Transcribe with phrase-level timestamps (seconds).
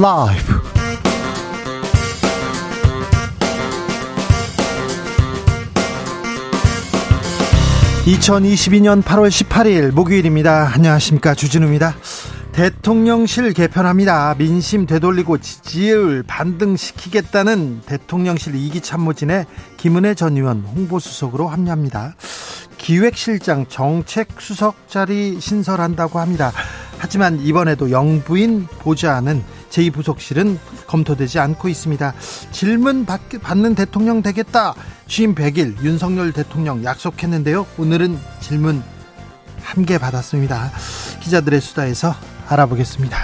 [0.00, 0.62] 라이브.
[8.06, 10.70] 2022년 8월 18일 목요일입니다.
[10.72, 11.34] 안녕하십니까.
[11.34, 11.96] 주진우입니다.
[12.52, 14.36] 대통령실 개편합니다.
[14.38, 19.46] 민심 되돌리고 지지율 반등시키겠다는 대통령실 2기 참모진의
[19.78, 22.14] 김은혜 전 의원 홍보수석으로 합류합니다.
[22.78, 26.52] 기획실장 정책수석 자리 신설한다고 합니다.
[26.98, 32.14] 하지만 이번에도 영부인 보좌는 제2부속실은 검토되지 않고 있습니다.
[32.50, 34.74] 질문 받는 대통령 되겠다.
[35.06, 37.66] 취임 100일 윤석열 대통령 약속했는데요.
[37.78, 38.82] 오늘은 질문
[39.62, 40.72] 한 개 받았습니다.
[41.20, 42.14] 기자들의 수다에서
[42.48, 43.16] 알아보겠습니다.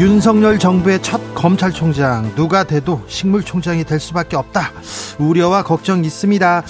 [0.00, 4.72] 윤석열 정부의 첫 검찰총장 누가 돼도 식물총장이 될 수밖에 없다.
[5.18, 6.62] 우려와 걱정 있습니다.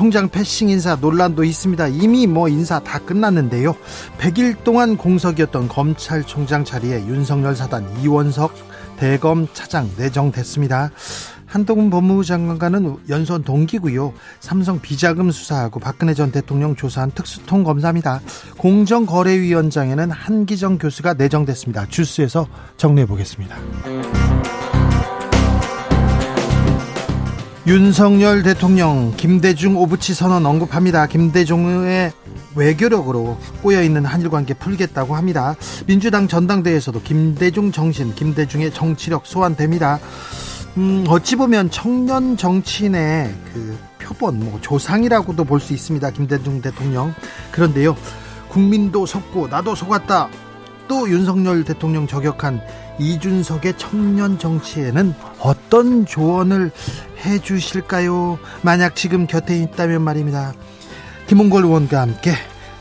[0.00, 1.88] 총장 패싱 인사 논란도 있습니다.
[1.88, 3.76] 이미 뭐 인사 다 끝났는데요.
[4.16, 8.54] 100일 동안 공석이었던 검찰총장 자리에 윤석열 사단 이원석
[8.96, 10.90] 대검 차장 내정됐습니다.
[11.44, 14.14] 한동훈 법무부 장관과는 연수원 동기고요.
[14.40, 18.22] 삼성 비자금 수사하고 박근혜 전 대통령 조사한 특수통 검사입니다.
[18.56, 21.84] 공정거래위원장에는 한기정 교수가 내정됐습니다.
[21.88, 22.46] 주스에서
[22.78, 23.54] 정리해 보겠습니다.
[27.66, 31.06] 윤석열 대통령 김대중 오부치 선언 언급합니다.
[31.06, 32.10] 김대중의
[32.56, 35.54] 외교력으로 꼬여 있는 한일 관계 풀겠다고 합니다.
[35.86, 40.00] 민주당 전당대회에서도 김대중 정신, 김대중의 정치력 소환됩니다.
[40.78, 46.10] 음, 어찌 보면 청년 정치인의 그 표본, 뭐 조상이라고도 볼 수 있습니다.
[46.12, 47.14] 김대중 대통령.
[47.52, 47.94] 그런데요,
[48.48, 50.28] 국민도 속고 나도 속았다.
[50.88, 52.60] 또 윤석열 대통령 저격한
[53.00, 56.70] 이준석의 청년 정치에는 어떤 조언을
[57.24, 58.38] 해 주실까요?
[58.62, 60.52] 만약 지금 곁에 있다면 말입니다.
[61.26, 62.34] 김홍걸 의원과 함께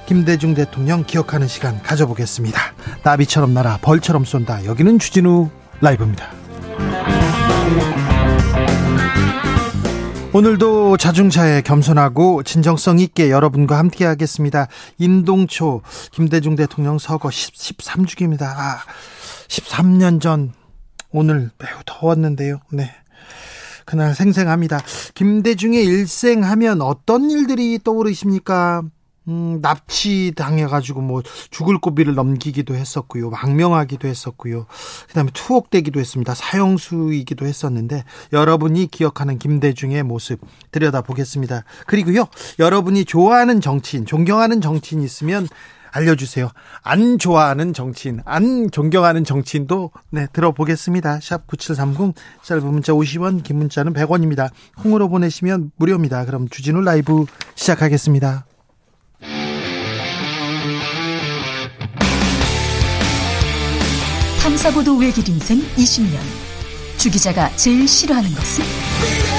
[0.06, 2.60] 김대중 대통령 기억하는 시간 가져보겠습니다.
[3.04, 4.66] 나비처럼 날아 벌처럼 쏜다.
[4.66, 6.30] 여기는 주진우 라이브입니다.
[10.32, 14.68] 오늘도 자중차에 겸손하고 진정성 있게 여러분과 함께 하겠습니다.
[15.00, 15.82] 임동초
[16.12, 18.44] 김대중 대통령 서거 13주기입니다.
[18.44, 18.80] 아,
[19.50, 20.54] 13년 전
[21.12, 22.60] 오늘 매우 더웠는데요.
[22.72, 22.90] 네.
[23.84, 24.80] 그날 생생합니다.
[25.16, 28.84] 김대중의 일생 하면 어떤 일들이 떠오르십니까?
[29.28, 33.32] 음, 납치 당해가지고 뭐 죽을 고비를 넘기기도 했었고요.
[33.32, 34.66] 망명하기도 했었고요.
[35.08, 36.34] 그 다음에 투옥되기도 했습니다.
[36.36, 40.40] 사형수이기도 했었는데 여러분이 기억하는 김대중의 모습
[40.72, 41.64] 들여다 보겠습니다.
[41.88, 42.28] 그리고요.
[42.60, 45.48] 여러분이 좋아하는 정치인, 존경하는 정치인 있으면
[45.92, 46.50] 알려주세요.
[46.84, 51.20] 안 좋아하는 정치인, 안 존경하는 정치인도 네, 들어보겠습니다.
[51.22, 54.50] 샵 9730, 짧은 문자 50원, 긴 문자는 100원입니다.
[54.78, 56.26] 콩으로 보내시면 무료입니다.
[56.26, 58.46] 그럼 주진우 라이브 시작하겠습니다.
[64.42, 66.18] 탐사보도 외길 인생 20년.
[66.98, 69.39] 주 기자가 제일 싫어하는 것은?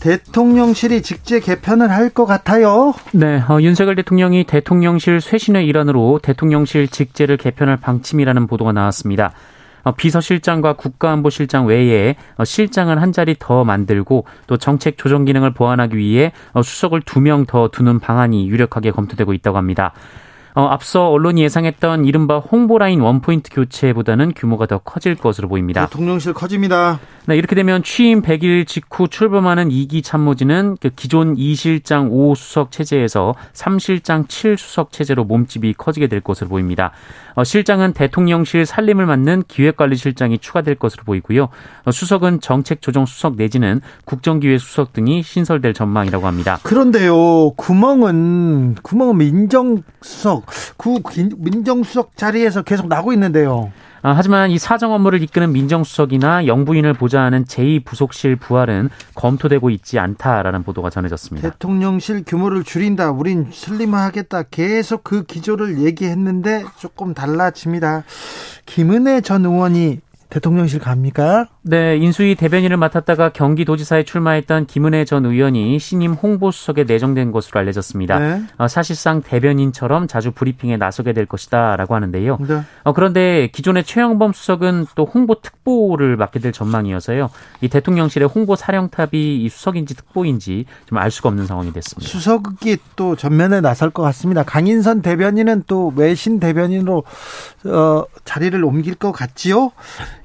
[0.00, 2.94] 대통령실이 직제 개편을 할 것 같아요.
[3.12, 9.32] 네, 어, 윤석열 대통령이 대통령실 쇄신의 일환으로 대통령실 직제를 개편할 방침이라는 보도가 나왔습니다.
[9.84, 15.96] 어, 비서실장과 국가안보실장 외에 어, 실장을 한 자리 더 만들고 또 정책 조정 기능을 보완하기
[15.96, 19.92] 위해 어, 수석을 두 명 더 두는 방안이 유력하게 검토되고 있다고 합니다.
[20.58, 25.86] 어, 앞서 언론이 예상했던 이른바 홍보라인 원포인트 교체보다는 규모가 더 커질 것으로 보입니다.
[25.86, 26.98] 대통령실 커집니다.
[27.26, 34.26] 네, 이렇게 되면 취임 100일 직후 출범하는 2기 참모진은 그 기존 2실장 5수석 체제에서 3실장
[34.26, 36.90] 7수석 체제로 몸집이 커지게 될 것으로 보입니다.
[37.38, 41.50] 어, 실장은 대통령실 살림을 맡는 기획관리실장이 추가될 것으로 보이고요.
[41.84, 46.58] 어, 수석은 정책조정수석 내지는 국정기획수석 등이 신설될 전망이라고 합니다.
[46.64, 50.46] 그런데요, 구멍은 구멍은 민정수석,
[50.76, 51.00] 구
[51.36, 53.70] 민정수석 자리에서 계속 나고 있는데요.
[54.02, 60.90] 아, 하지만 이 사정 업무를 이끄는 민정수석이나 영부인을 보좌하는 제2부속실 부활은 검토되고 있지 않다라는 보도가
[60.90, 61.50] 전해졌습니다.
[61.50, 68.04] 대통령실 규모를 줄인다, 우린 슬림화하겠다 계속 그 기조를 얘기했는데 조금 달라집니다.
[68.66, 71.46] 김은혜 전 의원이 대통령실 갑니까?
[71.62, 78.18] 네, 인수위 대변인을 맡았다가 경기도지사에 출마했던 김은혜 전 의원이 신임 홍보수석에 내정된 것으로 알려졌습니다.
[78.18, 78.42] 네.
[78.58, 82.38] 어, 사실상 대변인처럼 자주 브리핑에 나서게 될 것이다라고 하는데요.
[82.46, 82.60] 네.
[82.84, 87.30] 어, 그런데 기존의 최영범 수석은 또 홍보 특보를 맡게 될 전망이어서요.
[87.62, 92.10] 이 대통령실의 홍보 사령탑이 이 수석인지 특보인지 좀 알 수가 없는 상황이 됐습니다.
[92.10, 94.42] 수석이 또 전면에 나설 것 같습니다.
[94.42, 97.04] 강인선 대변인은 또 외신 대변인으로
[97.66, 99.70] 어, 자리를 옮길 것 같지요?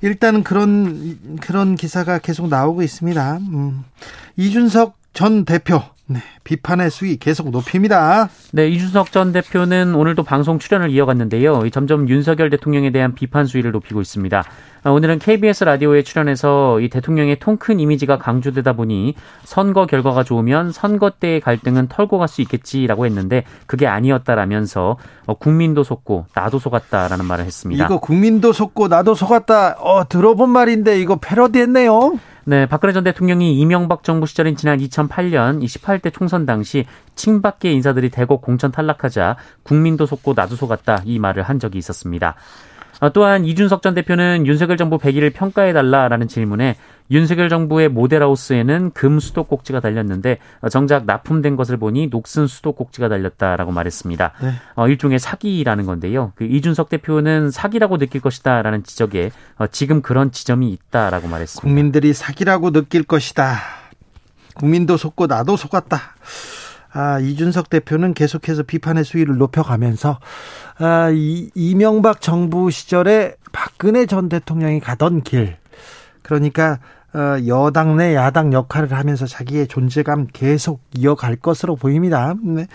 [0.04, 3.38] 일단 그런 그런 기사가 계속 나오고 있습니다.
[3.38, 3.86] 음.
[4.36, 8.30] 이준석 전 대표 네, 비판의 수위 계속 높입니다.
[8.52, 11.70] 네, 이준석 전 대표는 오늘도 방송 출연을 이어갔는데요.
[11.70, 14.44] 점점 윤석열 대통령에 대한 비판 수위를 높이고 있습니다.
[14.84, 19.16] 아, 오늘은 KBS 라디오에 출연해서 이 대통령의 통 큰 이미지가 강조되다 보니
[19.46, 24.98] 선거 결과가 좋으면 선거 때의 갈등은 털고 갈 수 있겠지라고 했는데 그게 아니었다라면서
[25.28, 27.86] 어, 국민도 속고 나도 속았다라는 말을 했습니다.
[27.86, 29.78] 이거 국민도 속고 나도 속았다.
[29.80, 32.20] 어, 들어본 말인데 이거 패러디했네요.
[32.46, 36.86] 네, 박근혜 전 대통령이 이명박 정부 시절인 지난 2008년 28대 총선 당시
[37.16, 42.36] 친박계 인사들이 대거 공천 탈락하자 국민도 속고 나도 속았다 이 말을 한 적이 있었습니다.
[43.00, 46.76] 어, 또한 이준석 전 대표는 윤석열 정부 100일을 평가해달라라는 질문에
[47.14, 54.34] 윤석열 정부의 모델하우스에는 금 수도꼭지가 달렸는데 어, 정작 납품된 것을 보니 녹슨 수도꼭지가 달렸다라고 말했습니다.
[54.42, 54.54] 네.
[54.76, 56.34] 어, 일종의 사기라는 건데요.
[56.36, 61.62] 그 이준석 대표는 사기라고 느낄 것이다라는 지적에 어, 지금 그런 지점이 있다라고 말했습니다.
[61.62, 63.58] 국민들이 사기라고 느낄 것이다.
[64.56, 66.00] 국민도 속고 나도 속았다.
[66.96, 70.20] 아, 이준석 대표는 계속해서 비판의 수위를 높여가면서
[70.78, 75.58] 아, 이, 이명박 정부 시절에 박근혜 전 대통령이 가던 길
[76.22, 77.03] 그러니까 어,
[77.48, 82.34] 여당 내 야당 역할을 하면서 자기의 존재감 계속 이어갈 것으로 보입니다.
[82.44, 82.68] 네.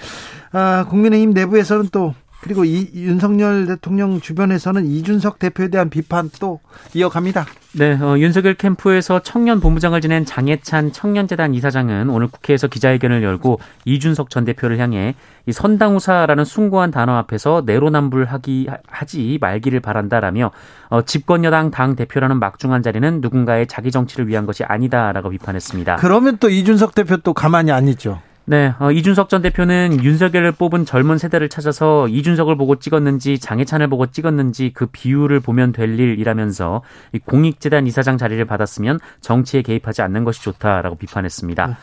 [0.52, 6.60] 아, 국민의힘 내부에서는 또 그리고 이 윤석열 대통령 주변에서는 이준석 대표에 대한 비판 또
[6.94, 7.46] 이어갑니다.
[7.72, 14.30] 네, 어, 윤석열 캠프에서 청년 본부장을 지낸 장해찬 청년재단 이사장은 오늘 국회에서 기자회견을 열고 이준석
[14.30, 15.14] 전 대표를 향해
[15.46, 20.52] 이 선당우사라는 숭고한 단어 앞에서 내로남불하기 하지 말기를 바란다라며
[20.88, 25.96] 어, 집권 여당 당 대표라는 막중한 자리는 누군가의 자기 정치를 위한 것이 아니다라고 비판했습니다.
[25.96, 28.20] 그러면 또 이준석 대표 또 가만히 안 있죠.
[28.48, 34.06] 네, 어, 이준석 전 대표는 윤석열을 뽑은 젊은 세대를 찾아서 이준석을 보고 찍었는지 장해찬을 보고
[34.06, 36.80] 찍었는지 그 비율을 보면 될 일이라면서
[37.26, 41.66] 공익재단 이사장 자리를 받았으면 정치에 개입하지 않는 것이 좋다라고 비판했습니다.
[41.66, 41.74] 네.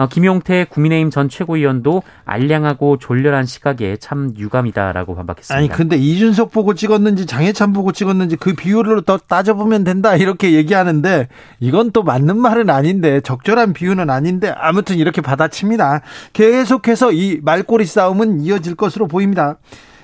[0.00, 5.54] 어, 김용태 국민의힘 전 최고위원도 알량하고 졸렬한 시각에 참 유감이다라고 반박했습니다.
[5.54, 11.28] 아니 근데 이준석 보고 찍었는지 장해찬 보고 찍었는지 그 비율로 더 따져보면 된다 이렇게 얘기하는데
[11.60, 16.00] 이건 또 맞는 말은 아닌데 적절한 비유는 아닌데 아무튼 이렇게 받아칩니다.
[16.32, 19.58] 계속해서 이 말꼬리 싸움은 이어질 것으로 보입니다.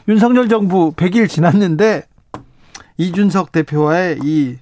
[0.09, 2.03] 윤석열 정부 100일 지났는데
[2.99, 4.57] 이준석 대표와의 이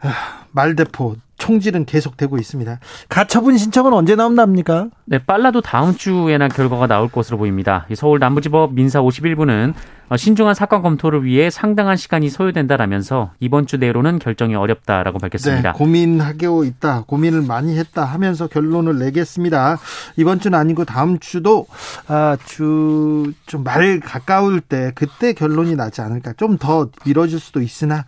[0.00, 2.78] 아, 말대포 총질은 계속되고 있습니다.
[3.08, 4.88] 가처분 신청은 언제 나온답니까?
[5.06, 7.86] 네, 빨라도 다음 주에나 결과가 나올 것으로 보입니다.
[7.94, 9.72] 서울 남부지법 민사 51부는
[10.10, 15.72] 어, 신중한 사건 검토를 위해 상당한 시간이 소요된다라면서 이번 주 내로는 결정이 어렵다라고 밝혔습니다.
[15.72, 19.78] 네, 고민하고 있다, 고민을 많이 했다 하면서 결론을 내겠습니다.
[20.16, 21.66] 이번 주는 아니고 다음 주도
[22.08, 26.32] 아, 주좀 말 가까울 때 그때 결론이 나지 않을까.
[26.36, 28.04] 좀 더 미뤄질 수도 있으나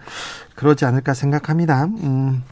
[0.56, 1.84] 그러지 않을까 생각합니다.
[1.84, 2.42] 음.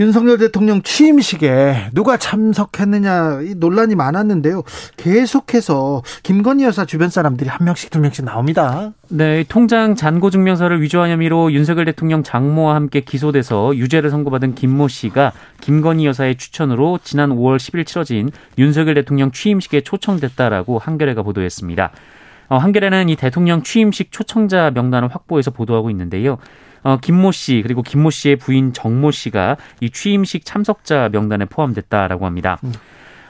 [0.00, 4.62] 윤석열 대통령 취임식에 누가 참석했느냐 이 논란이 많았는데요.
[4.96, 8.94] 계속해서 김건희 여사 주변 사람들이 한 명씩 두 명씩 나옵니다.
[9.10, 15.32] 네, 통장 잔고 증명서를 위조한 혐의로 윤석열 대통령 장모와 함께 기소돼서 유죄를 선고받은 김모 씨가
[15.60, 21.90] 김건희 여사의 추천으로 지난 5월 10일 치러진 윤석열 대통령 취임식에 초청됐다라고 한겨레가 보도했습니다.
[22.48, 26.38] 어, 한겨레는 이 대통령 취임식 초청자 명단을 확보해서 보도하고 있는데요.
[26.82, 32.58] 어, 김모 씨 그리고 김모 씨의 부인 정모 씨가 이 취임식 참석자 명단에 포함됐다라고 합니다.
[32.64, 32.72] 음.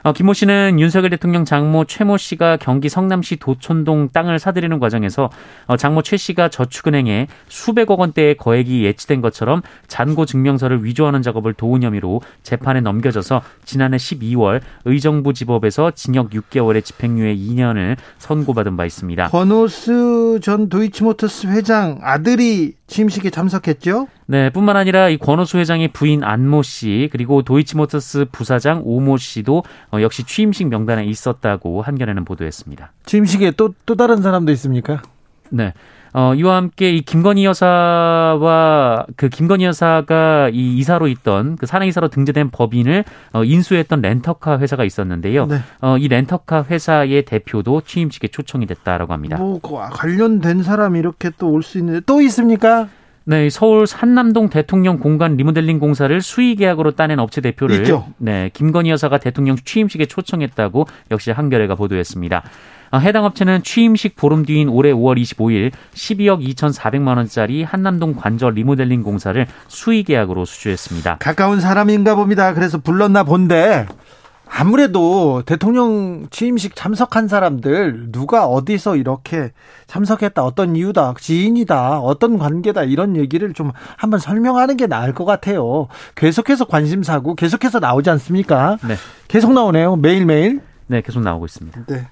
[0.03, 5.29] 어, 김모 씨는 윤석열 대통령 장모 최모 씨가 경기 성남시 도촌동 땅을 사들이는 과정에서
[5.67, 11.83] 어, 장모 최 씨가 저축은행에 수백억 원대의 거액이 예치된 것처럼 잔고 증명서를 위조하는 작업을 도운
[11.83, 19.27] 혐의로 재판에 넘겨져서 지난해 12월 의정부 지법에서 징역 6개월의 집행유예 2년을 선고받은 바 있습니다.
[19.27, 24.07] 권오스 전 도이치모터스 회장 아들이 취임식에 참석했죠?
[24.27, 30.01] 네, 뿐만 아니라 이 권오수 회장의 부인 안모 씨 그리고 도이치모터스 부사장 오모 씨도 어,
[30.01, 32.91] 역시 취임식 명단에 있었다고 한겨레는 보도했습니다.
[33.05, 35.01] 취임식에 또 또 다른 사람도 있습니까?
[35.49, 35.73] 네.
[36.13, 42.09] 어, 이와 함께 이 김건희 여사와 그 김건희 여사가 이 이사로 있던 그 사내 이사로
[42.09, 43.03] 등재된 법인을
[43.33, 45.45] 어, 인수했던 렌터카 회사가 있었는데요.
[45.45, 45.59] 네.
[45.81, 49.37] 어, 이 렌터카 회사의 대표도 취임식에 초청이 됐다라고 합니다.
[49.37, 52.87] 뭐 관련된 사람이 이렇게 또 올 수 있는데 또 있습니까?
[53.23, 58.07] 네, 서울 산남동 대통령 공간 리모델링 공사를 수의 계약으로 따낸 업체 대표를 있죠.
[58.17, 62.41] 네, 김건희 여사가 대통령 취임식에 초청했다고 역시 한겨레가 보도했습니다.
[62.91, 69.01] 아, 해당 업체는 취임식 보름 뒤인 올해 5월 25일 12억 2,400만 원짜리 한남동 관절 리모델링
[69.01, 71.17] 공사를 수의 계약으로 수주했습니다.
[71.19, 72.53] 가까운 사람인가 봅니다.
[72.53, 73.87] 그래서 불렀나 본데
[74.53, 79.53] 아무래도 대통령 취임식 참석한 사람들 누가 어디서 이렇게
[79.87, 85.87] 참석했다 어떤 이유다 지인이다 어떤 관계다 이런 얘기를 좀 한번 설명하는 게 나을 것 같아요.
[86.15, 88.77] 계속해서 관심사고 계속해서 나오지 않습니까?
[88.85, 88.95] 네.
[89.29, 89.95] 계속 나오네요.
[89.95, 90.59] 매일매일.
[90.87, 91.85] 네, 계속 나오고 있습니다.
[91.87, 92.07] 네.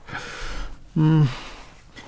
[0.99, 1.23] 음,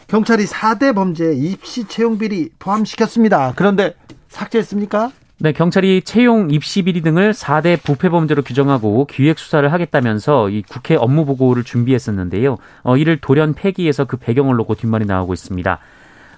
[0.08, 3.54] 경찰이 4대 범죄 입시 채용 비리 포함시켰습니다.
[3.56, 3.96] 그런데
[4.28, 5.12] 삭제했습니까?
[5.40, 10.96] 네, 경찰이 채용 입시 비리 등을 4대 부패 범죄로 규정하고 기획 수사를 하겠다면서 이 국회
[10.96, 12.58] 업무 보고를 준비했었는데요.
[12.84, 15.80] 어, 이를 돌연 폐기해서 그 배경을 놓고 뒷말이 나오고 있습니다.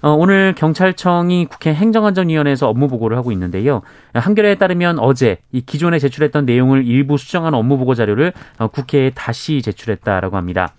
[0.02, 3.82] 어, 오늘 경찰청이 국회 행정안전위원회에서 업무 보고를 하고 있는데요.
[4.14, 9.60] 한겨레에 따르면 어제 이 기존에 제출했던 내용을 일부 수정한 업무 보고 자료를 어, 국회에 다시
[9.60, 10.72] 제출했다라고 합니다.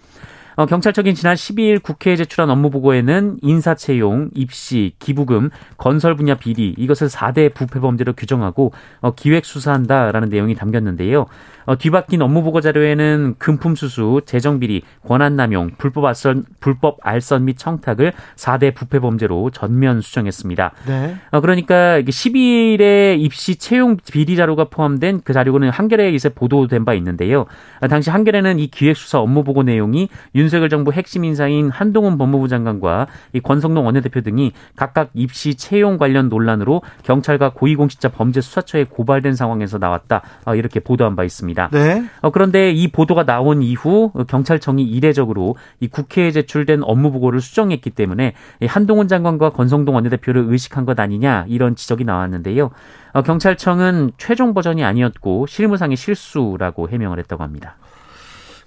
[0.56, 6.74] 어, 경찰청이 지난 12일 국회에 제출한 업무 보고에는 인사 채용, 입시, 기부금, 건설 분야 비리
[6.78, 8.72] 이것을 4대 부패 범죄로 규정하고
[9.02, 11.26] 어, 기획 수사한다라는 내용이 담겼는데요.
[11.66, 17.46] 어, 뒤바뀐 업무 보고 자료에는 금품 수수, 재정 비리, 권한 남용, 불법 알선 불법 알선
[17.46, 20.72] 및 청탁을 4대 부패 범죄로 전면 수정했습니다.
[20.88, 21.16] 네.
[21.32, 26.94] 어, 그러니까 이게 12일에 입시 채용 비리 자료가 포함된 그 자료는 한겨레에 이제 보도된 바
[26.94, 27.46] 있는데요.
[27.82, 33.08] 아, 당시 한겨레는 이 기획수사 업무 보고 내용이 윤석열 정부 핵심 인사인 한동훈 법무부 장관과
[33.34, 40.22] 이 권성동 원내대표 등이 각각 입시 채용 관련 논란으로 경찰과 고위공직자 범죄수사처에 고발된 상황에서 나왔다.
[40.46, 41.55] 아, 이렇게 보도한 바 있습니다.
[41.72, 42.06] 네.
[42.22, 48.34] 어, 그런데 이 보도가 나온 이후 경찰청이 이례적으로 이 국회에 제출된 업무 보고를 수정했기 때문에
[48.62, 52.72] 이 한동훈 장관과 권성동 원내대표를 의식한 것 아니냐 이런 지적이 나왔는데요.
[53.14, 57.78] 어, 경찰청은 최종 버전이 아니었고 실무상의 실수라고 해명을 했다고 합니다.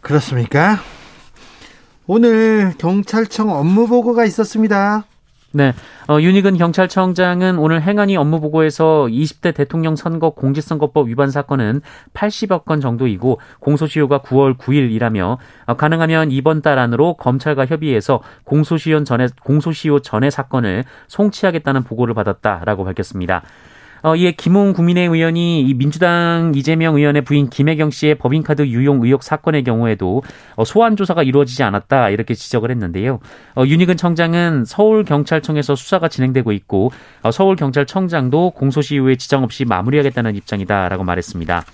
[0.01, 0.79] 그렇습니까?
[2.07, 5.05] 오늘 경찰청 업무 보고가 있었습니다.
[5.53, 5.73] 네.
[6.09, 11.81] 어, 윤희근 경찰청장은 오늘 행안위 업무 보고에서 20대 대통령 선거 공직선거법 위반 사건은
[12.13, 19.29] 80여 건 정도이고 공소시효가 9월 9일이라며 어, 가능하면 이번 달 안으로 검찰과 협의해서 공소시효 전에
[19.43, 23.43] 공소시효 전의 사건을 송치하겠다는 보고를 받았다라고 밝혔습니다.
[24.03, 29.23] 어, 이에 김웅 국민의 의원이 이 민주당 이재명 의원의 부인 김혜경 씨의 법인카드 유용 의혹
[29.23, 30.23] 사건의 경우에도
[30.57, 33.21] 어, 소환 조사가 이루어지지 않았다 이렇게 지적을 했는데요.
[33.57, 36.91] 어, 윤희근 청장은 서울 경찰청에서 수사가 진행되고 있고
[37.23, 41.65] 어, 서울 경찰청장도 공소시 이후에 지장 없이 마무리하겠다는 입장이다라고 말했습니다.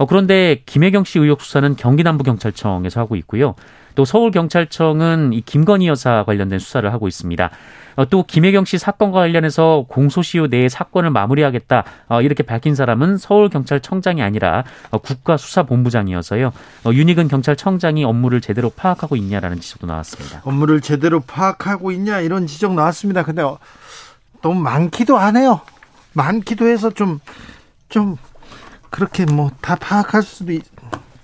[0.00, 3.54] 어, 그런데 김혜경 씨 의혹 수사는 경기남부경찰청에서 하고 있고요.
[3.94, 7.50] 또 서울경찰청은 이 김건희 여사 관련된 수사를 하고 있습니다.
[7.96, 14.22] 어, 또 김혜경 씨 사건과 관련해서 공소시효 내에 사건을 마무리하겠다 어, 이렇게 밝힌 사람은 서울경찰청장이
[14.22, 16.50] 아니라 어, 국가수사본부장이어서요.
[16.86, 20.40] 윤희근 경찰청장이 업무를 제대로 파악하고 있냐라는 지적도 나왔습니다.
[20.44, 23.22] 업무를 제대로 파악하고 있냐 이런 지적 나왔습니다.
[23.22, 23.42] 근데
[24.40, 25.60] 너무 많기도 하네요.
[26.14, 27.20] 많기도 해서 좀
[27.90, 28.16] 좀
[28.90, 30.62] 그렇게 뭐 다 파악할 수도 있,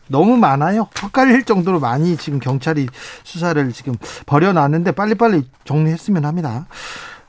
[0.09, 0.89] 너무 많아요.
[1.03, 2.87] 헛갈릴 정도로 많이 지금 경찰이
[3.25, 3.95] 수사를 지금
[4.27, 6.67] 벌여놨는데 빨리빨리 정리했으면 합니다.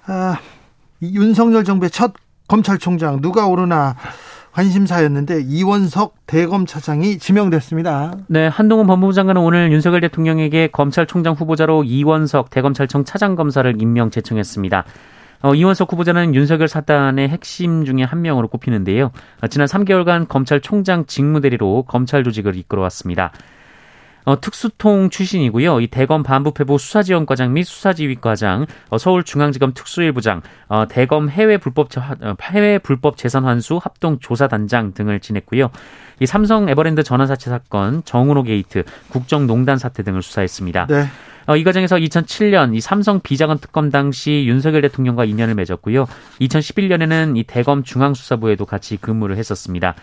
[0.06, 0.38] 아,
[1.01, 2.13] 윤석열 정부의 첫
[2.48, 3.96] 검찰총장 누가 오르나
[4.53, 8.13] 관심사였는데 이원석 대검차장이 지명됐습니다.
[8.27, 14.84] 네, 한동훈 법무부 장관은 오늘 윤석열 대통령에게 검찰총장 후보자로 이원석 대검찰청 차장 검사를 임명 제청했습니다.
[15.41, 19.12] 어, 이원석 후보자는 윤석열 사단의 핵심 중에 한 명으로 꼽히는데요.
[19.41, 23.32] 어, 지난 3개월간 검찰총장 직무대리로 검찰 조직을 이끌어왔습니다.
[24.27, 25.79] 어, 특수통 출신이고요.
[25.79, 32.77] 이 대검 반부패부 수사지원과장 및 수사지휘과장, 어, 서울중앙지검 특수일부장, 어, 대검 해외 불법 어, 해외
[32.77, 35.70] 불법 재산 환수 합동 조사단장 등을 지냈고요.
[36.20, 40.88] 이 삼성 에버랜드 전환사채 사건, 정운호 게이트, 국정농단 사태 등을 수사했습니다.
[40.88, 41.06] 네.
[41.48, 46.06] 어, 이 과정에서 2007년 이 삼성 비자건 특검 당시 윤석열 대통령과 인연을 맺었고요.
[46.42, 49.96] 2011년에는 이 대검 중앙수사부에도 같이 근무를 했었습니다.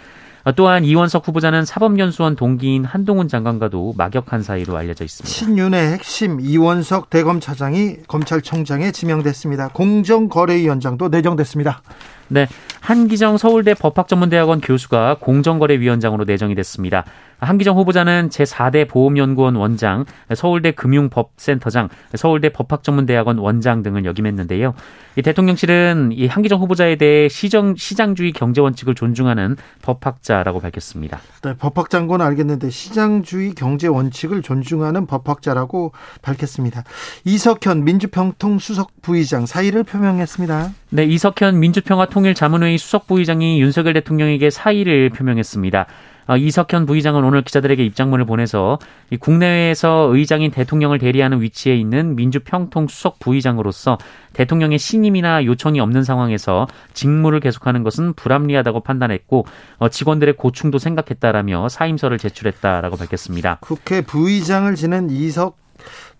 [0.44, 5.28] 어, 또한 이원석 후보자는 사법연수원 동기인 한동훈 장관과도 막역한 사이로 알려져 있습니다.
[5.28, 9.68] 신윤의 핵심 이원석 대검 차장이 검찰청장에 지명됐습니다.
[9.68, 11.82] 공정거래위원장도 내정됐습니다.
[12.28, 12.46] 네,
[12.80, 17.04] 한기정 서울대 법학전문대학원 교수가 공정거래위원장으로 내정이 됐습니다.
[17.38, 24.74] 한기정 후보자는 제4대 보험연구원 원장, 서울대 금융법센터장, 서울대 법학전문대학원 원장 등을 역임했는데요.
[25.16, 31.20] 이 대통령실은 이 한기정 후보자에 대해 시정, 시장주의 경제 원칙을 존중하는 법학자라고 밝혔습니다.
[31.42, 36.82] 네, 법학자인 건 알겠는데 시장주의 경제 원칙을 존중하는 법학자라고 밝혔습니다.
[37.24, 40.70] 이석현 민주평통 수석 부의장 사의를 표명했습니다.
[40.90, 45.86] 네, 이석현 민주평화 통일 자문회의 수석 부의장이 윤석열 대통령에게 사의를 표명했습니다.
[46.26, 48.78] 어, 이석현 부의장은 오늘 기자들에게 입장문을 보내서
[49.20, 53.98] 국내외에서 의장인 대통령을 대리하는 위치에 있는 민주평통 수석 부의장으로서
[54.32, 59.46] 대통령의 신임이나 요청이 없는 상황에서 직무를 계속하는 것은 불합리하다고 판단했고
[59.78, 63.58] 어, 직원들의 고충도 생각했다라며 사임서를 제출했다라고 밝혔습니다.
[63.60, 65.58] 국회 부의장을 지낸 이석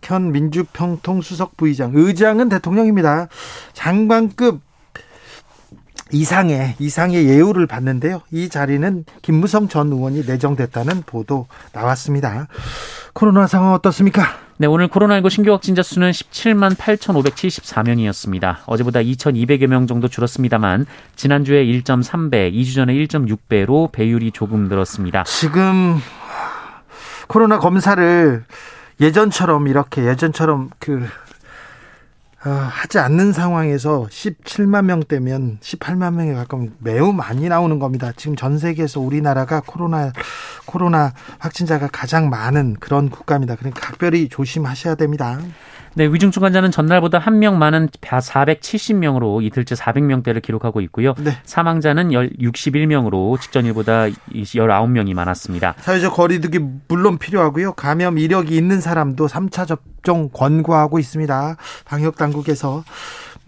[0.02, 3.28] 현 민주평통 수석 부의장 의장은 대통령입니다.
[3.72, 4.60] 장관급
[6.14, 8.22] 이상의 이상의 예우를 받는데요.
[8.30, 12.46] 이 자리는 김무성 전 의원이 내정됐다는 보도 나왔습니다.
[13.12, 14.22] 코로나 상황 어떻습니까?
[14.56, 18.58] 네, 오늘 코로나19 신규 확진자 수는 17만 8,574명이었습니다.
[18.66, 25.24] 어제보다 2,200여 명 정도 줄었습니다만 지난주에 1.3배, 2주 전에 1.6배로 배율이 조금 늘었습니다.
[25.24, 25.98] 지금
[27.26, 28.44] 코로나 검사를
[29.00, 31.23] 예전처럼 이렇게 예전처럼 그 어,
[32.50, 38.12] 하지 않는 상황에서 17만 명대면 18만 명에 가까운 매우 많이 나오는 겁니다.
[38.16, 40.12] 지금 전 세계에서 우리나라가 코로나
[40.66, 43.56] 코로나 확진자가 가장 많은 그런 국가입니다.
[43.56, 45.38] 그러니까 각별히 조심하셔야 됩니다.
[45.96, 51.14] 네, 위중증 환자는 전날보다 한 명 많은 470명으로 이틀째 400명대를 기록하고 있고요.
[51.18, 51.32] 네.
[51.44, 55.74] 사망자는 61명으로 직전일보다 19명이 많았습니다.
[55.78, 57.72] 사회적 거리두기 물론 필요하고요.
[57.72, 61.56] 감염 이력이 있는 사람도 3차 접종 권고하고 있습니다.
[61.84, 62.84] 방역 당국에서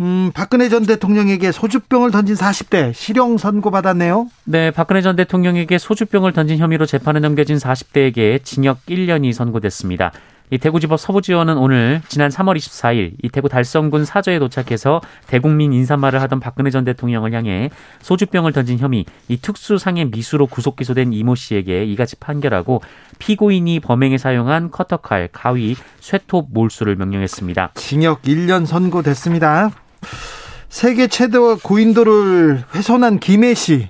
[0.00, 4.28] 음, 박근혜 전 대통령에게 소주병을 던진 40대 실형 선고 받았네요.
[4.44, 10.12] 네, 박근혜 전 대통령에게 소주병을 던진 혐의로 재판에 넘겨진 40대에게 징역 1년이 선고됐습니다.
[10.50, 16.38] 이 대구지법 서부지원은 오늘 지난 3월 24일 이 대구 달성군 사저에 도착해서 대국민 인사말을 하던
[16.38, 17.70] 박근혜 전 대통령을 향해
[18.02, 22.80] 소주병을 던진 혐의 이 특수상해 미수로 구속 기소된 이모 씨에게 이같이 판결하고
[23.18, 27.72] 피고인이 범행에 사용한 커터칼, 가위, 쇠톱 몰수를 명령했습니다.
[27.74, 29.70] 징역 1년 선고됐습니다.
[30.68, 33.88] 세계 최대 고인돌을 훼손한 김해 씨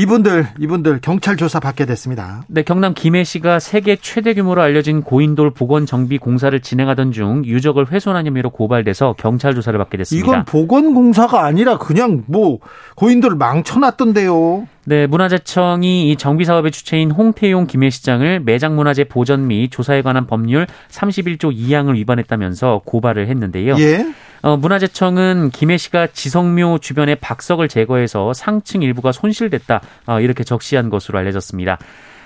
[0.00, 2.42] 이분들 이분들 경찰 조사 받게 됐습니다.
[2.48, 8.26] 네, 경남 김해시가 세계 최대 규모로 알려진 고인돌 복원 정비 공사를 진행하던 중 유적을 훼손한
[8.26, 10.26] 혐의로 고발돼서 경찰 조사를 받게 됐습니다.
[10.26, 12.60] 이건 복원 공사가 아니라 그냥 뭐
[12.96, 14.66] 고인돌을 망쳐놨던데요.
[14.86, 20.66] 네, 문화재청이 이 정비 사업의 주체인 홍태용 김해시장을 매장 문화재 보전 및 조사에 관한 법률
[20.88, 23.76] 31조 2항을 위반했다면서 고발을 했는데요.
[23.78, 24.06] 예.
[24.42, 31.18] 어, 문화재청은 김해 씨가 지성묘 주변의 박석을 제거해서 상층 일부가 손실됐다 어, 이렇게 적시한 것으로
[31.18, 31.78] 알려졌습니다.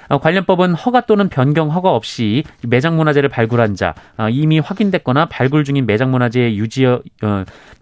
[0.09, 5.65] 어, 관련법은 허가 또는 변경 허가 없이 매장 문화재를 발굴한 자, 어, 이미 확인됐거나 발굴
[5.65, 7.01] 중인 매장 문화재의 유지 어,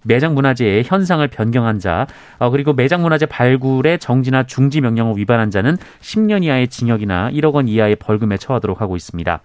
[0.05, 2.07] 매장 문화재의 현상을 변경한 자,
[2.39, 7.69] 어, 그리고 매장 문화재 발굴의 정지나 중지 명령을 위반한 자는 10년 이하의 징역이나 1억 원
[7.69, 9.41] 이하의 벌금에 처하도록 하고 있습니다.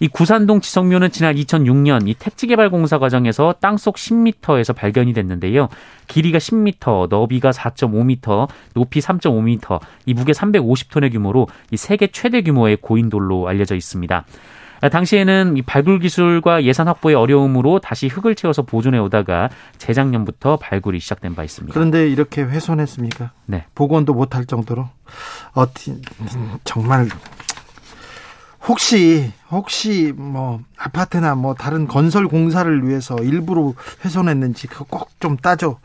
[0.00, 5.68] 이 구산동 지성묘는 지난 2006년 이 택지개발공사 과정에서 땅속 10m에서 발견이 됐는데요.
[6.06, 13.46] 길이가 10m, 너비가 4.5m, 높이 3.5m, 이 무게 350톤의 규모로 이 세계 최대 규모의 고인돌로
[13.46, 14.24] 알려져 있습니다.
[14.88, 21.34] 당시에는 이 발굴 기술과 예산 확보의 어려움으로 다시 흙을 채워서 보존해 오다가 재작년부터 발굴이 시작된
[21.34, 21.74] 바 있습니다.
[21.74, 23.32] 그런데 이렇게 훼손했습니까?
[23.44, 23.66] 네.
[23.74, 24.88] 복원도 못할 정도로
[25.54, 25.66] 어,
[26.64, 27.08] 정말
[28.68, 35.78] 혹시 혹시 뭐 아파트나 뭐 다른 건설 공사를 위해서 일부러 훼손했는지 그거 꼭 좀 따져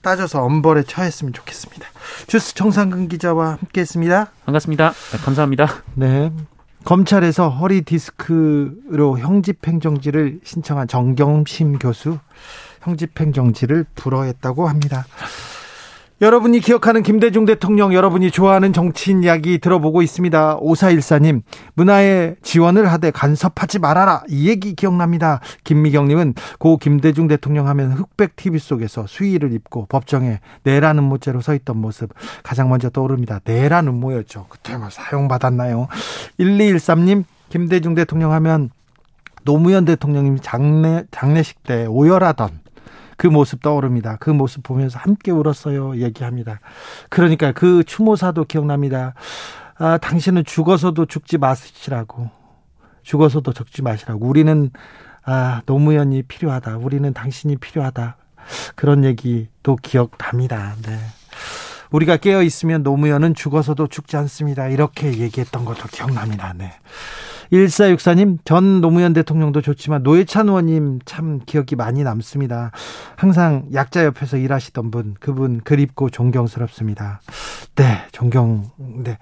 [0.00, 1.84] 따져서 엄벌에 처했으면 좋겠습니다.
[2.28, 4.30] 주스 정상근 기자와 함께했습니다.
[4.44, 4.92] 반갑습니다.
[4.92, 5.66] 네, 감사합니다.
[5.94, 6.32] 네.
[6.84, 12.20] 검찰에서 허리 디스크로 형집행정지를 신청한 정경심 교수
[12.82, 15.04] 형집행정지를 불허했다고 합니다.
[16.22, 20.56] 여러분이 기억하는 김대중 대통령, 여러분이 좋아하는 정치인 이야기 들어보고 있습니다.
[20.60, 21.42] 오사일사님,
[21.74, 24.22] 문화에 지원을 하되 간섭하지 말아라.
[24.30, 25.40] 이 얘기 기억납니다.
[25.64, 31.76] 김미경님은 고 김대중 대통령 하면 흑백 TV 속에서 수의를 입고 법정에 내라는 모자로 서 있던
[31.76, 33.40] 모습 가장 먼저 떠오릅니다.
[33.44, 34.46] 내라는 모였죠.
[34.48, 35.88] 그때 뭐 사용받았나요?
[36.40, 38.70] 1213님, 김대중 대통령 하면
[39.44, 42.65] 노무현 대통령님이 장례, 장례식 때 오열하던
[43.16, 44.16] 그 모습 떠오릅니다.
[44.20, 45.96] 그 모습 보면서 함께 울었어요.
[46.00, 46.60] 얘기합니다.
[47.08, 49.14] 그러니까 그 추모사도 기억납니다.
[49.78, 52.30] 아, 당신은 죽어서도 죽지 마시라고.
[53.02, 54.26] 죽어서도 죽지 마시라고.
[54.26, 54.70] 우리는
[55.24, 56.78] 아, 노무현이 필요하다.
[56.78, 58.16] 우리는 당신이 필요하다.
[58.76, 60.74] 그런 얘기도 기억납니다.
[60.82, 60.98] 네.
[61.90, 64.68] 우리가 깨어 있으면 노무현은 죽어서도 죽지 않습니다.
[64.68, 66.52] 이렇게 얘기했던 것도 기억납니다.
[66.56, 66.72] 네.
[67.52, 72.72] 1464님, 전 노무현 대통령도 좋지만 노회찬 의원님 참 기억이 많이 남습니다.
[73.16, 77.20] 항상 약자 옆에서 일하시던 분, 그분 그립고 존경스럽습니다.
[77.76, 79.18] 네, 존경, 네.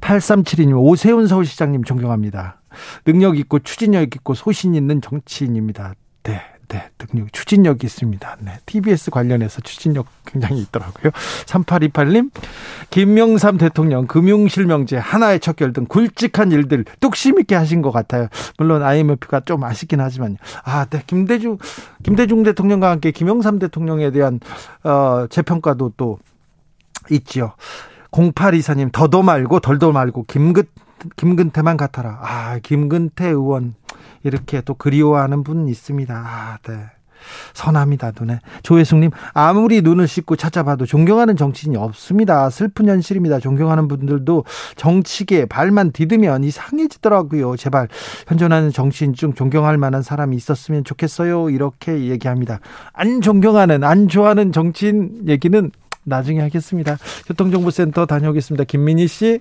[0.00, 2.60] 8372님, 오세훈 서울시장님 존경합니다.
[3.04, 5.94] 능력 있고 추진력 있고 소신 있는 정치인입니다.
[6.24, 6.40] 네.
[6.68, 8.36] 네, 능력, 추진력이 있습니다.
[8.40, 11.12] 네, TBS 관련해서 추진력 굉장히 있더라고요.
[11.46, 12.30] 3828님,
[12.90, 18.28] 김명삼 대통령 금융실명제, 하나의 척결 등 굵직한 일들 뚝심 있게 하신 것 같아요.
[18.58, 20.36] 물론 IMF가 좀 아쉽긴 하지만요.
[20.64, 21.56] 아, 네, 김대중,
[22.02, 24.38] 김대중 대통령과 함께 김영삼 대통령에 대한,
[24.84, 26.18] 어, 재평가도 또
[27.10, 27.54] 있지요.
[28.10, 30.64] 0824님, 더도 말고 덜도 말고 김근,
[31.16, 32.18] 김근태만 같아라.
[32.22, 33.74] 아, 김근태 의원.
[34.22, 36.14] 이렇게 또 그리워하는 분 있습니다.
[36.14, 36.90] 아, 네.
[37.54, 38.40] 선합니다, 눈에.
[38.62, 42.48] 조혜숙님, 아무리 눈을 씻고 찾아봐도 존경하는 정치인이 없습니다.
[42.50, 43.40] 슬픈 현실입니다.
[43.40, 44.44] 존경하는 분들도
[44.76, 47.56] 정치계 발만 디디면 이상해지더라고요.
[47.56, 47.88] 제발,
[48.26, 51.50] 현존하는 정치인 중 존경할 만한 사람이 있었으면 좋겠어요.
[51.50, 52.60] 이렇게 얘기합니다.
[52.92, 55.70] 안 존경하는, 안 좋아하는 정치인 얘기는
[56.04, 56.96] 나중에 하겠습니다.
[57.26, 58.64] 교통정보센터 다녀오겠습니다.
[58.64, 59.40] 김민희 씨.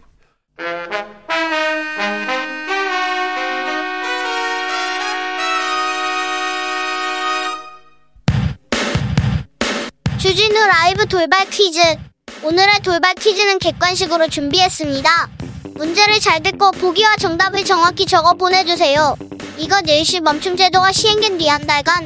[10.28, 11.80] 주진우 라이브 돌발 퀴즈.
[12.44, 15.30] 오늘의 돌발 퀴즈는 객관식으로 준비했습니다.
[15.76, 19.16] 문제를 잘 듣고 보기와 정답을 정확히 적어 보내주세요.
[19.58, 22.06] 이것 일시 멈춤 제도가 시행된 뒤 한 달간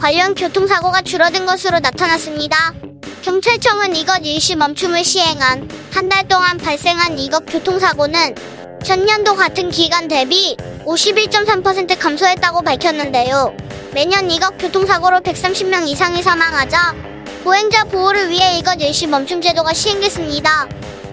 [0.00, 2.72] 관련 교통사고가 줄어든 것으로 나타났습니다.
[3.20, 8.34] 경찰청은 이것 일시 멈춤을 시행한 한 달 동안 발생한 이것 교통사고는
[8.84, 13.54] 전년도 같은 기간 대비 51.3% 감소했다고 밝혔는데요.
[13.92, 16.94] 매년 이것 교통사고로 130명 이상이 사망하자
[17.44, 20.68] 보행자 보호를 위해 이것 일시 멈춤 제도가 시행됐습니다.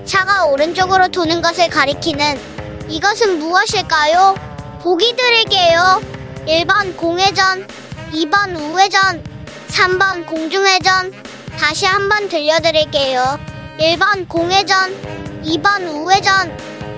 [0.05, 2.39] 차가 오른쪽으로 도는 것을 가리키는
[2.87, 4.35] 이것은 무엇일까요?
[4.81, 6.01] 보기 드릴게요.
[6.47, 7.65] 1번 공회전,
[8.13, 9.23] 2번 우회전,
[9.67, 11.11] 3번 공중회전.
[11.57, 13.39] 다시 한번 들려드릴게요.
[13.79, 16.74] 1번 공회전, 2번 우회전,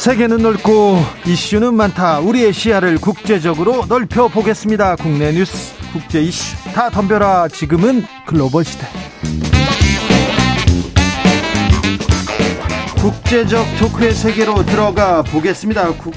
[0.00, 2.20] 세계는 넓고 이슈는 많다.
[2.20, 4.96] 우리의 시야를 국제적으로 넓혀 보겠습니다.
[4.96, 8.86] 국내 뉴스 국제 이슈 다 덤벼라 지금은 글로벌 시대
[12.98, 16.14] 국제적 토크의 세계로 들어가 보겠습니다 국,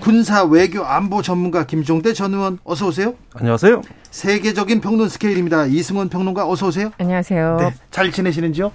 [0.00, 6.48] 군사 외교 안보 전문가 김종대 전 의원 어서 오세요 안녕하세요 세계적인 평론 스케일입니다 이승원 평론가
[6.48, 8.70] 어서 오세요 안녕하세요 네, 잘 지내시는지요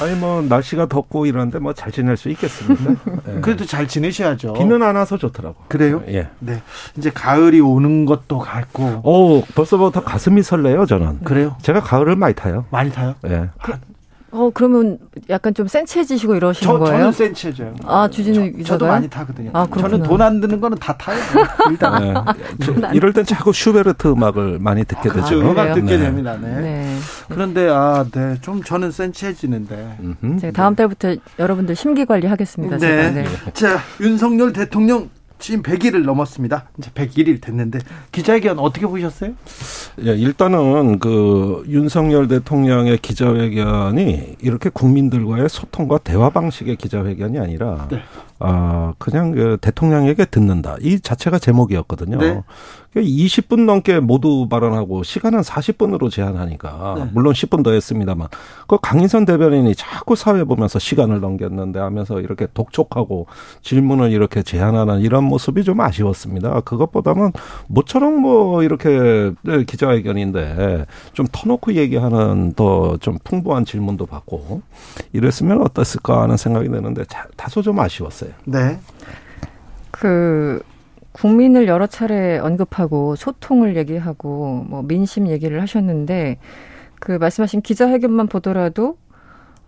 [0.00, 2.90] 아니 뭐 날씨가 덥고 이러는데 뭐 잘 지낼 수 있겠습니까?
[3.24, 3.40] 네.
[3.40, 4.54] 그래도 잘 지내셔야죠.
[4.54, 5.56] 비는 안 와서 좋더라고.
[5.68, 6.02] 그래요?
[6.08, 6.28] 예.
[6.38, 6.60] 네.
[6.96, 9.00] 이제 가을이 오는 것도 같고.
[9.04, 11.20] 오, 벌써부터 가슴이 설레요, 저는.
[11.24, 11.56] 그래요?
[11.62, 12.64] 제가 가을을 많이 타요.
[12.70, 13.14] 많이 타요?
[13.26, 13.48] 예.
[13.62, 13.72] 그,
[14.36, 14.98] 어 그러면
[15.30, 16.98] 약간 좀 센치해지시고 이러시는 저, 거예요?
[16.98, 17.74] 저는 센치해져요.
[17.86, 19.50] 아 주진우 기자가 저도 많이 타거든요.
[19.54, 21.16] 아, 저는 돈 안 드는 거는 다 타요.
[21.70, 22.14] 일단 네.
[22.64, 25.36] 저, 이럴 땐 자꾸 슈베르트 음악을 많이 듣게 되죠.
[25.40, 25.98] 아, 음악 듣게 네.
[26.04, 26.36] 됩니다.
[26.40, 26.60] 네.
[26.60, 26.96] 네.
[27.28, 29.98] 그런데 아, 네, 좀 저는 센치해지는데.
[30.40, 32.76] 제가 다음 달부터 여러분들 심기 관리 하겠습니다.
[32.78, 32.80] 네.
[32.86, 33.10] 제가.
[33.10, 33.52] 네.
[33.52, 36.68] 자, 윤석열 대통령 지금 100일을 넘었습니다.
[36.78, 37.80] 이제 101일 됐는데
[38.12, 39.32] 기자회견 어떻게 보셨어요?
[40.04, 48.02] 예, 일단은 그 윤석열 대통령의 기자회견이 이렇게 국민들과의 소통과 대화 방식의 기자회견이 아니라 네.
[48.38, 52.18] 아 그냥 그 대통령에게 듣는다 이 자체가 제목이었거든요.
[52.18, 52.42] 네.
[52.94, 57.10] 20분 넘게 모두 발언하고 시간은 40분으로 제한하니까 네.
[57.12, 58.28] 물론 10분 더 했습니다만
[58.66, 63.26] 그 강인선 대변인이 자꾸 사회 보면서 시간을 넘겼는데 하면서 이렇게 독촉하고
[63.60, 66.60] 질문을 이렇게 제한하는 이런 모습이 좀 아쉬웠습니다.
[66.60, 67.32] 그것보다는
[67.66, 69.32] 모처럼 뭐 이렇게
[69.66, 74.62] 기자회견인데 좀 터놓고 얘기하는 더 좀 풍부한 질문도 받고
[75.12, 77.04] 이랬으면 어땠을까 하는 생각이 드는데
[77.36, 78.25] 다소 좀 아쉬웠어요.
[78.44, 78.78] 네.
[79.90, 80.62] 그
[81.12, 86.38] 국민을 여러 차례 언급하고 소통을 얘기하고 뭐 민심 얘기를 하셨는데
[87.00, 88.98] 그 말씀하신 기자회견만 보더라도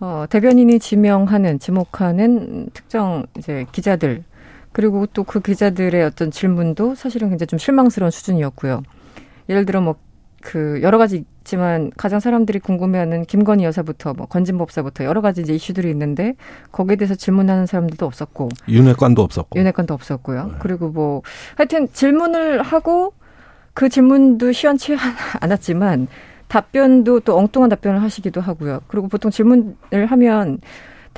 [0.00, 4.24] 어 대변인이 지명하는 지목하는 특정 이제 기자들
[4.72, 8.82] 그리고 또 그 기자들의 어떤 질문도 사실은 굉장히 좀 실망스러운 수준이었고요.
[9.48, 9.96] 예를 들어 뭐
[10.40, 15.54] 그 여러 가지 있지만 가장 사람들이 궁금해하는 김건희 여사부터 뭐 건진 법사부터 여러 가지 이제
[15.54, 16.34] 이슈들이 있는데
[16.72, 20.44] 거기에 대해서 질문하는 사람들도 없었고 윤회관도 없었고 윤회관도 없었고요.
[20.44, 20.52] 네.
[20.60, 21.22] 그리고 뭐
[21.56, 23.14] 하여튼 질문을 하고
[23.74, 24.96] 그 질문도 시원치
[25.40, 26.08] 않았지만
[26.48, 28.80] 답변도 또 엉뚱한 답변을 하시기도 하고요.
[28.88, 30.58] 그리고 보통 질문을 하면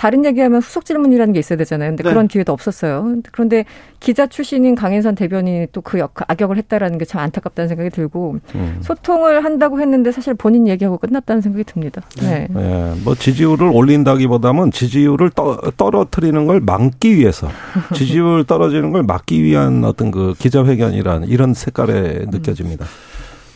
[0.01, 1.91] 다른 얘기하면 후속 질문이라는 게 있어야 되잖아요.
[1.91, 2.09] 근데 네.
[2.09, 3.17] 그런 기회도 없었어요.
[3.33, 3.67] 그런데
[4.01, 8.79] 기자 출신인 강인선 대변인이 또 그 악역을 했다라는 게 참 안타깝다는 생각이 들고 음.
[8.81, 12.01] 소통을 한다고 했는데 사실 본인 얘기하고 끝났다는 생각이 듭니다.
[12.23, 12.47] 네.
[12.49, 12.95] 네.
[13.05, 17.49] 뭐 지지율을 올린다기보다는 지지율을 떠, 떨어뜨리는 걸 막기 위해서
[17.95, 22.87] 지지율 떨어지는 걸 막기 위한 어떤 그 기자회견이란 이런 색깔에 느껴집니다.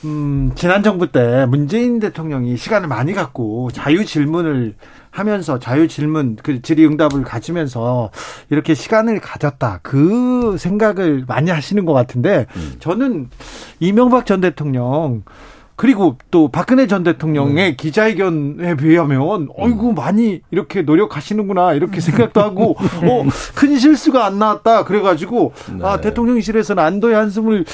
[0.04, 4.74] 음, 지난 정부 때 문재인 대통령이 시간을 많이 갖고 자유 질문을
[5.14, 8.10] 하면서 자유 질문 그 질의응답을 가지면서
[8.50, 12.72] 이렇게 시간을 가졌다 그 생각을 많이 하시는 것 같은데 음.
[12.80, 13.30] 저는
[13.78, 15.22] 이명박 전 대통령
[15.76, 17.76] 그리고 또 박근혜 전 대통령의 음.
[17.76, 19.94] 기자회견에 비하면 어이구 음.
[19.94, 25.86] 많이 이렇게 노력하시는구나 이렇게 생각도 하고 어큰 실수가 안 나왔다 그래가지고 네.
[25.86, 27.64] 아 대통령실에서는 안도의 한숨을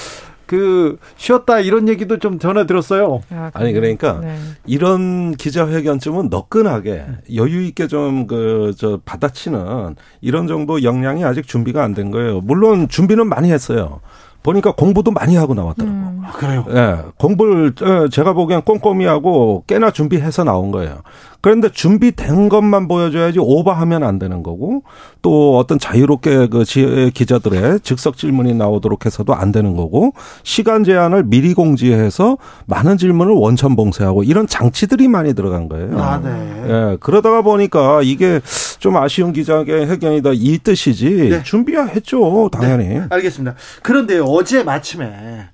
[0.51, 3.21] 그 쉬었다 이런 얘기도 좀 전해 들었어요.
[3.31, 4.37] 아, 니 그러니까 네.
[4.67, 7.05] 이런 기자회견쯤은 너끈하게
[7.37, 12.41] 여유 있게 좀 그 저 받아치는 이런 정도 역량이 아직 준비가 안 된 거예요.
[12.41, 14.01] 물론 준비는 많이 했어요.
[14.43, 15.95] 보니까 공부도 많이 하고 나왔더라고.
[15.97, 16.23] 음.
[16.25, 16.65] 아, 그래요?
[16.71, 16.73] 예.
[16.73, 17.75] 네, 공부를
[18.11, 21.03] 제가 보기엔 꼼꼼히 하고 꽤나 준비해서 나온 거예요.
[21.41, 24.83] 그런데 준비된 것만 보여줘야지 오버하면 안 되는 거고
[25.23, 26.65] 또 어떤 자유롭게 그
[27.13, 33.75] 기자들의 즉석 질문이 나오도록 해서도 안 되는 거고 시간 제한을 미리 공지해서 많은 질문을 원천
[33.77, 35.99] 봉쇄하고 이런 장치들이 많이 들어간 거예요.
[35.99, 36.65] 아, 네.
[36.67, 36.97] 예.
[37.01, 38.41] 그러다가 보니까 이게
[38.79, 41.43] 좀 아쉬운 기자회견이다 이 뜻이지 네.
[41.43, 42.89] 준비야 했죠 당연히.
[42.89, 43.03] 네.
[43.09, 43.55] 알겠습니다.
[43.83, 45.47] 그런데 어제 마침에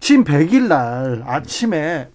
[0.00, 2.08] 진 100일 날 아침에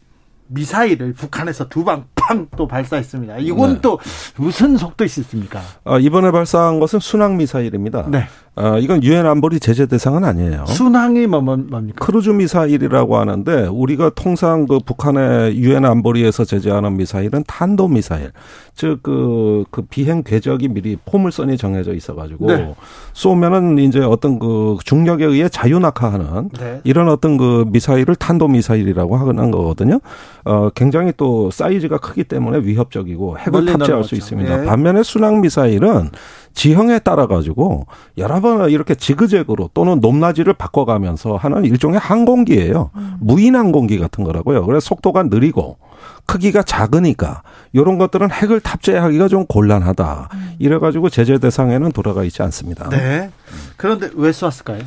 [0.47, 2.05] 미사일을 북한에서 두 방
[2.37, 3.37] 팡또 발사했습니다.
[3.39, 3.81] 이건 네.
[3.81, 3.99] 또
[4.37, 5.61] 무슨 속도 있습니까?
[5.83, 8.07] 아, 이번에 발사한 것은 순항 미사일입니다.
[8.09, 8.27] 네.
[8.55, 10.65] 아, 이건 유엔 안보리 제재 대상은 아니에요.
[10.67, 12.05] 순항이 뭐, 뭐, 뭡니까?
[12.05, 18.31] 크루즈 미사일이라고 하는데 우리가 통상 그 북한의 유엔 안보리에서 제재하는 미사일은 탄도 미사일.
[18.75, 22.75] 즉, 그, 그 비행 궤적이 미리 포물선이 정해져 있어가지고 네.
[23.13, 26.81] 쏘면은 이제 어떤 그 중력에 의해 자유낙하하는 네.
[26.83, 29.99] 이런 어떤 그 미사일을 탄도 미사일이라고 하는 거거든요.
[30.43, 34.57] 어, 굉장히 또 사이즈가 크기 때문에 위협적이고 핵을 탑재할 수 있습니다.
[34.57, 34.65] 네.
[34.65, 36.09] 반면에 순항 미사일은
[36.53, 37.85] 지형에 따라 가지고
[38.17, 42.91] 여러 번 이렇게 지그재그로 또는 높낮이를 바꿔가면서 하는 일종의 항공기예요.
[42.95, 43.17] 음.
[43.19, 44.65] 무인 항공기 같은 거라고요.
[44.65, 45.77] 그래서 속도가 느리고
[46.25, 50.29] 크기가 작으니까 이런 것들은 핵을 탑재하기가 좀 곤란하다.
[50.33, 50.53] 음.
[50.59, 52.89] 이래가지고 제재 대상에는 돌아가 있지 않습니다.
[52.89, 53.31] 네.
[53.77, 54.79] 그런데 왜 쏘았을까요?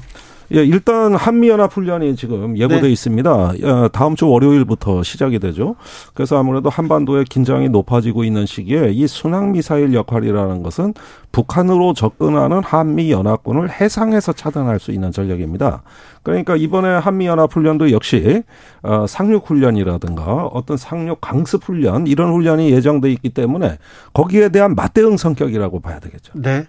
[0.52, 2.90] 예, 일단 한미연합훈련이 지금 예고돼 네.
[2.90, 3.30] 있습니다.
[3.32, 5.76] 어, 다음 주 월요일부터 시작이 되죠.
[6.12, 10.94] 그래서 아무래도 한반도의 긴장이 높아지고 있는 시기에 이 순항미사일 역할이라는 것은
[11.32, 15.82] 북한으로 접근하는 한미 연합군을 해상에서 차단할 수 있는 전력입니다.
[16.22, 18.42] 그러니까 이번에 한미 연합 훈련도 역시
[18.82, 23.78] 어 상륙 훈련이라든가 어떤 상륙 강습 훈련 이런 훈련이 예정돼 있기 때문에
[24.14, 26.32] 거기에 대한 맞대응 성격이라고 봐야 되겠죠.
[26.34, 26.66] 네.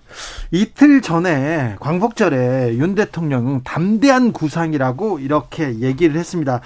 [0.51, 6.61] 이틀 전에 광복절에 윤 대통령은 담대한 구상이라고 이렇게 얘기를 했습니다.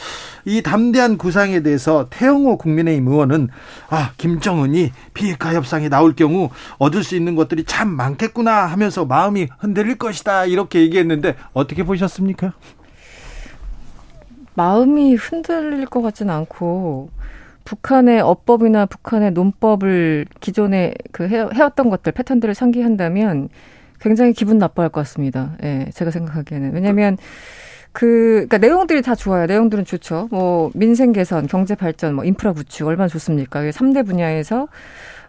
[0.46, 3.48] 이 담대한 구상에 대해서 태영호 국민의힘 의원은
[3.90, 9.98] 아, 김정은이 비핵화 협상에 나올 경우 얻을 수 있는 것들이 참 많겠구나 하면서 마음이 흔들릴
[9.98, 12.54] 것이다 이렇게 얘기했는데 어떻게 보셨습니까?
[14.54, 17.10] 마음이 흔들릴 것 같지는 않고
[17.64, 23.50] 북한의 어법이나 북한의 논법을 기존에 그 해, 해왔던 것들 패턴들을 상기한다면
[24.00, 25.56] 굉장히 기분 나빠할 것 같습니다.
[25.64, 27.18] 예, 제가 생각하기에는 왜냐하면
[27.92, 29.46] 그 그러니까 내용들이 다 좋아요.
[29.48, 30.28] 내용들은 좋죠.
[30.32, 33.62] 뭐 민생 개선, 경제 발전, 뭐 인프라 구축 얼마나 좋습니까?
[33.62, 34.68] 3대 분야에서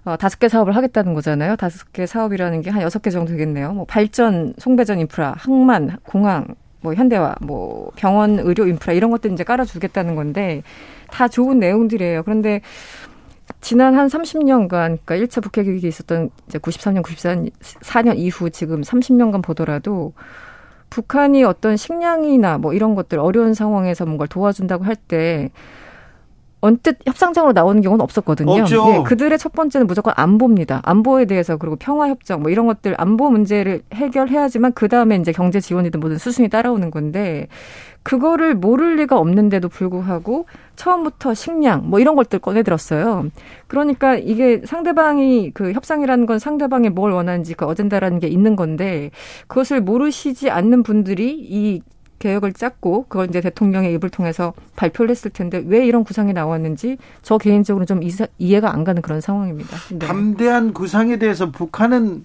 [0.04, 1.56] 어, 다섯 개 사업을 하겠다는 거잖아요.
[1.56, 3.72] 다섯 개 사업이라는 게 한 여섯 개 정도 되겠네요.
[3.72, 6.46] 뭐 발전, 송배전 인프라, 항만, 공항,
[6.80, 10.62] 뭐 현대화, 뭐 병원, 의료 인프라 이런 것들 이제 깔아주겠다는 건데
[11.10, 12.22] 다 좋은 내용들이에요.
[12.22, 12.62] 그런데
[13.60, 20.14] 지난 한 30년간, 그러니까 1차 북핵 위기 있었던 이제 93년, 94년 이후 지금 30년간 보더라도
[20.90, 25.50] 북한이 어떤 식량이나 뭐 이런 것들 어려운 상황에서 뭔가를 도와준다고 할 때
[26.60, 28.52] 언뜻 협상장으로 나오는 경우는 없었거든요.
[28.52, 28.84] 없죠.
[28.86, 30.80] 네, 그들의 첫 번째는 무조건 안보입니다.
[30.84, 35.60] 안보에 대해서 그리고 평화 협정 뭐 이런 것들 안보 문제를 해결해야지만 그 다음에 이제 경제
[35.60, 37.48] 지원이든 모든 수순이 따라오는 건데
[38.02, 40.46] 그거를 모를 리가 없는데도 불구하고
[40.76, 43.26] 처음부터 식량 뭐 이런 것들 꺼내 들었어요.
[43.66, 49.10] 그러니까 이게 상대방이 그 협상이라는 건 상대방이 뭘 원하는지 그 어젠다라는 게 있는 건데
[49.46, 51.82] 그것을 모르시지 않는 분들이 이
[52.20, 57.38] 계획을 짰고 그걸 이제 대통령의 입을 통해서 발표를 했을 텐데 왜 이런 구상이 나왔는지 저
[57.38, 58.00] 개인적으로 좀
[58.38, 59.76] 이해가 안 가는 그런 상황입니다.
[59.90, 59.98] 네.
[59.98, 62.24] 담대한 구상에 대해서 북한은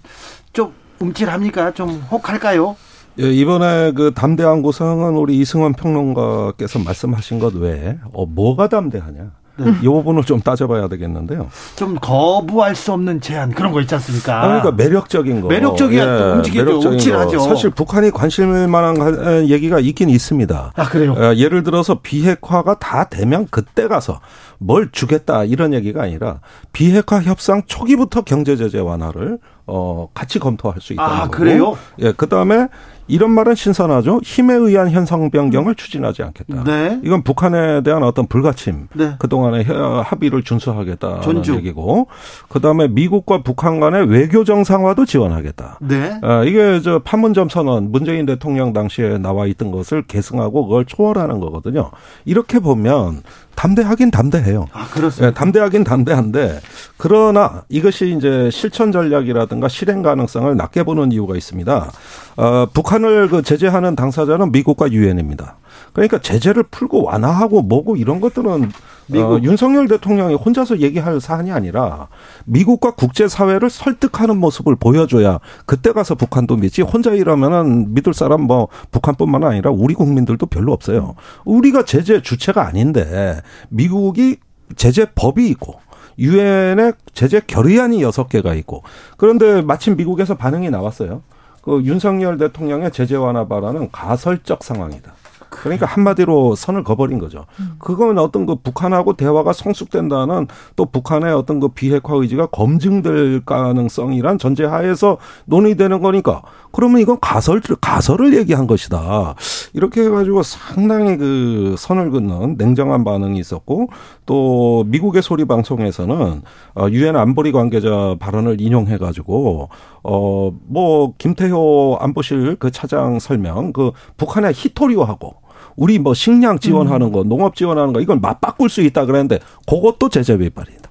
[0.54, 1.74] 좀 움찔합니까?
[1.74, 2.76] 좀 혹할까요?
[3.20, 9.32] 예, 이번에 그 담대한 구상은 우리 이승원 평론가께서 말씀하신 것 외에 어, 뭐가 담대하냐?
[9.58, 9.74] 네.
[9.82, 11.48] 이 부분을 좀 따져봐야 되겠는데요.
[11.76, 14.44] 좀 거부할 수 없는 제안 그런 거 있지 않습니까?
[14.44, 15.48] 아, 그러니까 매력적인 거.
[15.48, 16.90] 매력적이야 예, 또 움직이죠.
[16.90, 17.40] 움찔하죠.
[17.40, 20.74] 사실 북한이 관심을 만한 얘기가 있긴 있습니다.
[20.76, 21.14] 아 그래요?
[21.14, 24.20] 어, 예를 들어서 비핵화가 다 되면 그때 가서
[24.58, 26.40] 뭘 주겠다 이런 얘기가 아니라
[26.74, 29.38] 비핵화 협상 초기부터 경제 제재 완화를
[29.68, 31.32] 어 같이 검토할 수 있다는 아, 거고.
[31.32, 31.78] 그래요?
[32.00, 32.68] 예, 그다음에
[33.08, 34.22] 이런 말은 신선하죠.
[34.24, 36.64] 힘에 의한 현상 변경을 추진하지 않겠다.
[36.64, 37.00] 네.
[37.04, 39.16] 이건 북한에 대한 어떤 불가침, 네.
[39.20, 39.66] 그동안의
[40.04, 41.56] 합의를 준수하겠다는 존중.
[41.58, 42.08] 얘기고,
[42.50, 45.80] 그 다음에 미국과 북한 간의 외교 정상화도 지원하겠다.
[45.82, 46.20] 네.
[46.22, 51.92] 아, 이게 저 판문점 선언 문재인 대통령 당시에 나와 있던 것을 계승하고 그걸 초월하는 거거든요.
[52.26, 53.22] 이렇게 보면
[53.56, 54.68] 담대하긴 담대해요.
[54.74, 55.28] 아, 그렇습니다.
[55.28, 56.60] 네, 담대하긴 담대한데
[56.98, 61.92] 그러나 이것이 이제 실천 전략이라든가 실행 가능성을 낮게 보는 이유가 있습니다.
[62.38, 65.58] 어, 북한을 그 제재하는 당사자는 미국과 유엔입니다.
[65.96, 68.70] 그러니까 제재를 풀고 완화하고 뭐고 이런 것들은
[69.08, 69.32] 미국.
[69.32, 72.10] 어, 윤석열 대통령이 혼자서 얘기할 사안이 아니라
[72.44, 78.68] 미국과 국제 사회를 설득하는 모습을 보여줘야 그때 가서 북한도 믿지 혼자 일하면은 믿을 사람 뭐
[78.92, 81.16] 북한뿐만 아니라 우리 국민들도 별로 없어요.
[81.46, 84.36] 우리가 제재 주체가 아닌데 미국이
[84.76, 85.80] 제재 법이 있고
[86.20, 88.84] 유엔의 제재 결의안이 여섯 개가 있고
[89.16, 91.22] 그런데 마침 미국에서 반응이 나왔어요.
[91.62, 95.14] 그 윤석열 대통령의 제재 완화 발언은 가설적 상황이다.
[95.62, 97.46] 그러니까 한마디로 선을 거버린 거죠.
[97.80, 105.18] 그건 어떤 그 북한하고 대화가 성숙된다는 또 북한의 어떤 그 비핵화 의지가 검증될 가능성이란 전제하에서
[105.46, 106.42] 논의되는 거니까
[106.72, 109.36] 그러면 이건 가설 가설을 얘기한 것이다.
[109.74, 113.88] 이렇게 해가지고 상당히 그 선을 긋는 냉정한 반응이 있었고
[114.26, 116.42] 또 미국의 소리 방송에서는
[116.76, 119.70] 어, 유엔 안보리 관계자 발언을 인용해가지고
[120.04, 125.36] 어 뭐 김태효 안보실 그 차장 설명 그 북한의 히토리오하고
[125.76, 130.34] 우리 뭐 식량 지원하는 거, 농업 지원하는 거 이걸 맞바꿀 수 있다 그랬는데 그것도 제재
[130.40, 130.90] 위반이다.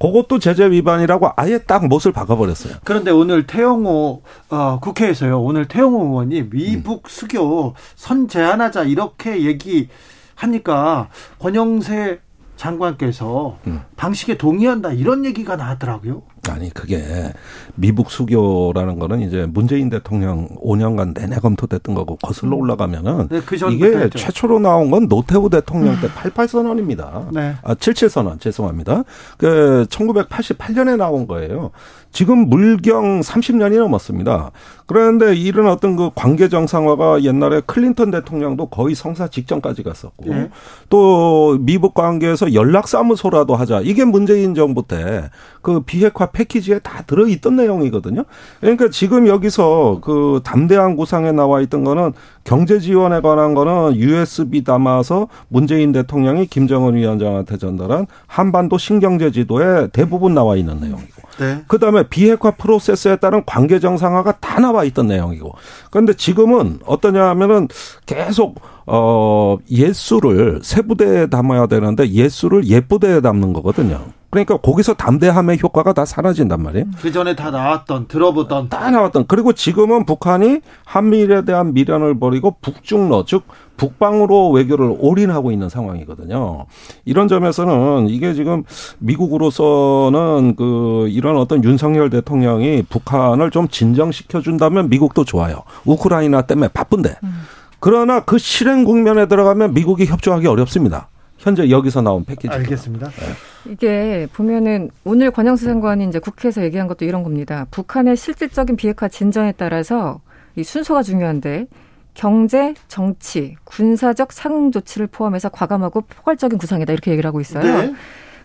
[0.00, 2.74] 그것도 제재 위반이라고 아예 딱 못을 박아버렸어요.
[2.82, 5.40] 그런데 오늘 태영호 어, 국회에서요.
[5.40, 12.18] 오늘 태영호 의원이 미북 수교 선 제한하자 이렇게 얘기하니까 권영세
[12.56, 13.82] 장관께서 음.
[13.96, 16.22] 방식에 동의한다 이런 얘기가 나왔더라고요.
[16.50, 17.32] 아니 그게
[17.76, 22.62] 미북 수교라는 거는 이제 문재인 대통령 5년간 내내 검토됐던 거고 거슬러 음.
[22.62, 24.18] 올라가면은 네, 그 이게 했죠.
[24.18, 27.28] 최초로 나온 건 노태우 대통령 때 88 선언입니다.
[27.32, 27.54] 네.
[27.62, 29.04] 아 77 선언 죄송합니다.
[29.38, 31.70] 그 1988년에 나온 거예요.
[32.12, 34.50] 지금 물경 30년이 넘었습니다.
[34.86, 40.50] 그런데 이런 어떤 그 관계 정상화가 옛날에 클린턴 대통령도 거의 성사 직전까지 갔었고 네.
[40.90, 43.80] 또 미북 관계에서 연락사무소라도 하자.
[43.80, 45.22] 이게 문재인 정부 때
[45.62, 48.24] 그 비핵화 패키지에 다 들어있던 내용이거든요.
[48.60, 52.12] 그러니까 지금 여기서 그 담대한 구상에 나와 있던 거는
[52.44, 60.34] 경제 지원에 관한 거는 USB 담아서 문재인 대통령이 김정은 위원장한테 전달한 한반도 신경제 지도에 대부분
[60.34, 61.22] 나와 있는 내용이고.
[61.38, 61.62] 네.
[61.66, 65.54] 그다음에 비핵화 프로세스에 따른 관계 정상화가 다 나와 있던 내용이고.
[65.90, 67.68] 그런데 지금은 어떠냐 하면은
[68.06, 74.00] 계속 어 예수를 세 부대에 담아야 되는데 예수를 예부대에 담는 거거든요.
[74.32, 76.86] 그러니까 거기서 담대함의 효과가 다 사라진단 말이에요.
[77.02, 83.26] 그 전에 다 나왔던 들어보던 다 나왔던 그리고 지금은 북한이 한미일에 대한 미련을 버리고 북중러
[83.26, 83.42] 즉
[83.76, 86.64] 북방으로 외교를 올인하고 있는 상황이거든요.
[87.04, 88.64] 이런 점에서는 이게 지금
[89.00, 95.62] 미국으로서는 그 이런 어떤 윤석열 대통령이 북한을 좀 진정시켜 준다면 미국도 좋아요.
[95.84, 97.16] 우크라이나 때문에 바쁜데.
[97.22, 97.42] 음.
[97.80, 101.08] 그러나 그 실행 국면에 들어가면 미국이 협조하기 어렵습니다.
[101.36, 102.48] 현재 여기서 나온 패키지.
[102.48, 103.10] 알겠습니다.
[103.10, 103.51] 네.
[103.66, 107.66] 이게 보면은 오늘 권영수 장관이 이제 국회에서 얘기한 것도 이런 겁니다.
[107.70, 110.20] 북한의 실질적인 비핵화 진전에 따라서
[110.56, 111.66] 이 순서가 중요한데
[112.14, 117.62] 경제, 정치, 군사적 상응 조치를 포함해서 과감하고 포괄적인 구상이다 이렇게 얘기를 하고 있어요.
[117.62, 117.94] 네.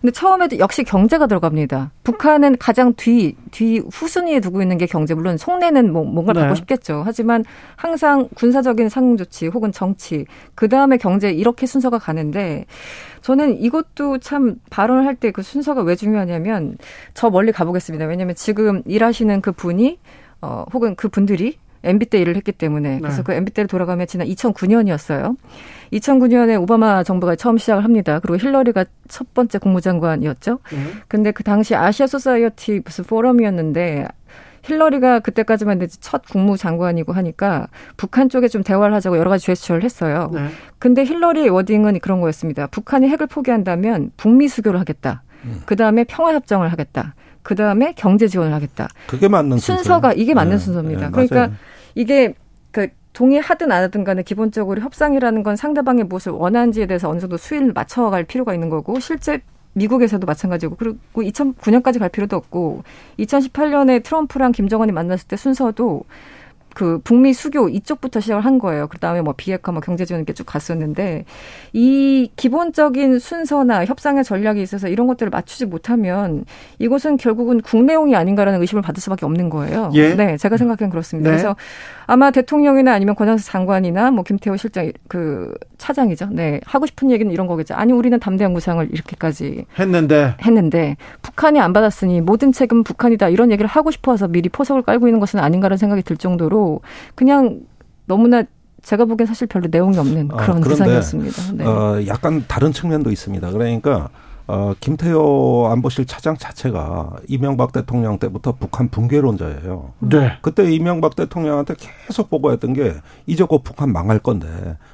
[0.00, 1.90] 근데 처음에도 역시 경제가 들어갑니다.
[2.04, 5.14] 북한은 가장 뒤, 뒤 후순위에 두고 있는 게 경제.
[5.14, 6.46] 물론 속내는 뭐 뭔가를 네.
[6.48, 7.02] 받고 싶겠죠.
[7.04, 7.44] 하지만
[7.76, 12.66] 항상 군사적인 상응 조치 혹은 정치, 그 다음에 경제 이렇게 순서가 가는데
[13.22, 16.78] 저는 이것도 참 발언을 할 때 그 순서가 왜 중요하냐면
[17.14, 18.06] 저 멀리 가보겠습니다.
[18.06, 19.98] 왜냐하면 지금 일하시는 그 분이
[20.40, 23.22] 어, 혹은 그 분들이 MB 때 일을 했기 때문에 그래서 네.
[23.24, 25.36] 그 MB 때를 돌아가면 지난 2009년이었어요.
[25.92, 28.20] 2009년에 오바마 정부가 처음 시작을 합니다.
[28.20, 30.58] 그리고 힐러리가 첫 번째 국무장관이었죠.
[30.70, 30.78] 네.
[31.08, 34.06] 근데 그 당시 아시아 소사이어티 무슨 포럼이었는데
[34.62, 40.30] 힐러리가 그때까지만 해도 첫 국무장관이고 하니까 북한 쪽에 좀 대화를 하자고 여러 가지 제스처를 했어요.
[40.32, 40.48] 네.
[40.78, 42.66] 근데 힐러리의 워딩은 그런 거였습니다.
[42.66, 45.22] 북한이 핵을 포기한다면 북미 수교를 하겠다.
[45.44, 45.62] 음.
[45.64, 47.14] 그 다음에 평화 협정을 하겠다.
[47.42, 48.88] 그 다음에 경제 지원을 하겠다.
[49.06, 50.22] 그게 맞는 순서가 순서예요.
[50.22, 51.06] 이게 맞는 네, 순서입니다.
[51.06, 51.52] 네, 그러니까 맞아요.
[51.94, 52.34] 이게
[52.70, 52.88] 그
[53.18, 58.22] 동의하든 안 하든 간에 기본적으로 협상이라는 건 상대방의 무엇을 원하는지에 대해서 어느 정도 수위를 맞춰갈
[58.22, 59.42] 필요가 있는 거고 실제
[59.72, 62.84] 미국에서도 마찬가지고 그리고 2009년까지 갈 필요도 없고
[63.18, 66.04] 2018년에 트럼프랑 김정은이 만났을 때 순서도
[66.74, 68.86] 그 북미 수교 이쪽부터 시작을 한 거예요.
[68.88, 71.24] 그다음에 뭐 비핵화, 뭐 경제 지원 이렇게 쭉 갔었는데
[71.72, 76.44] 이 기본적인 순서나 협상의 전략이 있어서 이런 것들을 맞추지 못하면
[76.78, 79.90] 이것은 결국은 국내용이 아닌가라는 의심을 받을 수밖에 없는 거예요.
[79.94, 80.14] 예.
[80.14, 81.30] 네, 제가 생각엔 그렇습니다.
[81.30, 81.36] 네.
[81.36, 81.56] 그래서
[82.06, 86.28] 아마 대통령이나 아니면 권영수 장관이나 뭐 김태호 실장 그 차장이죠.
[86.30, 87.74] 네, 하고 싶은 얘기는 이런 거겠죠.
[87.74, 93.68] 아니 우리는 담대한 구상을 이렇게까지 했는데 했는데 북한이 안 받았으니 모든 책임 북한이다 이런 얘기를
[93.68, 96.67] 하고 싶어서 미리 포석을 깔고 있는 것은 아닌가라는 생각이 들 정도로
[97.14, 97.60] 그냥
[98.06, 98.42] 너무나
[98.82, 101.52] 제가 보기엔 사실 별로 내용이 없는 아, 그런 그런데, 구상이었습니다.
[101.54, 101.64] 네.
[101.66, 103.50] 어, 약간 다른 측면도 있습니다.
[103.50, 104.08] 그러니까
[104.50, 109.92] 어, 김태호 안보실 차장 자체가 이명박 대통령 때부터 북한 붕괴론자예요.
[109.98, 110.38] 네.
[110.40, 111.74] 그때 이명박 대통령한테
[112.06, 112.94] 계속 보고했던 게
[113.26, 114.46] 이제 곧 북한 망할 건데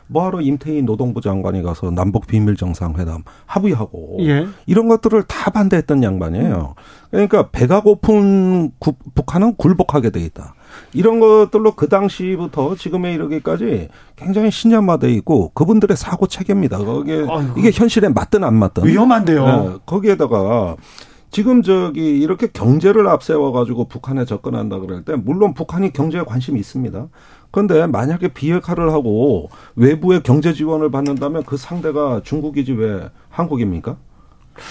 [0.09, 4.49] 뭐하러 임태희 노동부 장관이 가서 남북 비밀 정상회담 합의하고 예.
[4.67, 6.75] 이런 것들을 다 반대했던 양반이에요.
[7.13, 10.55] 그러니까 배가 고픈 구- 북한은 굴복하게 돼 있다.
[10.93, 16.79] 이런 것들로 그 당시부터 지금에 이르기까지 굉장히 신념화돼 있고 그분들의 사고 체계입니다.
[16.79, 17.55] 거기에 아이고.
[17.57, 19.47] 이게 현실에 맞든 안 맞든 위험한데요.
[19.47, 20.77] 네, 거기에다가
[21.31, 27.09] 지금 저기 이렇게 경제를 앞세워 가지고 북한에 접근한다 그럴 때 물론 북한이 경제에 관심이 있습니다.
[27.51, 33.97] 그런데 만약에 비핵화를 하고 외부의 경제 지원을 받는다면 그 상대가 중국이지 왜 한국입니까?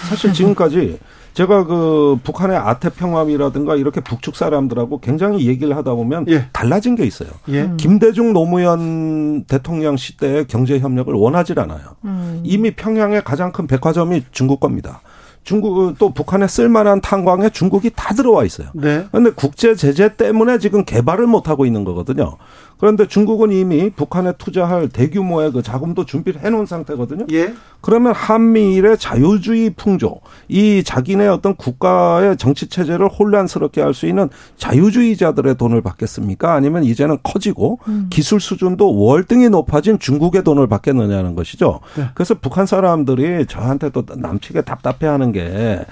[0.08, 0.98] 사실 지금까지
[1.34, 6.46] 제가 그 북한의 아태평함이라든가 이렇게 북측 사람들하고 굉장히 얘기를 하다 보면 예.
[6.52, 7.28] 달라진 게 있어요.
[7.48, 7.70] 예.
[7.76, 11.96] 김대중 노무현 대통령 시대의 경제 협력을 원하질 않아요.
[12.04, 12.40] 음.
[12.44, 15.00] 이미 평양의 가장 큰 백화점이 중국 겁니다.
[15.44, 18.68] 중국 또 북한에 쓸만한 탄광에 중국이 다 들어와 있어요.
[18.72, 19.04] 네.
[19.10, 22.38] 그런데 국제 제재 때문에 지금 개발을 못 하고 있는 거거든요.
[22.78, 27.26] 그런데 중국은 이미 북한에 투자할 대규모의 그 자금도 준비를 해놓은 상태거든요.
[27.32, 27.54] 예.
[27.80, 35.54] 그러면 한미일의 자유주의 풍조, 이 자기네 어떤 국가의 정치 체제를 혼란스럽게 할 수 있는 자유주의자들의
[35.54, 36.52] 돈을 받겠습니까?
[36.52, 37.78] 아니면 이제는 커지고
[38.10, 41.80] 기술 수준도 월등히 높아진 중국의 돈을 받겠느냐는 것이죠.
[41.96, 42.08] 네.
[42.14, 45.84] 그래서 북한 사람들이 저한테 또 남치게 답답해하는 게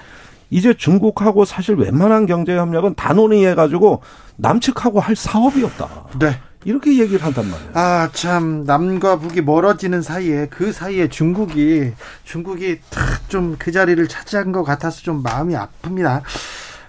[0.49, 4.01] 이제 중국하고 사실 웬만한 경제 협력은 단논의 해가지고
[4.35, 5.87] 남측하고 할 사업이 없다.
[6.19, 6.39] 네.
[6.65, 7.71] 이렇게 얘기를 한단 말이에요.
[7.73, 11.91] 아, 참, 남과 북이 멀어지는 사이에, 그 사이에 중국이,
[12.23, 12.79] 중국이
[13.27, 16.21] 좀 그 자리를 차지한 것 같아서 좀 마음이 아픕니다.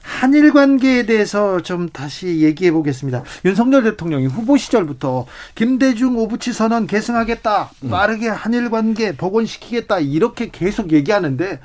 [0.03, 3.22] 한일 관계에 대해서 좀 다시 얘기해 보겠습니다.
[3.45, 7.70] 윤석열 대통령이 후보 시절부터 김대중 오부치 선언 계승하겠다.
[7.91, 10.01] 빠르게 한일 관계 복원시키겠다.
[10.01, 11.61] 이렇게 계속 얘기하는데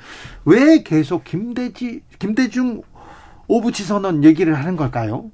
[0.46, 2.82] 왜 계속 김대지 김대중
[3.46, 5.30] 오부치 선언 얘기를 하는 걸까요?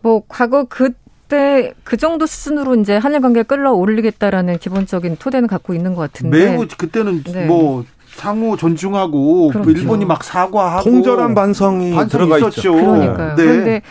[0.00, 0.92] 뭐 과거 그
[1.30, 6.52] 때 그 정도 수준으로 이제 한일 관계 를 끌어올리겠다라는 기본적인 토대는 갖고 있는 것 같은데
[6.52, 7.46] 매우 그때는 네.
[7.46, 9.70] 뭐 상호 존중하고 그렇죠.
[9.70, 12.74] 일본이 막 사과하고 통절한 반성이 반성이 들어가 있었죠.
[12.74, 13.36] 그러니까요.
[13.36, 13.44] 네.
[13.44, 13.82] 그런데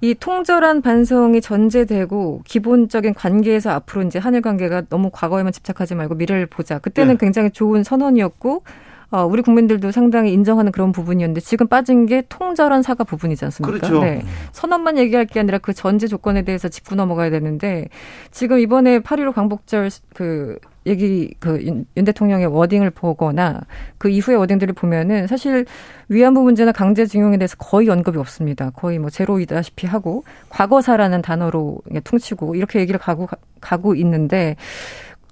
[0.00, 6.46] 이 통절한 반성이 전제되고 기본적인 관계에서 앞으로 이제 한일 관계가 너무 과거에만 집착하지 말고 미래를
[6.46, 6.78] 보자.
[6.78, 7.18] 그때는 네.
[7.18, 8.62] 굉장히 좋은 선언이었고
[9.10, 13.78] 어, 우리 국민들도 상당히 인정하는 그런 부분이었는데 지금 빠진 게 통절한 사과 부분이지 않습니까?
[13.78, 14.04] 그렇죠.
[14.04, 14.22] 네.
[14.52, 17.88] 선언만 얘기할 게 아니라 그 전제 조건에 대해서 짚고 넘어가야 되는데
[18.30, 23.60] 지금 이번에 8.15 광복절 그 얘기 그윤 대통령의 워딩을 보거나
[23.98, 25.66] 그 이후의 워딩들을 보면은 사실
[26.08, 28.70] 위안부 문제나 강제징용에 대해서 거의 언급이 없습니다.
[28.70, 33.28] 거의 뭐 제로이다시피 하고 과거사라는 단어로 퉁치고 이렇게 얘기를 가고
[33.60, 34.56] 가고 있는데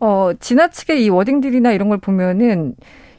[0.00, 2.74] 어 지나치게 이 워딩들이나 이런 걸 보면은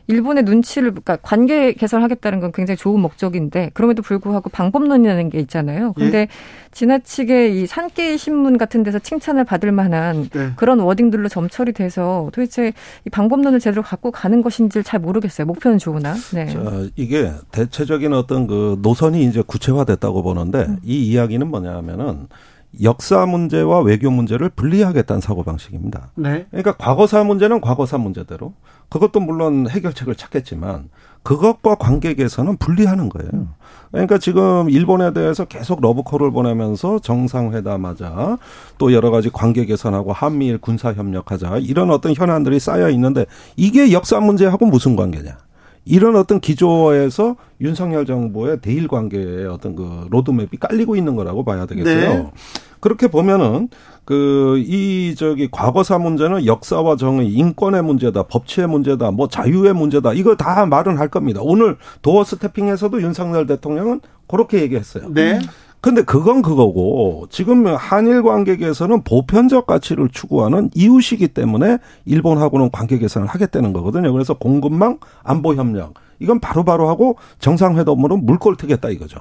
[0.07, 5.93] 일본의 눈치를 그러니까 관계 개선하겠다는 건 굉장히 좋은 목적인데 그럼에도 불구하고 방법론이라는 게 있잖아요.
[5.93, 6.27] 근데
[6.71, 10.51] 지나치게 이 산케이 신문 같은 데서 칭찬을 받을 만한 네.
[10.55, 12.73] 그런 워딩들로 점철이 돼서 도대체
[13.05, 15.45] 이 방법론을 제대로 갖고 가는 것인지를 잘 모르겠어요.
[15.45, 16.15] 목표는 좋으나.
[16.33, 16.47] 네.
[16.47, 16.61] 자,
[16.95, 22.27] 이게 대체적인 어떤 그 노선이 이제 구체화됐다고 보는데 이 이야기는 뭐냐 하면은
[22.83, 26.11] 역사 문제와 외교 문제를 분리하겠다는 사고방식입니다.
[26.15, 26.45] 네.
[26.51, 28.53] 그러니까 과거사 문제는 과거사 문제대로
[28.89, 30.89] 그것도 물론 해결책을 찾겠지만
[31.23, 33.49] 그것과 관계 개선은 분리하는 거예요.
[33.91, 38.37] 그러니까 지금 일본에 대해서 계속 러브콜을 보내면서 정상회담하자
[38.77, 43.25] 또 여러 가지 관계 개선하고 한미일 군사 협력하자 이런 어떤 현안들이 쌓여 있는데
[43.55, 45.37] 이게 역사 문제하고 무슨 관계냐?
[45.83, 52.13] 이런 어떤 기조에서 윤석열 정부의 대일 관계의 어떤 그 로드맵이 깔리고 있는 거라고 봐야 되겠어요.
[52.13, 52.31] 네.
[52.81, 53.69] 그렇게 보면은
[54.07, 60.13] 그 이 저기 과거사 문제는 역사와 정의, 인권의 문제다, 법치의 문제다, 뭐 자유의 문제다.
[60.13, 61.41] 이거 다 말은 할 겁니다.
[61.43, 65.13] 오늘 도어 스태핑에서도 윤석열 대통령은 그렇게 얘기했어요.
[65.13, 65.39] 네.
[65.79, 73.73] 근데 그건 그거고 지금 한일 관계에서는 보편적 가치를 추구하는 이웃이기 때문에 일본하고는 관계 개선을 하겠다는
[73.73, 74.11] 거거든요.
[74.11, 79.19] 그래서 공급망 안보 협력 이건 바로바로 하고 정상회담으로 물꼬를 트겠다 이거죠.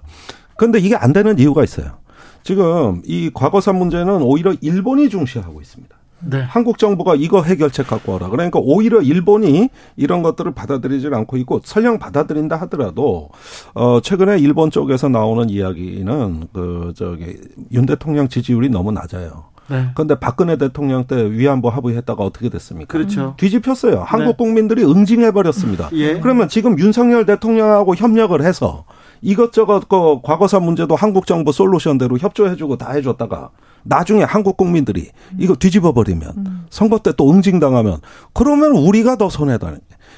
[0.57, 1.99] 근데 이게 안 되는 이유가 있어요.
[2.47, 5.97] 지금 이 과거사 문제는 오히려 일본이 중시하고 있습니다.
[6.21, 6.41] 네.
[6.43, 8.29] 한국 정부가 이거 해결책 갖고 와라.
[8.29, 13.31] 그러니까 오히려 일본이 이런 것들을 받아들이질 않고 있고 설령 받아들인다 하더라도
[13.75, 17.37] 어 최근에 일본 쪽에서 나오는 이야기는 그 저기
[17.73, 19.47] 윤 대통령 지지율이 너무 낮아요.
[19.69, 19.91] 네.
[19.95, 22.91] 그런데 박근혜 대통령 때 위안부 합의했다가 어떻게 됐습니까?
[22.93, 23.35] 그렇죠.
[23.37, 24.03] 뒤집혔어요.
[24.07, 25.89] 한국 국민들이 응징해 버렸습니다.
[25.93, 26.21] 예.
[26.21, 28.85] 그러면 지금 윤석열 대통령하고 협력을 해서
[29.23, 33.51] 이것저것 그 과거사 문제도 한국 정부 솔루션대로 협조해주고 다 해줬다가
[33.83, 37.99] 나중에 한국 국민들이 이거 뒤집어 버리면 선거 때 또 응징당하면
[38.35, 39.73] 그러면 우리가 더 손해다.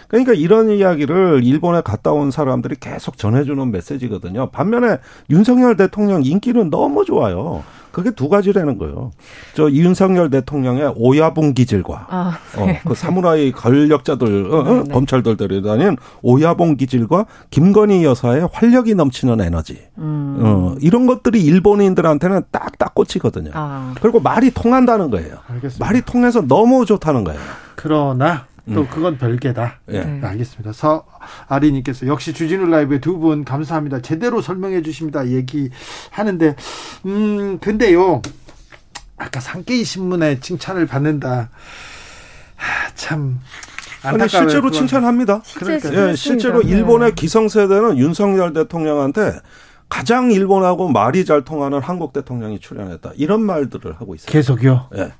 [0.08, 4.50] 그러니까 이런 이야기를 일본에 갔다 온 사람들이 계속 전해주는 메시지거든요.
[4.50, 4.98] 반면에
[5.30, 7.62] 윤석열 대통령 인기는 너무 좋아요.
[7.90, 9.12] 그게 두 가지라는 거예요.
[9.54, 14.92] 저 윤석열 대통령의 오야분 기질과 아, 어, 그 사무라이 권력자들, 어, 어, 네, 네.
[14.92, 19.78] 검찰들들이 다닌 오야봉 기질과 김건희 여사의 활력이 넘치는 에너지.
[19.98, 20.38] 음.
[20.40, 23.50] 어, 이런 것들이 일본인들한테는 딱딱 꽂히거든요.
[23.54, 23.94] 아.
[24.00, 25.36] 그리고 말이 통한다는 거예요.
[25.48, 25.84] 알겠습니다.
[25.84, 27.40] 말이 통해서 너무 좋다는 거예요.
[27.76, 29.80] 그러나 또 그건 별개다.
[29.90, 30.00] 예.
[30.04, 30.20] 네.
[30.26, 30.72] 알겠습니다.
[30.72, 34.00] 서아리님께서 역시 주진우 라이브에 두 분 감사합니다.
[34.00, 35.26] 제대로 설명해 주십니다.
[35.28, 36.54] 얘기하는데,
[37.06, 38.22] 음, 근데요,
[39.16, 41.50] 아까 상케이 신문에 칭찬을 받는다.
[42.56, 43.40] 하, 참.
[44.02, 44.72] 아니, 안타까워요, 실제로 그건.
[44.72, 45.42] 칭찬합니다.
[45.56, 46.08] 그러니까요.
[46.10, 46.68] 예, 실제로 네.
[46.70, 49.40] 일본의 기성세대는 윤석열 대통령한테
[49.88, 53.12] 가장 일본하고 말이 잘 통하는 한국 대통령이 출연했다.
[53.16, 54.30] 이런 말들을 하고 있어요.
[54.30, 54.88] 계속요.
[54.96, 55.12] 예.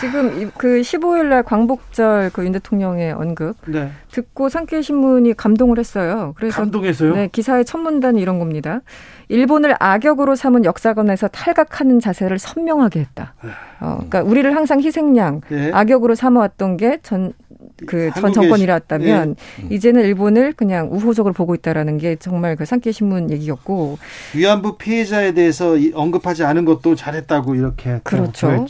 [0.00, 3.90] 지금 이- 그 15일 날 광복절 그 윤 대통령의 언급 네.
[4.10, 6.32] 듣고 상케이 신문이 감동을 했어요.
[6.36, 7.14] 그래서 감동해서요.
[7.14, 8.80] 네, 기사의 첫 문단이 이런 겁니다.
[9.28, 13.34] 일본을 악역으로 삼은 역사관에서 탈각하는 자세를 선명하게 했다.
[13.80, 15.70] 어, 그러니까 우리를 항상 희생양, 네.
[15.72, 17.32] 악역으로 삼아왔던 게 전
[17.86, 19.74] 그전 한국의 정권이라왔다면 예.
[19.74, 23.98] 이제는 일본을 그냥 우호적으로 보고 있다라는 게 정말 그 상케이 신문 얘기였고
[24.36, 27.94] 위안부 피해자에 대해서 이- 언급하지 않은 것도 잘했다고 이렇게.
[27.94, 28.66] 또 그렇죠.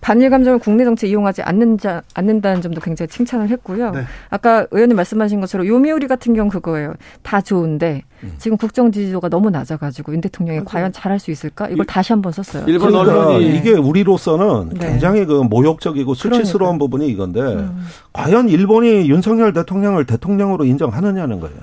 [0.00, 3.90] 반일 감정을 국내 정치에 이용하지 않는 자, 않는다는 점도 굉장히 칭찬을 했고요.
[3.90, 4.04] 네.
[4.30, 6.94] 아까 의원님 말씀하신 것처럼 요미우리 같은 경우 그거예요.
[7.22, 8.34] 다 좋은데 음.
[8.38, 10.72] 지금 국정 지지도가 너무 낮아가지고 윤 대통령이 그렇죠.
[10.72, 11.68] 과연 잘할 수 있을까?
[11.68, 12.64] 이걸 다시 한번 썼어요.
[12.66, 14.88] 일본 그러니까 언론이 이게 우리로서는 네.
[14.88, 17.84] 굉장히 그 모욕적이고 수치스러운 부분이 이건데 음.
[18.12, 21.58] 과연 일본이 윤석열 대통령을 대통령으로 인정하느냐는 거예요.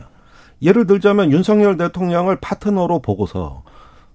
[0.61, 3.63] 예를 들자면 윤석열 대통령을 파트너로 보고서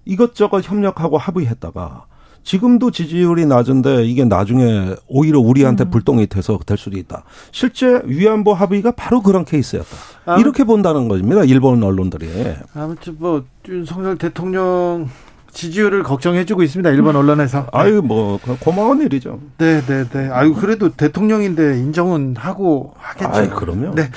[0.05, 2.05] 이것저것 협력하고 합의했다가
[2.43, 5.89] 지금도 지지율이 낮은데 이게 나중에 오히려 우리한테 음.
[5.91, 7.23] 불똥이 돼서 될 수도 있다.
[7.51, 9.87] 실제 위안부 합의가 바로 그런 케이스였다.
[10.25, 11.43] 아, 이렇게 본다는 겁니다.
[11.43, 12.27] 일본 언론들이.
[12.73, 15.09] 아무튼 뭐 윤석열 대통령
[15.53, 16.89] 지지율을 걱정해주고 있습니다.
[16.91, 17.67] 일본 언론에서.
[17.73, 19.39] 아유 뭐 고마운 일이죠.
[19.57, 20.29] 네, 네, 네.
[20.31, 23.29] 아유 그래도 대통령인데 인정은 하고 하겠죠.
[23.31, 23.93] 아이 그럼요.
[23.95, 24.09] 네.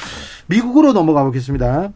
[0.46, 1.90] 미국으로 넘어가 보겠습니다.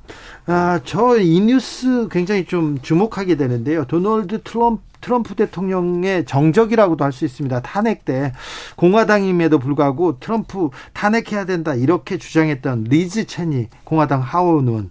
[0.46, 3.84] 아, 저 이 뉴스 굉장히 좀 주목하게 되는데요.
[3.84, 7.60] 도널드 트럼프 트럼프 대통령의 정적이라고도 할 수 있습니다.
[7.62, 8.32] 탄핵 때
[8.76, 14.90] 공화당임에도 불구하고 트럼프 탄핵해야 된다 이렇게 주장했던 리즈 체니 공화당 하원 의원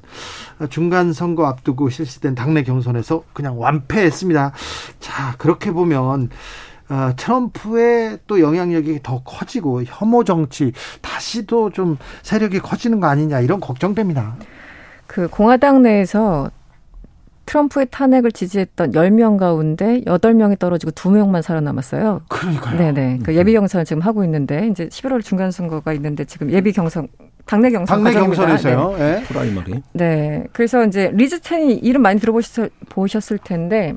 [0.69, 4.51] 중간 선거 앞두고 실시된 당내 경선에서 그냥 완패했습니다.
[4.99, 6.29] 자 그렇게 보면
[6.89, 13.59] 어, 트럼프의 또 영향력이 더 커지고 혐오 정치 다시도 좀 세력이 커지는 거 아니냐 이런
[13.59, 14.35] 걱정됩니다.
[15.05, 16.49] 그 공화당 내에서
[17.47, 22.21] 트럼프의 탄핵을 지지했던 10명 가운데 8명이 떨어지고 2명만 살아남았어요.
[22.27, 22.77] 그러니까요.
[22.77, 23.19] 네네.
[23.23, 27.07] 그 예비 경선을 지금 하고 있는데 이제 11월 중간 선거가 있는데 지금 예비 경선
[27.45, 28.19] 당내 경선 당내.
[28.19, 28.95] 경선에서요.
[28.99, 29.23] 예.
[29.27, 29.81] primary.
[29.93, 30.43] 네.
[30.51, 33.95] 그래서 이제 리즈 체니 이름 많이 들어보셨을 보셨을 텐데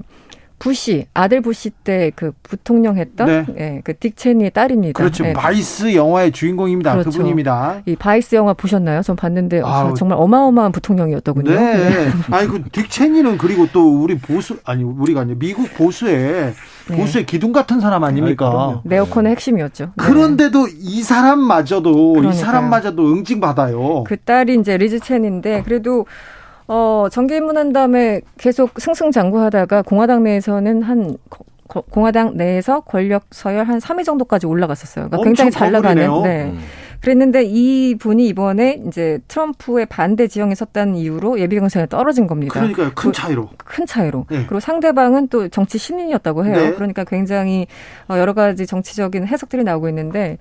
[0.61, 3.47] 부시 아들 부시 때 그 부통령 했던 네.
[3.59, 4.97] 예, 그 딕 체니의 딸입니다.
[4.97, 5.25] 그렇죠.
[5.25, 5.33] 네.
[5.33, 6.93] 바이스 영화의 주인공입니다.
[6.93, 7.11] 그렇죠.
[7.11, 7.83] 그분입니다.
[7.87, 9.01] 이 바이스 영화 보셨나요?
[9.03, 9.93] 전 봤는데 아.
[9.97, 11.51] 정말 어마어마한 부통령이었더군요.
[11.51, 12.09] 네.
[12.31, 16.53] 아니 그 딕 체니는 그리고 또 우리 보수 아니 우리가 아니 미국 보수의
[16.89, 16.97] 네.
[16.97, 18.83] 보수의 기둥 같은 사람 아닙니까?
[18.85, 19.85] 네오콘의 핵심이었죠.
[19.87, 19.93] 네.
[19.97, 22.33] 그런데도 이 사람마저도 이 그러니까요.
[22.45, 24.05] 사람마저도 응징 받아요.
[24.07, 26.07] 그 딸이 이제 리즈 첸인데 그래도
[26.73, 31.17] 어 정계 입문한 다음에 계속 승승장구하다가 공화당 내에서는 한
[31.67, 35.09] 공화당 내에서 권력 서열 한 3위 정도까지 올라갔었어요.
[35.09, 36.23] 그러니까 굉장히 잘 나가는.
[36.23, 36.45] 네.
[36.45, 36.61] 음.
[37.01, 42.53] 그랬는데 이 분이 이번에 이제 트럼프의 반대 지형에 섰다는 이유로 예비 경선에 떨어진 겁니다.
[42.53, 42.93] 그러니까요.
[42.95, 43.49] 큰 차이로.
[43.57, 44.27] 큰 차이로.
[44.29, 44.39] 네.
[44.47, 46.57] 그리고 상대방은 또 정치 신인이었다고 해요.
[46.57, 46.73] 네.
[46.73, 47.67] 그러니까 굉장히
[48.09, 50.37] 어, 여러 가지 정치적인 해석들이 나오고 있는데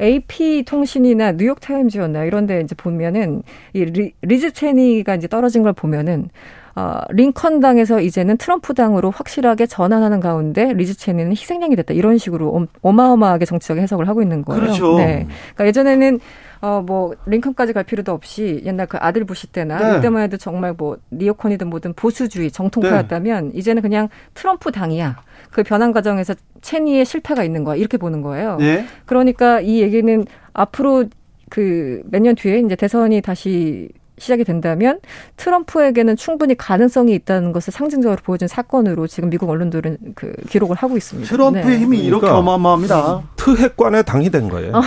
[0.00, 3.42] AP 통신이나 뉴욕 타임즈였나 이런 데 이제 보면은
[3.72, 6.28] 이 리, 리즈 체니가 이제 떨어진 걸 보면은
[6.74, 11.92] 어, 링컨 당에서 이제는 트럼프 당으로 확실하게 전환하는 가운데 리즈 체니는 희생양이 됐다.
[11.94, 14.60] 이런 식으로 어- 어마어마하게 정치적인 해석을 하고 있는 거예요.
[14.62, 14.96] 그렇죠.
[14.96, 15.26] 네.
[15.54, 16.20] 그러니까 예전에는
[16.62, 19.98] 어, 뭐, 링컨까지 갈 필요도 없이 옛날 그 아들 부시 때나 네.
[19.98, 25.16] 이때만 해도 정말 뭐, 네오콘이든 뭐든 보수주의 정통파였다면 이제는 그냥 트럼프 당이야.
[25.50, 27.74] 그 변환 과정에서 체니의 실패가 있는 거야.
[27.74, 28.56] 이렇게 보는 거예요.
[28.58, 28.84] 네.
[29.06, 31.06] 그러니까 이 얘기는 앞으로
[31.50, 33.88] 그 몇 년 뒤에 이제 대선이 다시
[34.22, 35.00] 시작이 된다면
[35.36, 41.28] 트럼프에게는 충분히 가능성이 있다는 것을 상징적으로 보여준 사건으로 지금 미국 언론들은 그 기록을 하고 있습니다.
[41.28, 41.78] 트럼프의 네.
[41.78, 42.38] 힘이 이렇게 그러니까.
[42.38, 43.22] 어마어마합니다.
[43.36, 44.76] 트핵관의 당이 된 거예요.
[44.76, 44.82] 어,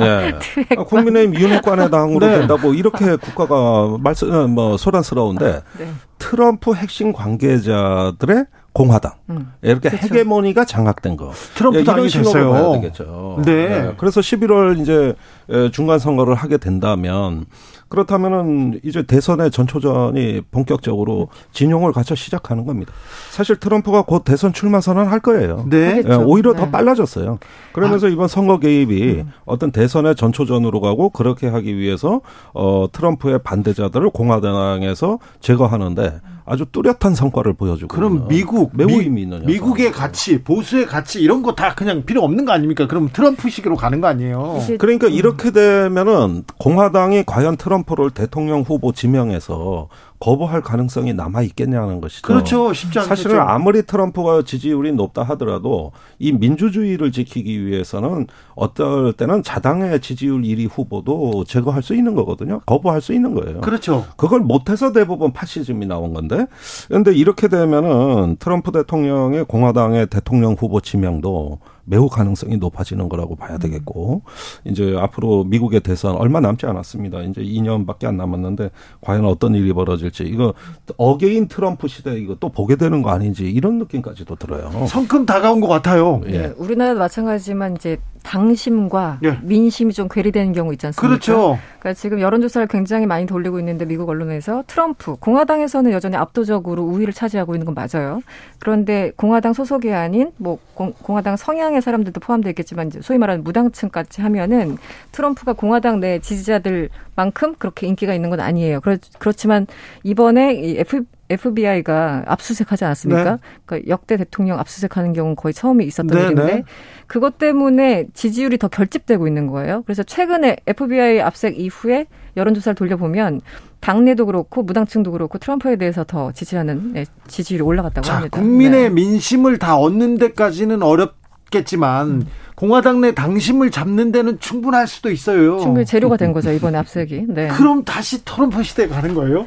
[0.00, 0.34] 예.
[0.40, 0.78] 트핵관.
[0.78, 2.38] 아, 국민의힘 윤핵관의 당으로 네.
[2.38, 5.88] 된다고 이렇게 국가가 말씀 뭐 소란스러운데 네.
[6.18, 9.52] 트럼프 핵심 관계자들의 공화당 음.
[9.62, 10.06] 이렇게 그렇죠.
[10.06, 11.32] 헤게모니가 장악된 거.
[11.56, 12.50] 트럼프 예, 이런 됐어요.
[12.50, 13.42] 봐야 되겠죠.
[13.44, 13.52] 네.
[13.52, 15.14] 예, 그래서 11월 이제
[15.50, 17.46] 에, 중간 선거를 하게 된다면
[17.88, 22.92] 그렇다면은 이제 대선의 전초전이 본격적으로 진용을 갖춰 시작하는 겁니다.
[23.30, 25.64] 사실 트럼프가 곧 대선 출마 선언할 거예요.
[25.68, 26.02] 네.
[26.06, 26.70] 예, 오히려 더 네.
[26.70, 27.38] 빨라졌어요.
[27.72, 32.20] 그러면서 이번 선거 개입이 어떤 대선의 전초전으로 가고 그렇게 하기 위해서
[32.52, 39.44] 어 트럼프의 반대자들을 공화당에서 제거하는데 아주 뚜렷한 성과를 보여주고 그럼 미국 매우 미- 의미 있는
[39.46, 39.92] 미국의.
[39.92, 42.86] 가치, 보수의 가치 이런 거 다 그냥 필요 없는 거 아닙니까?
[42.86, 44.60] 그럼 트럼프식으로 가는 거 아니에요?
[44.78, 49.88] 그러니까 이렇게 되면은 공화당이 과연 트럼프를 대통령 후보 지명해서
[50.20, 52.26] 거부할 가능성이 남아 있겠냐는 것이죠.
[52.26, 52.72] 그렇죠.
[52.72, 53.08] 쉽지 않죠.
[53.08, 60.68] 사실은 아무리 트럼프가 지지율이 높다 하더라도 이 민주주의를 지키기 위해서는 어떨 때는 자당의 지지율 1위
[60.70, 62.60] 후보도 제거할 수 있는 거거든요.
[62.66, 63.60] 거부할 수 있는 거예요.
[63.60, 64.04] 그렇죠.
[64.16, 66.46] 그걸 못해서 대부분 파시즘이 나온 건데,
[66.88, 74.22] 그런데 이렇게 되면은 트럼프 대통령의 공화당의 대통령 후보 지명도 매우 가능성이 높아지는 거라고 봐야 되겠고,
[74.64, 77.22] 이제 앞으로 미국의 대선 얼마 남지 않았습니다.
[77.22, 78.70] 이제 2년밖에 안 남았는데
[79.00, 80.54] 과연 어떤 일이 벌어질지 이거
[80.96, 84.70] again 트럼프 시대 이거 또 보게 되는 거 아닌지 이런 느낌까지도 들어요.
[84.86, 86.20] 성큼 다가온 것 같아요.
[86.26, 86.38] 예.
[86.38, 89.38] 네, 우리나라도 마찬가지지만 이제 당심과 예.
[89.42, 91.08] 민심이 좀 괴리되는 경우 있지 않습니까?
[91.08, 91.58] 그렇죠.
[91.78, 97.54] 그러니까 지금 여론조사를 굉장히 많이 돌리고 있는데 미국 언론에서 트럼프 공화당에서는 여전히 압도적으로 우위를 차지하고
[97.54, 98.20] 있는 건 맞아요.
[98.58, 103.44] 그런데 공화당 소속이 아닌 뭐 공, 공화당 성향 의 사람들도 포함되어 있겠지만 이제 소위 말하는
[103.44, 104.76] 무당층까지 하면은
[105.12, 108.80] 트럼프가 공화당 내 지지자들만큼 그렇게 인기가 있는 건 아니에요.
[108.80, 109.66] 그렇, 그렇지만
[110.02, 113.32] 이번에 이 F FBI가 압수수색하지 않았습니까?
[113.32, 113.38] 네.
[113.66, 116.64] 그러니까 역대 대통령 압수수색하는 경우는 거의 처음이 있었던 네, 일인데 네.
[117.06, 119.82] 그것 때문에 지지율이 더 결집되고 있는 거예요.
[119.84, 122.06] 그래서 최근에 FBI 압색 이후에
[122.36, 123.40] 여론조사를 돌려보면
[123.80, 128.40] 당내도 그렇고 무당층도 그렇고 트럼프에 대해서 더 지지하는 네, 지지율이 올라갔다고 자, 합니다.
[128.40, 128.90] 국민의 네.
[128.90, 131.17] 민심을 다 얻는 데까지는 어렵
[131.50, 132.26] 겠지만 음.
[132.62, 135.60] 공화당 내 당심을 잡는 데는 충분할 수도 있어요.
[135.60, 137.26] 충분히 재료가 된 거죠 이번에 압색이.
[137.28, 137.46] 네.
[137.46, 139.46] 그럼 다시 트럼프 시대 가는 거예요?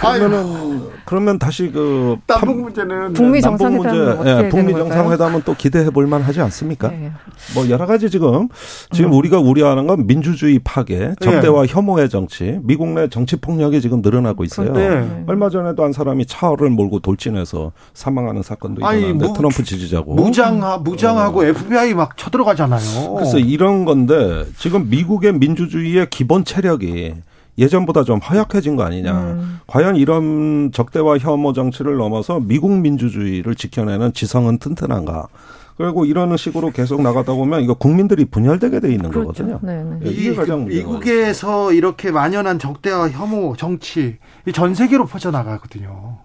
[0.00, 4.72] 그러면은 그러면 다시 그 남북 판- 문제는 북미 어떻게 예, 북미?
[4.72, 6.88] 정상회담은 또 기대해 볼 만하지 않습니까?
[6.88, 7.12] 네.
[7.54, 8.48] 뭐 여러 가지 지금
[8.90, 9.18] 지금 음.
[9.18, 11.14] 우리가 우려하는 건 민주주의 파괴, 예.
[11.20, 14.72] 적대와 혐오의 정치, 미국 내 정치 폭력이 지금 늘어나고 있어요.
[14.72, 15.24] 네.
[15.28, 20.14] 얼마 전에도 한 사람이 차를 몰고 돌진해서 사망하는 사건도 있었는데 무- 트럼프 지지자고.
[20.14, 23.14] 무장하 무장하고 FBI 막 쳐 들어가잖아요.
[23.14, 27.14] 그래서 이런 건데 지금 미국의 민주주의의 기본 체력이
[27.58, 29.12] 예전보다 좀 허약해진 거 아니냐.
[29.12, 29.60] 음.
[29.68, 35.28] 과연 이런 적대와 혐오 정치를 넘어서 미국 민주주의를 지켜내는 지성은 튼튼한가.
[35.76, 39.44] 그리고 이런 식으로 계속 나가다 보면 이거 국민들이 분열되게 돼 있는 그렇죠.
[39.44, 39.58] 거거든요.
[39.62, 39.98] 네, 네.
[40.06, 46.18] 예, 이게 이 가장 미국에서 이렇게 만연한 적대와 혐오 정치 이전 세계로 퍼져 나가거든요.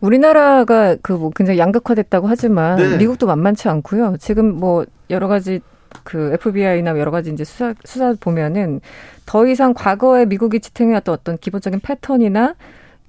[0.00, 2.96] 우리나라가 그 뭐 굉장히 양극화됐다고 하지만 네.
[2.98, 4.16] 미국도 만만치 않고요.
[4.20, 5.60] 지금 뭐 여러 가지
[6.04, 8.80] 그 FBI나 여러 가지 이제 수사 수사 보면은
[9.26, 12.54] 더 이상 과거에 미국이 지탱해왔던 어떤 기본적인 패턴이나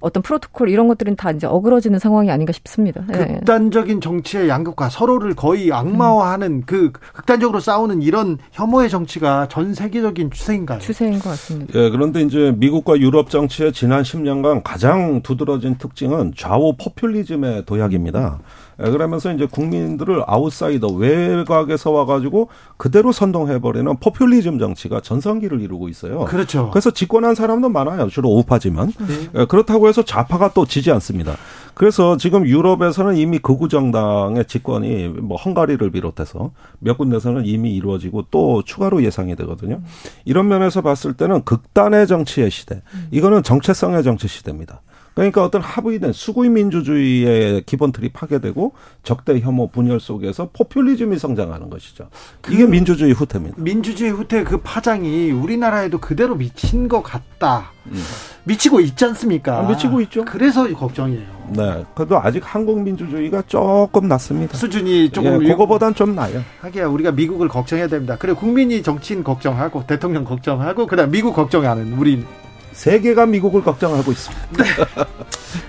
[0.00, 3.04] 어떤 프로토콜 이런 것들은 다 이제 어그러지는 상황이 아닌가 싶습니다.
[3.12, 3.34] 예.
[3.34, 10.78] 극단적인 정치의 양극화, 서로를 거의 악마화하는 그 극단적으로 싸우는 이런 혐오의 정치가 전 세계적인 추세인가요?
[10.78, 11.78] 추세인 것 같습니다.
[11.78, 18.38] 예, 그런데 이제 미국과 유럽 정치의 지난 10년간 가장 두드러진 특징은 좌우 포퓰리즘의 도약입니다.
[18.40, 18.42] 예,
[18.88, 26.24] 그러면서 이제 국민들을 아웃사이더 외곽에서 와가지고 그대로 선동해버리는 포퓰리즘 정치가 전성기를 이루고 있어요.
[26.24, 26.70] 그렇죠.
[26.70, 28.08] 그래서 집권한 사람도 많아요.
[28.08, 28.92] 주로 우파지만.
[28.98, 29.40] 네.
[29.40, 31.36] 예, 그렇다고 해서 좌파가 또 지지 않습니다.
[31.74, 38.62] 그래서 지금 유럽에서는 이미 극우 정당의 집권이 뭐 헝가리를 비롯해서 몇 군데서는 이미 이루어지고 또
[38.62, 39.80] 추가로 예상이 되거든요.
[40.24, 42.82] 이런 면에서 봤을 때는 극단의 정치의 시대.
[43.10, 44.82] 이거는 정체성의 정치 시대입니다.
[45.20, 52.08] 그러니까 어떤 합의된 수구인 민주주의의 기본 틀이 파괴되고 적대 혐오 분열 속에서 포퓰리즘이 성장하는 것이죠.
[52.48, 53.56] 이게 민주주의 후퇴입니다.
[53.58, 57.70] 민주주의 후퇴 그 파장이 우리나라에도 그대로 미친 것 같다.
[58.44, 59.58] 미치고 있지 않습니까?
[59.58, 60.24] 아, 미치고 있죠.
[60.24, 61.50] 그래서 걱정이에요.
[61.50, 61.84] 네.
[61.94, 64.56] 그래도 아직 한국 민주주의가 조금 낮습니다.
[64.56, 66.42] 수준이 조금 예, 그거보단 좀 나요.
[66.62, 68.16] 하기야 우리가 미국을 걱정해야 됩니다.
[68.18, 72.24] 그래 국민이 정치인 걱정하고 대통령 걱정하고 그다음 미국 걱정하는 우리
[72.80, 74.64] 세계가 미국을 걱정하고 있습니다.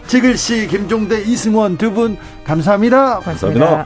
[0.08, 3.20] 지글 씨 김종대 이승원 두 분 감사합니다.
[3.20, 3.86] 감사합니다.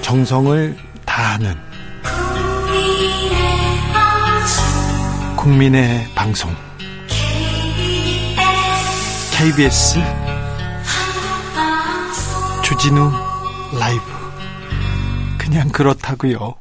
[0.00, 1.54] 정성을 다하는
[5.36, 6.50] 국민의 방송
[9.36, 9.98] KBS
[12.62, 13.10] 주진우
[13.78, 14.19] 라이브
[15.50, 16.54] 그냥 그렇다고요.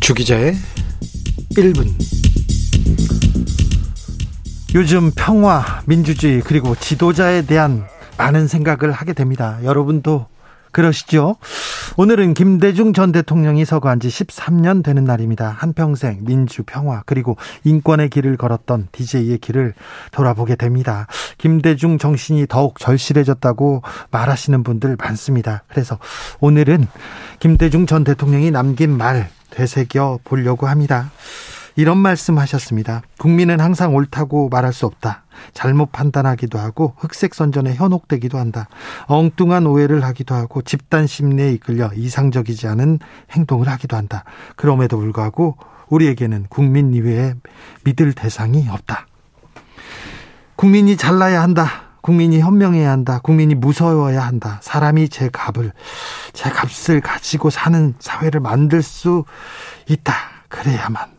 [0.00, 0.54] 주기자의
[1.52, 1.86] 1분
[4.74, 7.86] 요즘 평화, 민주주의 그리고 지도자에 대한
[8.18, 9.60] 많은 생각을 하게 됩니다.
[9.62, 10.26] 여러분도
[10.72, 11.36] 그러시죠?
[11.96, 15.54] 오늘은 김대중 전 대통령이 서거한 지 13년 되는 날입니다.
[15.58, 19.74] 한평생 민주, 평화, 그리고 인권의 길을 걸었던 DJ의 길을
[20.10, 21.06] 돌아보게 됩니다.
[21.38, 25.62] 김대중 정신이 더욱 절실해졌다고 말하시는 분들 많습니다.
[25.68, 25.98] 그래서
[26.40, 26.86] 오늘은
[27.38, 31.10] 김대중 전 대통령이 남긴 말 되새겨 보려고 합니다.
[31.74, 33.02] 이런 말씀 하셨습니다.
[33.18, 35.24] 국민은 항상 옳다고 말할 수 없다.
[35.54, 38.68] 잘못 판단하기도 하고 흑색 선전에 현혹되기도 한다.
[39.06, 42.98] 엉뚱한 오해를 하기도 하고 집단 심리에 이끌려 이상적이지 않은
[43.30, 44.24] 행동을 하기도 한다.
[44.56, 45.56] 그럼에도 불구하고
[45.88, 47.34] 우리에게는 국민 이외에
[47.84, 49.06] 믿을 대상이 없다.
[50.56, 51.92] 국민이 잘나야 한다.
[52.02, 53.20] 국민이 현명해야 한다.
[53.22, 54.58] 국민이 무서워야 한다.
[54.62, 55.72] 사람이 제 값을,
[56.32, 59.24] 제 값을 가지고 사는 사회를 만들 수
[59.88, 60.14] 있다.
[60.48, 61.11] 그래야만.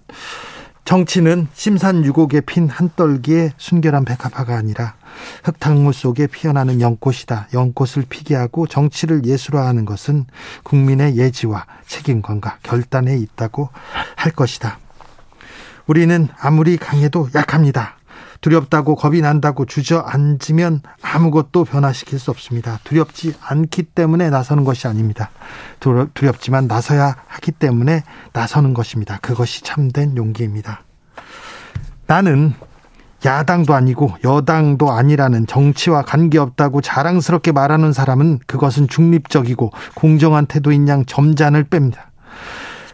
[0.86, 4.96] 정치는 심산유곡에 핀 한떨기의 순결한 백합화가 아니라
[5.44, 7.48] 흙탕물 속에 피어나는 연꽃이다.
[7.54, 10.26] 연꽃을 피게 하고 정치를 예술화하는 것은
[10.64, 13.70] 국민의 예지와 책임감과 결단에 있다고
[14.16, 14.80] 할 것이다.
[15.88, 17.98] 우리는 아무리 강해도 약합니다.
[18.44, 22.78] 두렵다고 겁이 난다고 주저앉으면 아무것도 변화시킬 수 없습니다.
[22.84, 25.32] 두렵지 않기 때문에 나서는 것이 아닙니다.
[25.80, 29.18] 두렵지만 나서야 하기 때문에 나서는 것입니다.
[29.22, 30.84] 그것이 참된 용기입니다.
[32.06, 32.54] 나는
[33.26, 41.64] 야당도 아니고 여당도 아니라는 정치와 관계없다고 자랑스럽게 말하는 사람은 그것은 중립적이고 공정한 태도인 양 점잔을
[41.64, 42.13] 뺍니다.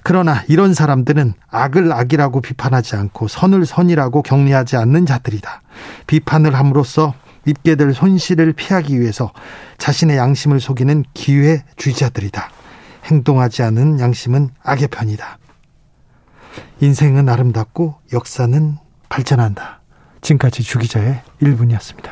[0.10, 5.62] 그러나 이런 사람들은 악을 악이라고 비판하지 않고 선을 선이라고 격리하지 않는 자들이다.
[6.08, 7.14] 비판을 함으로써
[7.46, 9.32] 입게 될 손실을 피하기 위해서
[9.78, 12.50] 자신의 양심을 속이는 기회주의자들이다.
[13.06, 15.38] 행동하지 않은 양심은 악의 편이다.
[16.82, 18.78] 인생은 아름답고 역사는
[19.10, 19.82] 발전한다.
[20.22, 22.10] 지금까지 주기자의 1분이었습니다.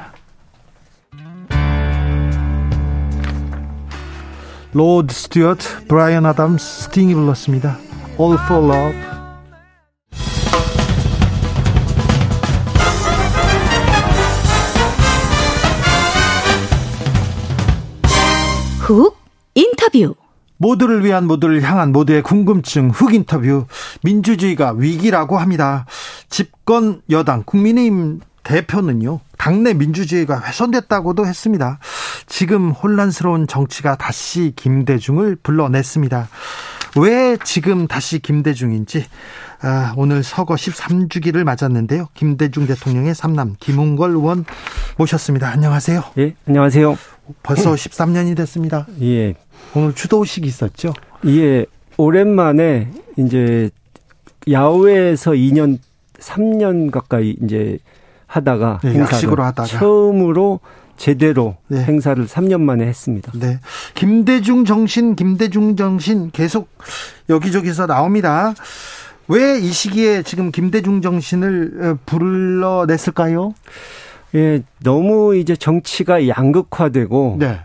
[4.73, 7.86] 로드 스튜어트, 브라이언 아담스, 스팅이 불렀습니다.
[8.19, 8.95] All for Love.
[18.79, 19.15] 훅
[19.53, 20.15] 인터뷰.
[20.57, 23.67] 모두를 위한 모두를 향한 모두의 궁금증 훅 인터뷰
[24.01, 25.85] 민주주의가 위기라고 합니다.
[26.29, 31.77] 집권 여당 국민의힘 대표는요 당내 민주주의가 훼손됐다고도 했습니다.
[32.25, 36.27] 지금 혼란스러운 정치가 다시 김대중을 불러냈습니다.
[36.99, 39.05] 왜 지금 다시 김대중인지
[39.61, 42.07] 아, 오늘 서거 13주기를 맞았는데요.
[42.13, 44.45] 김대중 대통령의 삼남 김웅걸 의원
[44.97, 45.49] 모셨습니다.
[45.49, 46.03] 안녕하세요.
[46.19, 46.97] 예, 안녕하세요.
[47.43, 48.87] 벌써 13년이 됐습니다.
[49.01, 49.35] 예.
[49.75, 50.93] 오늘 추도식 있었죠?
[51.25, 51.65] 예,
[51.97, 53.69] 오랜만에 이제
[54.49, 55.79] 야외에서 2년,
[56.19, 57.79] 3년 가까이 이제
[58.27, 59.67] 하다가 네, 행사를 하다가.
[59.67, 60.59] 처음으로
[60.97, 61.83] 제대로 네.
[61.83, 63.31] 행사를 3년 만에 했습니다.
[63.35, 63.59] 네.
[63.93, 66.69] 김대중 정신, 김대중 정신 계속
[67.29, 68.53] 여기저기서 나옵니다.
[69.29, 73.53] 왜 이 시기에 지금 김대중 정신을 어, 불러냈을까요?
[74.35, 77.59] 예, 너무 이제 정치가 양극화되고 네.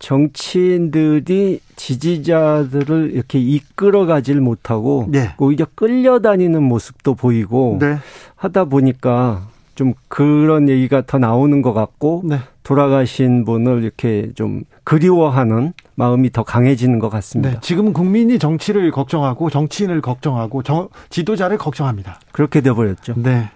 [0.00, 5.34] 정치인들이 지지자들을 이렇게 이끌어가질 못하고 네.
[5.38, 7.96] 오히려 끌려다니는 모습도 보이고 네.
[8.36, 12.38] 하다 보니까 좀 그런 얘기가 더 나오는 것 같고 네.
[12.62, 17.50] 돌아가신 분을 이렇게 좀 그리워하는 마음이 더 강해지는 것 같습니다.
[17.54, 17.58] 네.
[17.60, 22.20] 지금은 국민이 정치를 걱정하고 정치인을 걱정하고 정- 지도자를 걱정합니다.
[22.32, 23.14] 그렇게 돼버렸죠.
[23.16, 23.50] 네.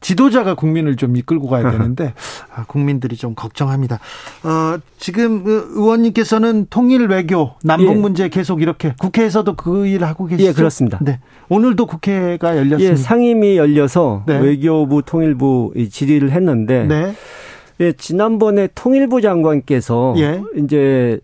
[0.00, 2.14] 지도자가 국민을 좀 이끌고 가야 되는데
[2.54, 4.00] 아, 국민들이 좀 걱정합니다.
[4.42, 7.94] 어, 지금 그 의원님께서는 통일 외교 남북 예.
[7.94, 10.48] 문제 계속 이렇게 국회에서도 그 일을 하고 계시죠?
[10.48, 10.98] 예, 그렇습니다.
[11.00, 11.20] 네.
[11.48, 12.92] 오늘도 국회가 열렸습니다.
[12.92, 14.38] 예, 상임위 열려서 네.
[14.38, 17.14] 외교부 통일부 이 질의를 했는데 네.
[17.80, 20.42] 예, 지난번에 통일부 장관께서 예.
[20.56, 21.18] 이제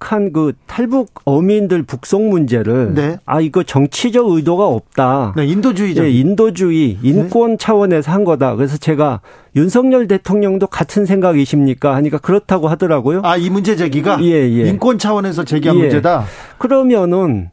[0.00, 3.18] 북한 그 탈북 어민들 북송 문제를 네.
[3.26, 5.34] 아 이거 정치적 의도가 없다.
[5.36, 6.06] 네, 인도주의적.
[6.06, 8.56] 예, 인도주의, 인권 차원에서 한 거다.
[8.56, 9.20] 그래서 제가
[9.56, 11.94] 윤석열 대통령도 같은 생각이십니까?
[11.96, 13.20] 하니까 그렇다고 하더라고요.
[13.24, 14.68] 아, 이 문제 제기가 예, 예.
[14.68, 15.82] 인권 차원에서 제기한 예.
[15.82, 16.24] 문제다.
[16.56, 17.50] 그러면은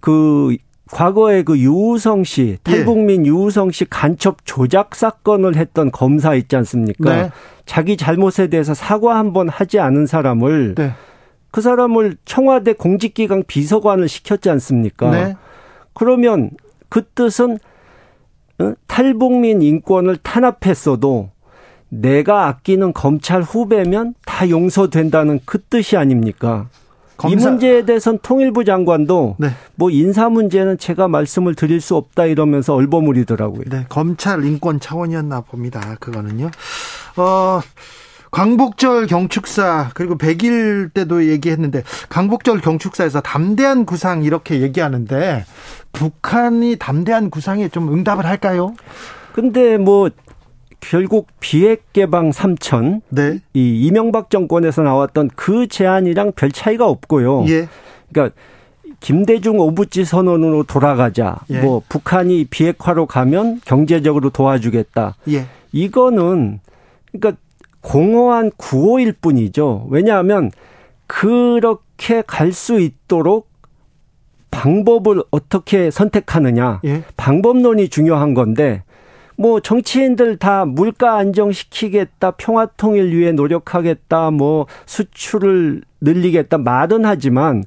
[0.00, 0.56] 그
[0.90, 2.70] 과거에 그 유우성 씨, 예.
[2.72, 7.14] 탈북민 유우성 씨 간첩 조작 사건을 했던 검사 있지 않습니까?
[7.14, 7.30] 네.
[7.66, 10.92] 자기 잘못에 대해서 사과 한 번 하지 않은 사람을 네.
[11.50, 15.10] 그 사람을 청와대 공직기강 비서관을 시켰지 않습니까?
[15.10, 15.36] 네.
[15.94, 16.50] 그러면
[16.88, 17.58] 그 뜻은
[18.60, 18.72] 어?
[18.86, 21.30] 탈북민 인권을 탄압했어도
[21.88, 26.68] 내가 아끼는 검찰 후배면 다 용서된다는 그 뜻이 아닙니까?
[26.70, 29.48] 이 검사- 문제에 대해서는 통일부 장관도 네.
[29.74, 33.64] 뭐 인사 문제는 제가 말씀을 드릴 수 없다 이러면서 얼버무리더라고요.
[33.66, 35.96] 네, 검찰 인권 차원이었나 봅니다.
[36.00, 36.50] 그거는요.
[37.16, 37.60] 어,
[38.30, 45.44] 광복절 경축사 그리고 100일 때도 얘기했는데 광복절 경축사에서 담대한 구상 이렇게 얘기하는데
[45.92, 48.74] 북한이 담대한 구상에 좀 응답을 할까요?
[49.32, 50.10] 근데 뭐
[50.80, 53.40] 결국 비핵 개방 3천 네.
[53.52, 57.44] 이 이명박 정권에서 나왔던 그 제안이랑 별 차이가 없고요.
[57.48, 57.68] 예.
[58.10, 58.34] 그러니까
[59.00, 61.40] 김대중 오부지 선언으로 돌아가자.
[61.50, 61.60] 예.
[61.60, 65.16] 뭐 북한이 비핵화로 가면 경제적으로 도와주겠다.
[65.30, 65.46] 예.
[65.72, 66.60] 이거는
[67.12, 67.40] 그러니까
[67.80, 69.86] 공허한 구호일 뿐이죠.
[69.90, 70.50] 왜냐하면
[71.06, 73.48] 그렇게 갈 수 있도록
[74.50, 76.80] 방법을 어떻게 선택하느냐.
[76.84, 77.02] 예.
[77.16, 78.82] 방법론이 중요한 건데
[79.36, 87.64] 뭐 정치인들 다 물가 안정시키겠다, 평화 통일 위해 노력하겠다, 뭐 수출을 늘리겠다 말은 하지만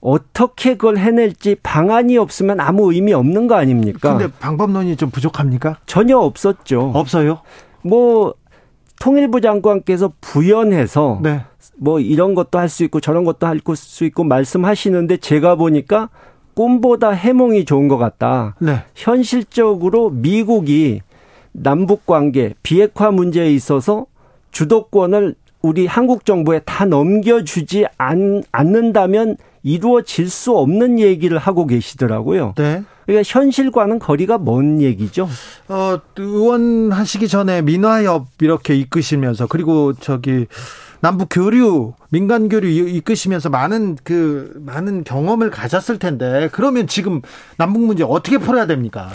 [0.00, 4.16] 어떻게 그걸 해낼지 방안이 없으면 아무 의미 없는 거 아닙니까?
[4.16, 5.76] 근데 방법론이 좀 부족합니까?
[5.84, 6.92] 전혀 없었죠.
[6.94, 7.40] 없어요.
[7.82, 8.34] 뭐
[9.00, 11.40] 통일부 장관께서 부연해서 네.
[11.76, 16.10] 뭐 이런 것도 할 수 있고 저런 것도 할 수 있고 말씀하시는데 제가 보니까
[16.54, 18.54] 꿈보다 해몽이 좋은 것 같다.
[18.60, 18.84] 네.
[18.94, 21.00] 현실적으로 미국이
[21.52, 24.06] 남북 관계 비핵화 문제에 있어서
[24.52, 32.54] 주도권을 우리 한국 정부에 다 넘겨주지 않, 않는다면 이루어질 수 없는 얘기를 하고 계시더라고요.
[32.56, 32.82] 네.
[33.10, 35.28] 그러니까 현실과는 거리가 먼 얘기죠.
[35.68, 40.46] 어, 의원 하시기 전에 민화협 이렇게 이끄시면서 그리고 저기
[41.00, 47.20] 남북 교류, 민간 교류 이- 이끄시면서 많은 그 많은 경험을 가졌을 텐데 그러면 지금
[47.56, 49.08] 남북 문제 어떻게 풀어야 됩니까?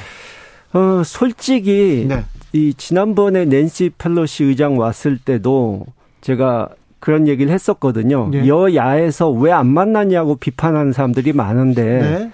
[0.74, 2.26] 어, 솔직히 네.
[2.52, 5.86] 이 지난번에 낸시 펠로시 의장 왔을 때도
[6.20, 6.68] 제가
[7.00, 8.28] 그런 얘기를 했었거든요.
[8.30, 8.46] 네.
[8.48, 12.32] 여야에서 왜 안 만나냐고 비판하는 사람들이 많은데 네.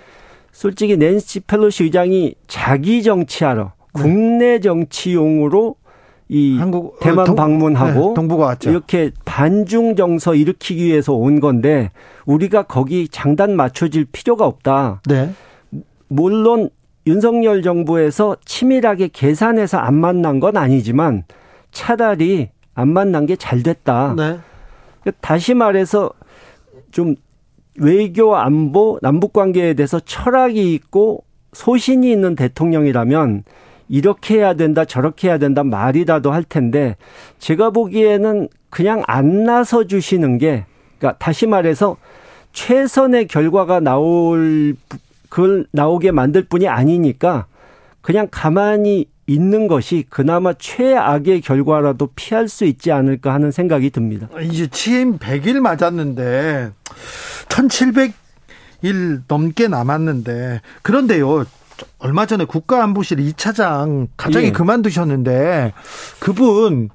[0.52, 5.76] 솔직히 낸시 펠로시 의장이 자기 정치하러 국내 정치용으로
[6.30, 8.70] 이 한국 어, 대만 동- 방문하고 네, 동북아 왔죠.
[8.70, 11.91] 이렇게 반중 정서 일으키기 위해서 온 건데
[12.26, 15.02] 우리가 거기 장단 맞춰질 필요가 없다.
[15.08, 15.32] 네.
[16.08, 16.70] 물론
[17.08, 21.24] 윤석열 정부에서 치밀하게 계산해서 안 만난 건 아니지만
[21.72, 24.14] 차라리 안 만난 게 잘 됐다.
[24.16, 24.39] 네.
[25.20, 26.12] 다시 말해서
[26.91, 27.16] 좀
[27.76, 33.43] 외교 안보 남북 관계에 대해서 철학이 있고 소신이 있는 대통령이라면
[33.89, 36.95] 이렇게 해야 된다 저렇게 해야 된다 말이라도 할 텐데
[37.39, 40.65] 제가 보기에는 그냥 안 나서 주시는 게
[40.97, 41.97] 그러니까 다시 말해서
[42.53, 44.76] 최선의 결과가 나올
[45.30, 47.47] 그걸 나오게 만들 뿐이 아니니까
[48.01, 54.28] 그냥 가만히 있는 것이 그나마 최악의 결과라도 피할 수 있지 않을까 하는 생각이 듭니다.
[54.41, 56.72] 이제 취임 100일 맞았는데
[57.47, 61.45] 1700일 넘게 남았는데 그런데요.
[61.97, 64.51] 얼마 전에 국가안보실 2차장 갑자기 예.
[64.51, 65.74] 그만두셨는데
[66.19, 66.89] 그분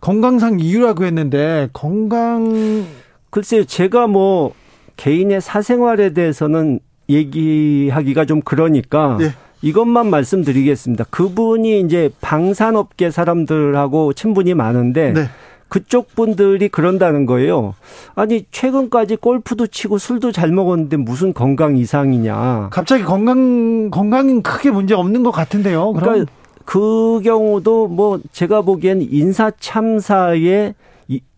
[0.00, 2.86] 건강상 이유라고 했는데 건강
[3.30, 4.54] 글쎄요, 제가 뭐
[4.96, 9.34] 개인의 사생활에 대해서는 얘기하기가 좀 그러니까 예.
[9.62, 11.04] 이것만 말씀드리겠습니다.
[11.10, 15.24] 그분이 이제 방산업계 사람들하고 친분이 많은데 네.
[15.68, 17.74] 그쪽 분들이 그런다는 거예요.
[18.14, 22.68] 아니 최근까지 골프도 치고 술도 잘 먹었는데 무슨 건강 이상이냐.
[22.70, 25.92] 갑자기 건강 건강은 크게 문제 없는 것 같은데요.
[25.92, 26.32] 그럼 그러니까
[26.64, 30.74] 그 경우도 뭐 제가 보기엔 인사 참사의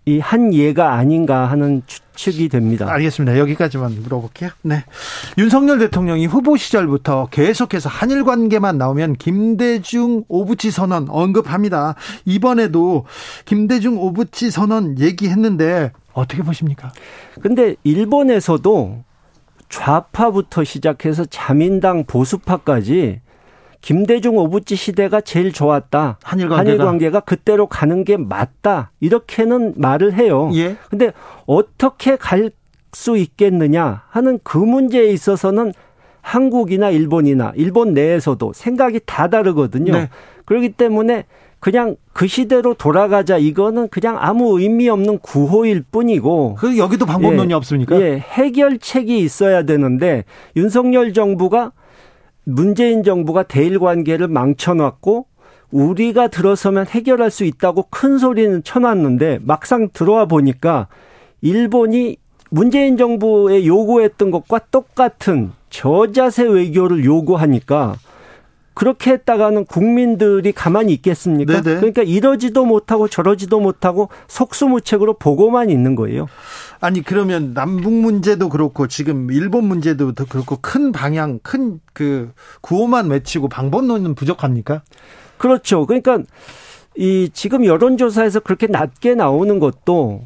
[0.07, 2.91] 이, 이한 예가 아닌가 하는 추측이 됩니다.
[2.91, 3.39] 알겠습니다.
[3.39, 4.51] 여기까지만 물어볼게요.
[4.63, 4.85] 네.
[5.39, 11.95] 윤석열 대통령이 후보 시절부터 계속해서 한일 관계만 나오면 김대중 오부치 선언 언급합니다.
[12.25, 13.07] 이번에도
[13.45, 16.93] 김대중 오부치 선언 얘기했는데 어떻게 보십니까?
[17.41, 19.05] 근데 일본에서도
[19.69, 23.21] 좌파부터 시작해서 자민당 보수파까지
[23.81, 26.19] 김대중 오부치 시대가 제일 좋았다.
[26.23, 28.93] 한일 관계가, 한일 관계가 그때로 가는 게 맞다.
[29.01, 30.51] 이렇게는 말을 해요.
[30.55, 30.77] 예.
[30.91, 31.13] 근데
[31.47, 32.51] 어떻게 갈
[32.93, 35.73] 수 있겠느냐 하는 그 문제에 있어서는
[36.23, 39.93] 한국이나 일본이나 일본 내에서도 생각이 다 다르거든요.
[39.93, 40.09] 네.
[40.45, 41.25] 그렇기 때문에
[41.61, 47.55] 그냥 그 시대로 돌아가자 이거는 그냥 아무 의미 없는 구호일 뿐이고 그 여기도 방법론이 예,
[47.55, 48.01] 없습니까?
[48.01, 50.25] 예, 해결책이 있어야 되는데
[50.57, 51.73] 윤석열 정부가
[52.55, 55.27] 문재인 정부가 대일 관계를 망쳐놨고
[55.71, 60.89] 우리가 들어서면 해결할 수 있다고 큰 소리는 쳐놨는데 막상 들어와 보니까
[61.41, 62.17] 일본이
[62.51, 67.97] 문재인 정부에 요구했던 것과 똑같은 저자세 외교를 요구하니까
[68.75, 71.61] 그렇게 했다가는 국민들이 가만히 있겠습니까?
[71.61, 71.77] 네네.
[71.81, 76.29] 그러니까 이러지도 못하고 저러지도 못하고 속수무책으로 보고만 있는 거예요.
[76.81, 83.11] 아니 그러면 남북 문제도 그렇고 지금 일본 문제도 더 그렇고 큰 방향 큰 그 구호만
[83.11, 84.83] 외치고 방법론은 부족합니까?
[85.37, 85.85] 그렇죠.
[85.85, 86.21] 그러니까
[86.97, 90.23] 이 지금 여론조사에서 그렇게 낮게 나오는 것도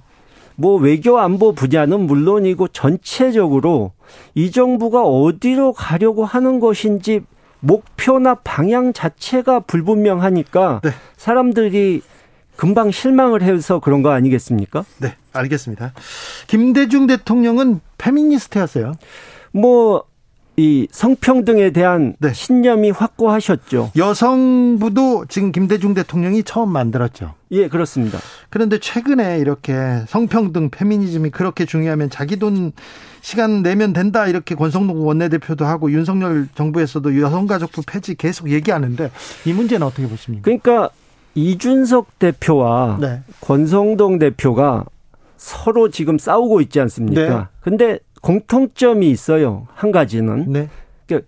[0.55, 3.91] 뭐 외교 안보 분야는 물론이고 전체적으로
[4.37, 7.23] 이 정부가 어디로 가려고 하는 것인지
[7.65, 10.91] 목표나 방향 자체가 불분명하니까 네.
[11.17, 12.03] 사람들이
[12.57, 14.85] 금방 실망을 해서 그런 거 아니겠습니까?
[14.99, 15.93] 네, 알겠습니다.
[16.47, 18.95] 김대중 대통령은 페미니스트였어요.
[19.53, 20.05] 뭐
[20.57, 22.33] 이 성평등에 대한 네.
[22.33, 23.91] 신념이 확고하셨죠.
[23.97, 27.35] 여성부도 지금 김대중 대통령이 처음 만들었죠.
[27.51, 28.19] 예, 그렇습니다.
[28.51, 29.75] 그런데 최근에 이렇게
[30.07, 32.73] 성평등, 페미니즘이 그렇게 중요하면 자기 돈
[33.25, 39.11] 시간 내면 된다 이렇게 권성동 원내대표도 하고 윤석열 정부에서도 여성가족부 폐지 계속 얘기하는데
[39.47, 40.43] 이 문제는 어떻게 보십니까?
[40.45, 40.91] 그러니까
[41.35, 43.23] 이준석 대표와 네.
[43.41, 44.85] 권성동 대표가
[45.39, 47.23] 서로 지금 싸우고 있지 않습니까?
[47.23, 47.45] 네.
[47.63, 49.69] 근데 공통점이 있어요.
[49.73, 50.69] 한 가지는 네.
[51.07, 51.27] 그러니까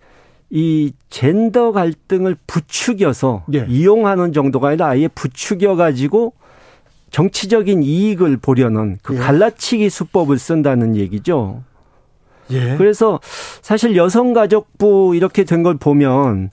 [0.51, 3.65] 이 젠더 갈등을 부추겨서 예.
[3.67, 6.33] 이용하는 정도가 아니라 아예 부추겨 가지고
[7.09, 9.17] 정치적인 이익을 보려는 그 예.
[9.17, 11.63] 갈라치기 수법을 쓴다는 얘기죠.
[12.51, 12.75] 예.
[12.77, 13.19] 그래서
[13.61, 16.51] 사실 여성가족부 이렇게 된 걸 보면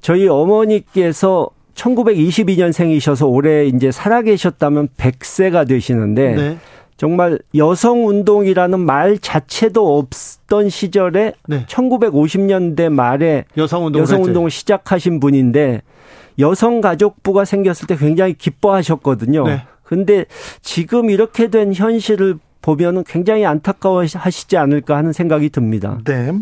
[0.00, 6.58] 저희 어머니께서 1922년생이셔서 올해 이제 살아계셨다면 100세가 되시는데 네.
[6.96, 11.66] 정말 여성 운동이라는 말 자체도 없던 시절에 네.
[11.66, 15.82] 1950년대 말에 여성 운동 여성 운동을 시작하신 분인데
[16.38, 19.44] 여성 가족부가 생겼을 때 굉장히 기뻐하셨거든요.
[19.46, 19.62] 네.
[19.82, 20.24] 근데
[20.62, 25.98] 지금 이렇게 된 현실을 보면은 굉장히 안타까워 하시지 않을까 하는 생각이 듭니다.
[26.04, 26.32] 네.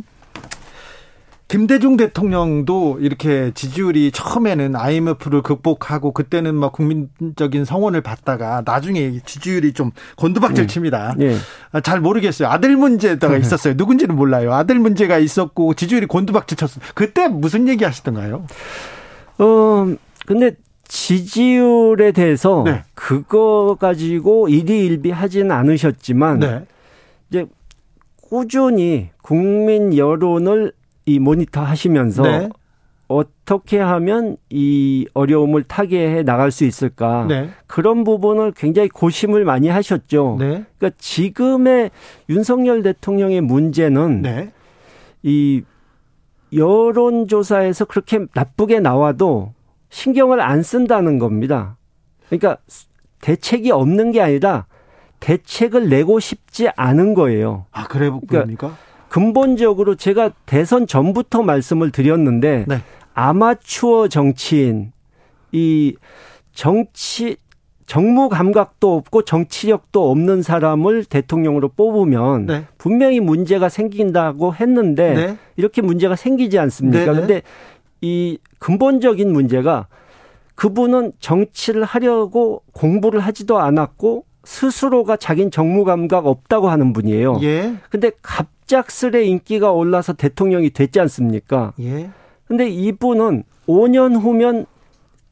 [1.48, 9.90] 김대중 대통령도 이렇게 지지율이 처음에는 IMF를 극복하고 그때는 막 국민적인 성원을 받다가 나중에 지지율이 좀
[10.16, 11.16] 곤두박질 칩니다.
[11.20, 11.36] 예.
[11.72, 12.48] 아, 잘 모르겠어요.
[12.48, 13.74] 아들 문제가 있었어요.
[13.76, 14.54] 누군지는 몰라요.
[14.54, 16.84] 아들 문제가 있었고 지지율이 곤두박질 쳤어요.
[16.94, 18.46] 그때 무슨 얘기 하시던가요?
[19.38, 19.94] 어,
[20.24, 20.52] 근데
[20.92, 22.82] 지지율에 대해서 네.
[22.92, 26.66] 그거 가지고 일희일비 하진 않으셨지만 네.
[27.30, 27.46] 이제
[28.20, 30.72] 꾸준히 국민 여론을
[31.06, 32.50] 이 모니터 하시면서 네.
[33.08, 37.48] 어떻게 하면 이 어려움을 타개해 나갈 수 있을까 네.
[37.66, 40.36] 그런 부분을 굉장히 고심을 많이 하셨죠.
[40.38, 40.64] 네.
[40.76, 41.90] 그러니까 지금의
[42.28, 44.52] 윤석열 대통령의 문제는 네.
[45.22, 45.62] 이
[46.52, 49.54] 여론조사에서 그렇게 나쁘게 나와도
[49.92, 51.76] 신경을 안 쓴다는 겁니다.
[52.26, 52.56] 그러니까
[53.20, 54.64] 대책이 없는 게 아니라
[55.20, 57.66] 대책을 내고 싶지 않은 거예요.
[57.70, 58.76] 아, 그래 보입니까?
[59.10, 62.78] 근본적으로 제가 대선 전부터 말씀을 드렸는데 네.
[63.12, 64.92] 아마추어 정치인
[65.52, 65.94] 이
[66.54, 67.36] 정치
[67.84, 72.64] 정무 감각도 없고 정치력도 없는 사람을 대통령으로 뽑으면 네.
[72.78, 75.36] 분명히 문제가 생긴다고 했는데 네.
[75.56, 77.04] 이렇게 문제가 생기지 않습니까?
[77.04, 77.20] 네, 네.
[77.20, 77.42] 근데
[78.02, 79.86] 이 근본적인 문제가
[80.54, 87.38] 그분은 정치를 하려고 공부를 하지도 않았고 스스로가 자긴 정무 감각 없다고 하는 분이에요.
[87.42, 87.74] 예.
[87.90, 91.72] 근데 갑작스레 인기가 올라서 대통령이 됐지 않습니까?
[91.80, 92.10] 예.
[92.46, 94.66] 근데 이분은 5년 후면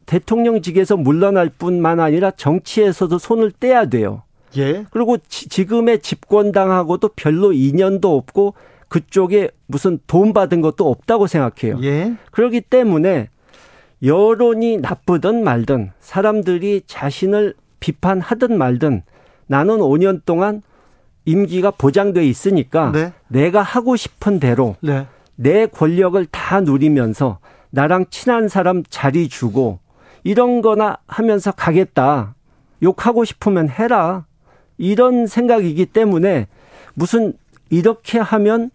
[0.07, 4.23] 대통령직에서 물러날 뿐만 아니라 정치에서도 손을 떼야 돼요.
[4.57, 4.85] 예.
[4.91, 8.55] 그리고 지, 금의 집권당하고도 별로 인연도 없고
[8.91, 11.79] 그쪽에 무슨 돈 받은 것도 없다고 생각해요.
[11.83, 12.15] 예.
[12.33, 13.29] 그렇기 때문에
[14.03, 19.03] 여론이 나쁘든 말든 사람들이 자신을 비판하든 말든
[19.47, 20.63] 나는 5년 동안
[21.25, 23.13] 임기가 보장돼 있으니까 네.
[23.29, 25.07] 내가 하고 싶은 대로 네.
[25.37, 27.39] 내 권력을 다 누리면서
[27.71, 29.79] 나랑 친한 사람 자리 주고
[30.25, 32.35] 이런 거나 하면서 가겠다.
[32.83, 34.27] 욕하고 싶으면 해라.
[34.79, 36.49] 이런 생각이기 때문에
[36.95, 37.35] 무슨
[37.69, 38.71] 이렇게 하면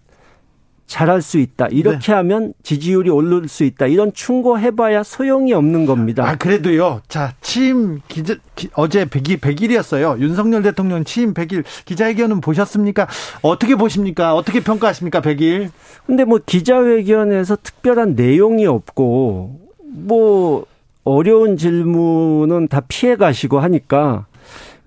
[0.88, 1.68] 잘할 수 있다.
[1.68, 2.14] 이렇게 네.
[2.14, 3.88] 하면 지지율이 오를 수 있다.
[3.88, 6.28] 이런 충고해봐야 소용이 없는 겁니다.
[6.28, 7.02] 아, 그래도요.
[7.08, 10.20] 자, 취임 기자, 기, 어제 100일, 100일이었어요.
[10.20, 13.08] 윤석열 대통령 취임 100일 기자회견은 보셨습니까?
[13.42, 14.36] 어떻게 보십니까?
[14.36, 15.22] 어떻게 평가하십니까?
[15.22, 15.72] 100일?
[16.06, 20.66] 근데 뭐 기자회견에서 특별한 내용이 없고 뭐
[21.04, 24.28] 어려운 질문은 다 피해 가시고 하니까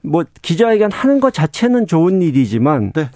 [0.02, 3.10] 뭐 기자회견 하는 것 자체는 좋은 일이지만 네.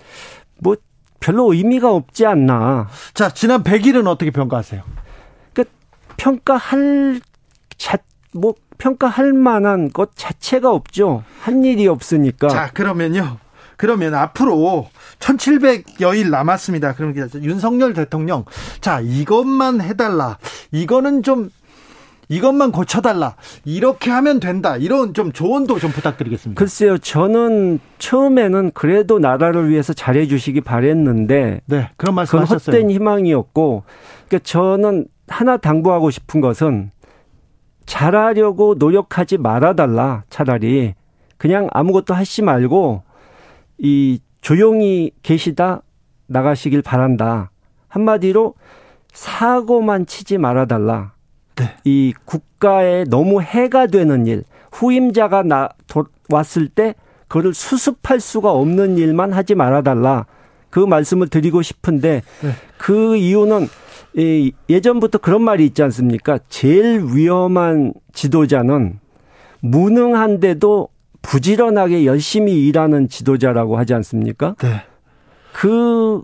[0.59, 0.77] 뭐
[1.23, 2.89] 별로 의미가 없지 않나.
[3.15, 4.83] 자, 지난 100일은 어떻게 평가하세요?
[5.55, 5.65] 그
[6.17, 7.21] 평가할
[7.79, 7.97] 자,
[8.33, 11.23] 뭐 평가할 만한 것 자체가 없죠.
[11.41, 12.49] 한 일이 없으니까.
[12.49, 13.39] 자, 그러면요.
[13.77, 14.89] 그러면 앞으로
[15.21, 16.95] 1700여일 남았습니다.
[16.95, 18.45] 그러면 윤석열 대통령,
[18.81, 20.39] 자, 이것만 해달라.
[20.73, 21.51] 이거는 좀,
[22.33, 23.37] 이것만 고쳐달라.
[23.67, 24.79] 이렇게 하면 된다.
[24.79, 26.59] 이런 좀 조언도 좀 부탁드리겠습니다.
[26.59, 31.61] 글쎄요, 저는 처음에는 그래도 나라를 위해서 잘해 주시기 바랬는데.
[31.67, 32.75] 네, 그런 말씀 그건 하셨어요.
[32.75, 33.85] 헛된 희망이었고.
[34.29, 36.91] 그러니까 저는 하나 당부하고 싶은 것은
[37.85, 40.25] 잘하려고 노력하지 말아달라.
[40.31, 40.95] 차라리.
[41.37, 43.03] 그냥 아무것도 하시 말고
[43.77, 45.83] 이 조용히 계시다
[46.29, 47.51] 나가시길 바란다.
[47.89, 48.55] 한마디로
[49.13, 51.12] 사고만 치지 말아달라.
[51.57, 51.75] 네.
[51.85, 56.95] 이 국가에 너무 해가 되는 일, 후임자가 나, 도, 왔을 때
[57.29, 60.27] 그거를 수습할 수가 없는 일만 하지 말아달라.
[60.71, 62.51] 그 말씀을 드리고 싶은데 네.
[62.79, 63.69] 그 이유는
[64.17, 66.39] 이 예전부터 그런 말이 있지 않습니까?
[66.49, 68.99] 제일 위험한 지도자는
[69.61, 70.89] 무능한데도
[71.23, 74.55] 부지런하게 열심히 일하는 지도자라고 하지 않습니까?
[74.61, 74.83] 네.
[75.53, 76.23] 그,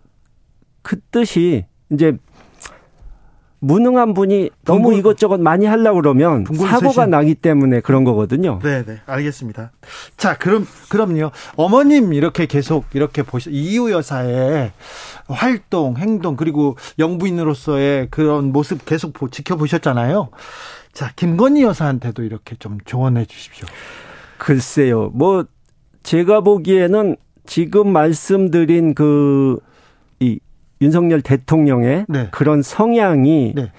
[0.83, 2.16] 그 뜻이 이제
[3.61, 7.06] 무능한 분이 너무 붕굴- 이것저것 많이 하려고 그러면 사고가.
[7.06, 8.61] 나기 때문에 그런 거거든요.
[8.62, 9.72] 네, 네, 알겠습니다.
[10.16, 11.32] 자, 그럼, 그럼요.
[11.56, 14.72] 어머님 이렇게 계속 이렇게 보시, 이유 여사의
[15.28, 20.28] 활동, 행동, 그리고 영부인으로서의 그런 모습 계속 보- 지켜보셨잖아요.
[20.92, 23.66] 자, 김건희 여사한테도 이렇게 좀 조언해 주십시오.
[24.38, 25.11] 글쎄요.
[25.14, 25.44] 뭐
[26.02, 29.56] 제가 보기에는 지금 말씀드린 그이
[30.81, 32.29] 윤석열 대통령의 네.
[32.31, 33.72] 그런 성향이 네.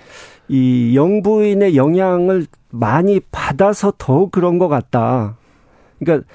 [0.47, 5.38] 이 영부인의 영향을 많이 받아서 더 그런 것 같다.
[6.00, 6.28] 그러니까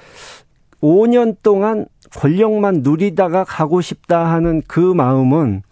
[0.81, 1.85] 5년 동안
[2.15, 5.63] 권력만 누리다가 가고 싶다 하는 그 마음은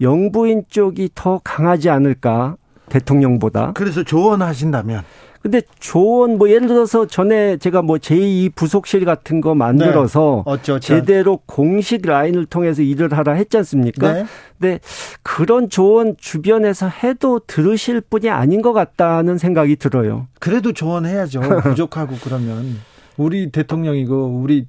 [0.00, 2.56] 영부인 쪽이 더 강하지 않을까
[2.88, 3.72] 대통령보다.
[3.74, 5.02] 그래서 조언하신다면.
[5.44, 10.50] 근데 조언 뭐 예를 들어서 전에 제가 뭐 제2 부속실 같은 거 만들어서 네.
[10.50, 14.10] 어쩌 제대로 공식 라인을 통해서 일을 하라 했지 않습니까?
[14.10, 14.26] 네.
[14.58, 14.80] 근데
[15.22, 20.28] 그런 조언 주변에서 해도 들으실 분이 아닌 것 같다는 생각이 들어요.
[20.40, 21.42] 그래도 조언해야죠.
[21.60, 22.78] 부족하고 그러면.
[23.18, 24.66] 우리 대통령이고, 우리,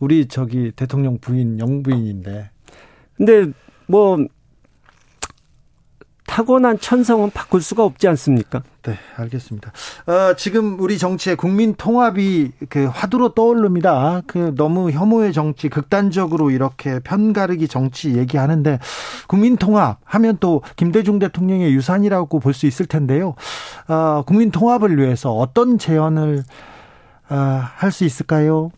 [0.00, 2.50] 우리 저기 대통령 부인, 영부인인데.
[3.16, 3.46] 근데
[3.86, 4.18] 뭐
[6.30, 8.62] 타고난 천성은 바꿀 수가 없지 않습니까?
[8.82, 9.72] 네, 알겠습니다.
[10.06, 14.22] 어, 지금 우리 정치의 국민 통합이 그 화두로 떠오릅니다.
[14.28, 18.78] 그 너무 혐오의 정치, 극단적으로 이렇게 편가르기 정치 얘기하는데
[19.26, 23.34] 국민 통합 하면 또 김대중 대통령의 유산이라고 볼 수 있을 텐데요.
[23.88, 26.44] 어, 국민 통합을 위해서 어떤 제언을
[27.28, 28.70] 어, 할수 있을까요?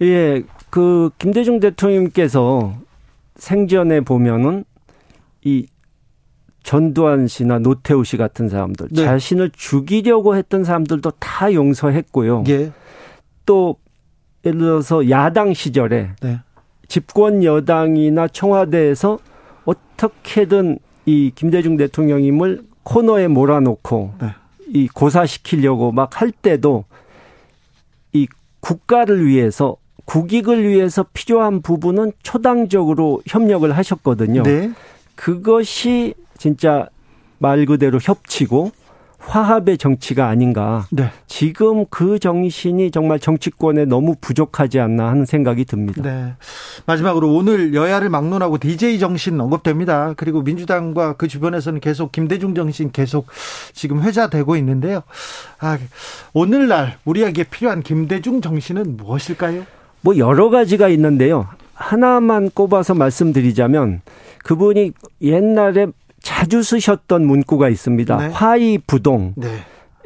[0.00, 2.72] 예, 그 김대중 대통령께서
[3.36, 4.64] 생전에 보면은
[5.44, 5.66] 이
[6.62, 9.04] 전두환 씨나 노태우 씨 같은 사람들 네.
[9.04, 12.44] 자신을 죽이려고 했던 사람들도 다 용서했고요.
[12.48, 12.72] 예.
[13.46, 13.76] 또
[14.44, 16.40] 예를 들어서 야당 시절에 네.
[16.88, 19.18] 집권 여당이나 청와대에서
[19.64, 24.28] 어떻게든 이 김대중 대통령님을 코너에 몰아놓고 네.
[24.68, 26.84] 이 고사시키려고 막 할 때도
[28.12, 28.26] 이
[28.60, 34.42] 국가를 위해서 국익을 위해서 필요한 부분은 초당적으로 협력을 하셨거든요.
[34.42, 34.70] 네.
[35.14, 36.88] 그것이 진짜
[37.38, 38.72] 말 그대로 협치고
[39.18, 40.86] 화합의 정치가 아닌가.
[40.90, 41.10] 네.
[41.26, 46.02] 지금 그 정신이 정말 정치권에 너무 부족하지 않나 하는 생각이 듭니다.
[46.02, 46.34] 네.
[46.86, 50.14] 마지막으로 오늘 여야를 막론하고 DJ 정신 언급됩니다.
[50.16, 53.26] 그리고 민주당과 그 주변에서는 계속 김대중 정신 계속
[53.74, 55.02] 지금 회자되고 있는데요.
[55.58, 55.78] 아,
[56.32, 59.66] 오늘날 우리에게 필요한 김대중 정신은 무엇일까요?
[60.00, 61.48] 뭐 여러 가지가 있는데요.
[61.74, 64.00] 하나만 꼽아서 말씀드리자면
[64.44, 64.92] 그분이
[65.22, 65.88] 옛날에
[66.22, 68.16] 자주 쓰셨던 문구가 있습니다.
[68.16, 68.26] 네.
[68.28, 69.34] 화이부동.
[69.36, 69.48] 네.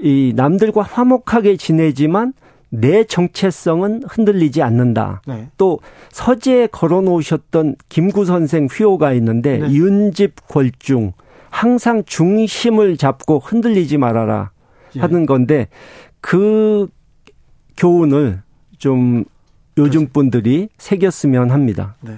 [0.00, 2.32] 이 남들과 화목하게 지내지만
[2.70, 5.20] 내 정체성은 흔들리지 않는다.
[5.26, 5.48] 네.
[5.58, 5.80] 또
[6.10, 9.70] 서재에 걸어 놓으셨던 김구 선생 휘호가 있는데 네.
[9.70, 11.12] 윤집 골중
[11.50, 14.50] 항상 중심을 잡고 흔들리지 말아라
[14.96, 15.00] 예.
[15.00, 15.68] 하는 건데
[16.22, 16.88] 그
[17.76, 18.40] 교훈을
[18.78, 19.24] 좀
[19.76, 21.96] 요즘 분들이 새겼으면 합니다.
[22.00, 22.14] 네.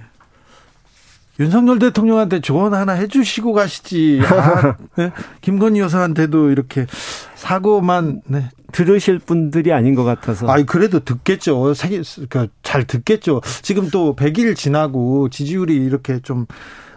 [1.41, 4.21] 윤석열 대통령한테 조언 하나 해주시고 가시지.
[4.25, 5.11] 아, 네.
[5.41, 6.87] 김건희 여사한테도 이렇게
[7.35, 8.23] 사고만.
[8.27, 8.49] 네.
[8.73, 10.51] 들으실 분들이 아닌 것 같아서.
[10.51, 11.75] 아이 그래도 듣겠죠.
[11.79, 13.41] 그러니까 잘 듣겠죠.
[13.63, 16.47] 지금 또 100일 지나고 지지율이 이렇게 좀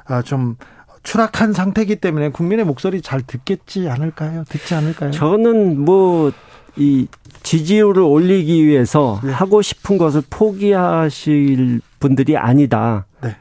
[0.06, 0.56] 아, 좀
[1.04, 4.44] 추락한 상태이기 때문에 국민의 목소리 잘 듣겠지 않을까요?
[4.50, 5.12] 듣지 않을까요?
[5.12, 6.32] 저는 뭐
[6.78, 7.08] 이
[7.44, 9.32] 지지율을 올리기 위해서 네.
[9.32, 13.06] 하고 싶은 것을 포기하실 분들이 아니다.
[13.22, 13.36] 네.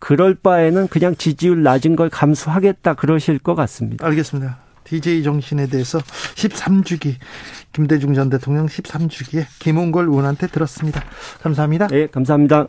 [0.00, 4.06] 지- 그럴 바에는 그냥 지지율 낮은 걸 감수하겠다 그러실 것 같습니다.
[4.06, 4.58] 알겠습니다.
[4.84, 7.14] DJ 정신에 대해서 13주기
[7.72, 11.04] 김대중 전 대통령 13주기에 김홍걸 의원한테 들었습니다.
[11.42, 11.86] 감사합니다.
[11.88, 12.66] 네, 감사합니다.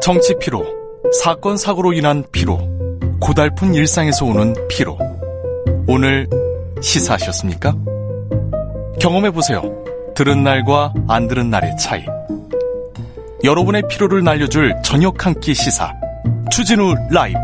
[0.00, 0.64] 정치 피로,
[1.22, 2.58] 사건 사고로 인한 피로,
[3.20, 4.98] 고달픈 일상에서 오는 피로.
[5.86, 6.28] 오늘
[6.80, 7.76] 시사하셨습니까?
[9.00, 9.62] 경험해 보세요.
[10.16, 12.04] 들은 날과 안 들은 날의 차이.
[13.44, 15.92] 여러분의 피로를 날려줄 저녁 한 끼 시사.
[16.50, 17.38] 추진우 라이브.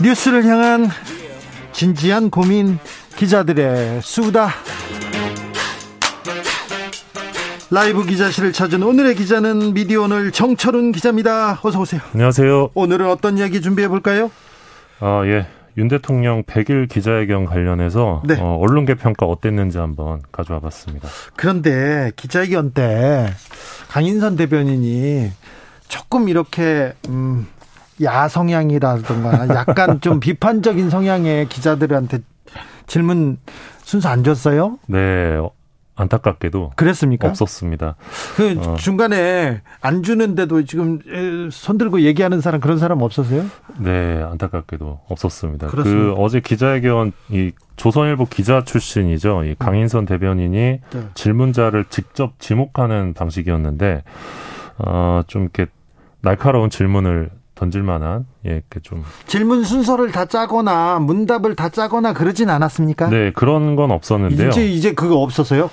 [0.00, 0.88] 뉴스를 향한
[1.72, 2.78] 진지한 고민
[3.16, 4.50] 기자들의 수다
[7.70, 11.58] 라이브 기자실을 찾은 오늘의 기자는 미디어 오늘 정철훈 기자입니다.
[11.62, 12.02] 어서 오세요.
[12.12, 12.70] 안녕하세요.
[12.74, 14.30] 오늘은 어떤 이야기 준비해 볼까요?
[15.00, 15.46] 아, 예.
[15.78, 18.36] 윤 대통령 100일 기자회견 관련해서 네.
[18.38, 21.08] 어, 언론계 평가 어땠는지 한번 가져와 봤습니다.
[21.36, 23.30] 그런데 기자회견 때
[23.88, 25.30] 강인선 대변인이
[25.88, 27.46] 조금 이렇게 음,
[28.02, 32.20] 야 성향이라든가 약간 좀 비판적인 성향의 기자들한테
[32.86, 33.38] 질문
[33.84, 34.78] 순서 안 줬어요?
[34.86, 35.38] 네.
[35.94, 37.28] 어, 안타깝게도 그랬습니까?
[37.28, 37.96] 없었습니다.
[38.36, 38.74] 그 어.
[38.76, 43.44] 중간에 안 주는데도 지금 에, 손 들고 얘기하는 사람 그런 사람 없었어요?
[43.78, 45.68] 네, 안타깝게도 없었습니다.
[45.68, 46.14] 그렇습니다.
[46.14, 49.44] 그 어제 기자회견 이 조선일보 기자 출신이죠.
[49.44, 50.56] 이 강인선 대변인이
[50.90, 51.08] 네.
[51.14, 54.02] 질문자를 직접 지목하는 방식이었는데
[54.78, 55.66] 어, 좀 이렇게
[56.20, 62.48] 날카로운 질문을 던질 만한 예, 이렇게 좀 질문 순서를 다 짜거나 문답을 다 짜거나 그러진
[62.50, 63.08] 않았습니까?
[63.10, 64.48] 네, 그런 건 없었는데요.
[64.48, 65.70] 이제 이제 그거 없었어요?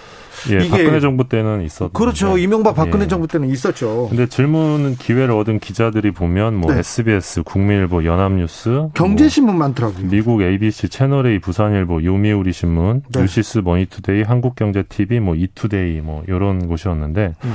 [0.51, 2.38] 예, 이게- 박근혜 정부 때는 있었 그렇죠.
[2.38, 3.07] 이명박 박근혜 예.
[3.07, 4.07] 정부 때는 있었죠.
[4.10, 6.80] 근데 질문 기회를 얻은 기자들이 보면 뭐 네.
[6.80, 10.01] SBS, 국민일보, 연합뉴스, 경제신문 많더라고요.
[10.01, 13.22] 뭐 미국 ABC, 채널A, 부산일보, 요미우리 신문, 네.
[13.22, 17.53] 뉴시스, 머니투데이, 한국경제TV, 뭐 이투데이 뭐 이런 곳이었는데 음.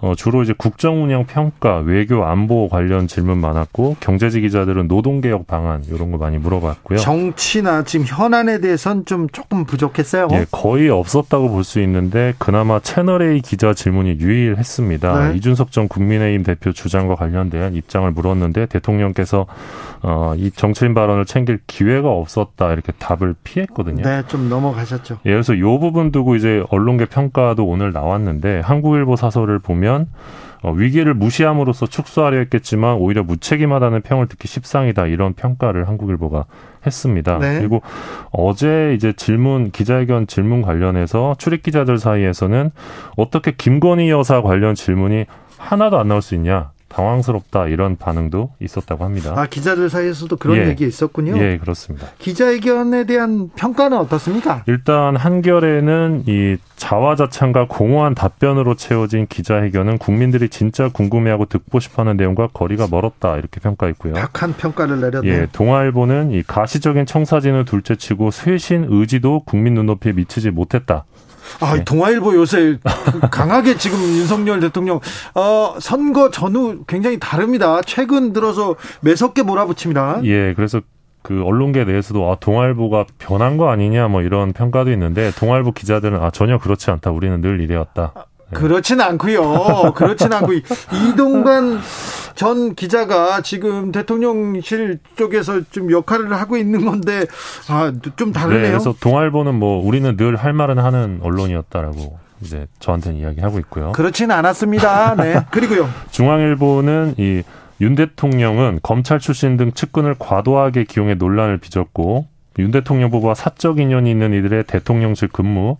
[0.00, 5.46] 어, 주로 이제 국정 운영 평가, 외교 안보 관련 질문 많았고 경제지 기자들은 노동 개혁
[5.46, 6.98] 방안 이런 거 많이 물어봤고요.
[6.98, 10.28] 정치나 지금 현안에 대해서는 좀 조금 부족했어요.
[10.32, 15.28] 예, 거의 없었다고 볼 수 있는데 그나마 채널A 기자 질문이 유일했습니다.
[15.32, 15.36] 네.
[15.36, 19.46] 이준석 전 국민의힘 대표 주장과 관련된 입장을 물었는데 대통령께서
[20.02, 24.02] 어, 이 정치인 발언을 챙길 기회가 없었다 이렇게 답을 피했거든요.
[24.02, 25.18] 네, 좀 넘어가셨죠.
[25.26, 29.87] 예, 그래서 이 부분 두고 이제 언론계 평가도 오늘 나왔는데 한국일보 사설을 보면
[30.62, 36.46] 어, 위기를 무시함으로써 축소하려 했겠지만 오히려 무책임하다는 평을 듣기 십상이다 이런 평가를 한국일보가
[36.84, 37.38] 했습니다.
[37.38, 37.58] 네.
[37.58, 37.82] 그리고
[38.32, 42.70] 어제 이제 질문 기자회견 질문 관련해서 출입 기자들 사이에서는
[43.16, 45.26] 어떻게 김건희 여사 관련 질문이
[45.58, 49.34] 하나도 안 나올 수 있냐 당황스럽다 이런 반응도 있었다고 합니다.
[49.36, 50.68] 아, 기자들 사이에서도 그런 예.
[50.68, 51.38] 얘기 있었군요.
[51.38, 52.08] 예, 그렇습니다.
[52.18, 54.64] 기자회견에 대한 평가는 어떻습니까?
[54.66, 62.88] 일단 한결에는 이 자화자찬과 공허한 답변으로 채워진 기자회견은 국민들이 진짜 궁금해하고 듣고 싶어하는 내용과 거리가
[62.90, 64.14] 멀었다 이렇게 평가했고요.
[64.16, 65.32] 약한 평가를 내렸네요.
[65.32, 71.04] 예, 동아일보는 이 가시적인 청사진을 둘째치고 쇄신 의지도 국민 눈높이에 미치지 못했다.
[71.60, 71.84] 아, 네.
[71.84, 72.78] 동아일보 요새
[73.30, 75.00] 강하게 지금 윤석열 대통령
[75.34, 77.80] 어, 선거 전후 굉장히 다릅니다.
[77.82, 80.20] 최근 들어서 매섭게 몰아붙입니다.
[80.24, 80.80] 예, 그래서
[81.22, 86.30] 그 언론계 내에서도 아, 동아일보가 변한 거 아니냐 뭐 이런 평가도 있는데 동아일보 기자들은 아
[86.30, 87.10] 전혀 그렇지 않다.
[87.10, 88.12] 우리는 늘 이래왔다.
[88.50, 88.58] 네.
[88.58, 89.92] 그렇진 않고요.
[89.94, 90.52] 그렇진 않고
[91.10, 91.78] 이동관
[92.34, 97.26] 전 기자가 지금 대통령실 쪽에서 좀 역할을 하고 있는 건데
[97.68, 98.62] 아좀 다르네요.
[98.62, 103.92] 네, 그래서 동아일보는 뭐 우리는 늘 할 말은 하는 언론이었다라고 이제 저한테는 이야기하고 있고요.
[103.92, 105.16] 그렇진 않았습니다.
[105.16, 105.40] 네.
[105.50, 105.88] 그리고요.
[106.10, 107.42] 중앙일보는 이
[107.80, 112.26] 윤 대통령은 검찰 출신 등 측근을 과도하게 기용해 논란을 빚었고
[112.58, 115.78] 윤 대통령 부부와 사적 인연이 있는 이들의 대통령실 근무, 어,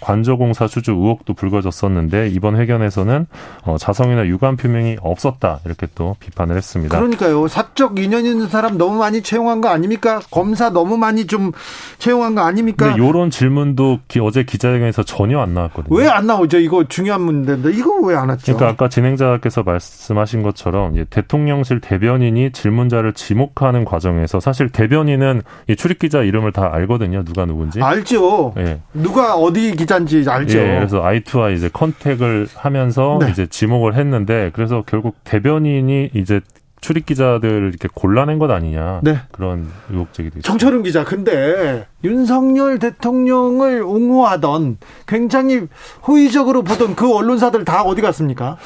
[0.00, 3.26] 관저공사 수주 의혹도 불거졌었는데 이번 회견에서는
[3.64, 6.96] 어, 자성이나 유감 표명이 없었다 이렇게 또 비판을 했습니다.
[6.96, 7.48] 그러니까요.
[7.48, 10.20] 사적 인연 있는 사람 너무 많이 채용한 거 아닙니까?
[10.30, 11.52] 검사 너무 많이 좀
[11.98, 12.94] 채용한 거 아닙니까?
[12.96, 15.94] 이런 질문도 기, 어제 기자회견에서 전혀 안 나왔거든요.
[15.96, 16.58] 왜 안 나오죠?
[16.58, 18.44] 이거 중요한 문제인데 이거 왜 안 왔죠?
[18.54, 25.98] 그러니까 아까 진행자께서 말씀하신 것처럼 예, 대통령실 대변인이 질문자를 지목하는 과정에서 사실 대변인은 이 출입
[25.98, 27.24] 기자 이름을 다 알거든요.
[27.24, 27.82] 누가 누군지.
[27.82, 28.54] 알죠.
[28.58, 28.80] 예.
[28.92, 30.58] 누가 어디 기자인지 알죠.
[30.58, 33.30] 예, 그래서 아이투와 이제 컨택을 하면서 네.
[33.30, 36.40] 이제 지목을 했는데 그래서 결국 대변인이 이제
[36.80, 39.18] 출입 기자들 이렇게 골라낸 것 아니냐 네.
[39.32, 40.46] 그런 의혹 제기도 있습니다.
[40.46, 44.76] 정철은 기자, 근데 윤석열 대통령을 옹호하던
[45.06, 45.66] 굉장히
[46.06, 48.58] 호의적으로 보던 그 언론사들 다 어디 갔습니까?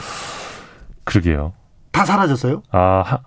[1.04, 1.52] 그러게요.
[1.92, 2.62] 다 사라졌어요?
[2.72, 3.18] 아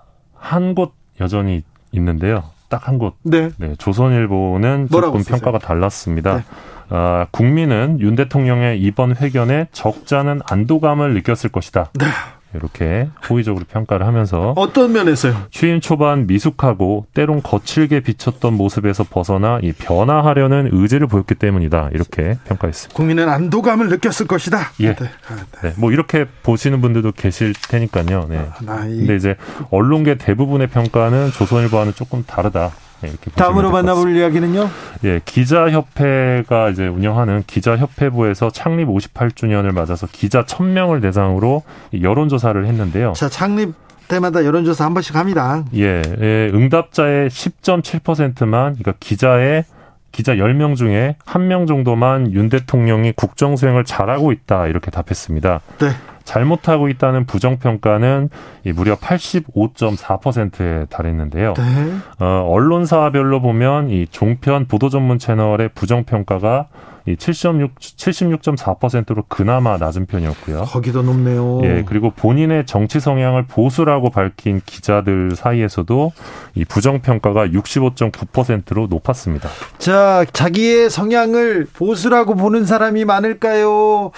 [0.44, 2.44] 한 곳 여전히 있는데요.
[2.72, 3.14] 딱 한 곳.
[3.22, 3.52] 네.
[3.58, 5.24] 네, 조선일보는 조금?
[5.24, 6.38] 평가가 달랐습니다.
[6.38, 6.44] 네.
[6.90, 11.92] 아, 국민은 윤 대통령의 이번 회견에 적잖은 안도감을 느꼈을 것이다.
[11.94, 12.06] 네.
[12.54, 15.36] 이렇게 호의적으로 평가를 하면서 어떤 면에서요?
[15.52, 21.90] 취임 초반 미숙하고 때론 거칠게 비쳤던 모습에서 벗어나 이 변화하려는 의지를 보였기 때문이다.
[21.94, 22.96] 이렇게 평가했습니다.
[22.96, 24.72] 국민은 안도감을 느꼈을 것이다.
[24.82, 24.94] 예.
[24.96, 25.10] 네.
[25.30, 25.70] 아, 네.
[25.70, 28.28] 네, 뭐 이렇게 보시는 분들도 계실 테니까요.
[28.30, 28.48] 네.
[28.64, 29.36] 나 이- 근데 이제
[29.70, 32.72] 언론계 대부분의 평가는 조선일보와는 조금 다르다.
[33.02, 33.72] 네, 이렇게 다음으로.
[33.72, 34.70] 만나볼 이야기는요?
[35.04, 43.14] 예, 기자협회가 이제 운영하는 기자협회부에서 창립 58주년을 맞아서 기자 1000명을 대상으로 이 여론조사를 했는데요.
[43.14, 43.74] 자, 창립
[44.08, 45.64] 때마다 여론조사 한 번씩 합니다.
[45.76, 49.64] 예, 예, 응답자의 10.7%만, 그러니까 기자의
[50.12, 55.62] 기자 10명 중에 1명 정도만 윤 대통령이 국정 수행을 잘하고 있다 이렇게 답했습니다.
[55.80, 55.88] 네.
[56.32, 58.30] 잘못하고 있다는 부정평가는
[58.66, 61.54] 이 무려 85.4%에 달했는데요.
[61.56, 61.96] 네.
[62.20, 66.68] 어, 언론사별로 보면 이 종편 보도 전문 채널의 부정평가가
[67.08, 70.62] 이 76, 76.4%로 그나마 낮은 편이었고요.
[70.66, 71.60] 거기도 높네요.
[71.64, 76.14] 예, 그리고 본인의 정치 성향을 보수라고 밝힌 기자들 사이에서도
[76.56, 79.50] 이 부정평가가 65.9%로 높았습니다.
[79.80, 84.12] 자, 자기의 성향을 보수라고 보는 사람이 많을까요?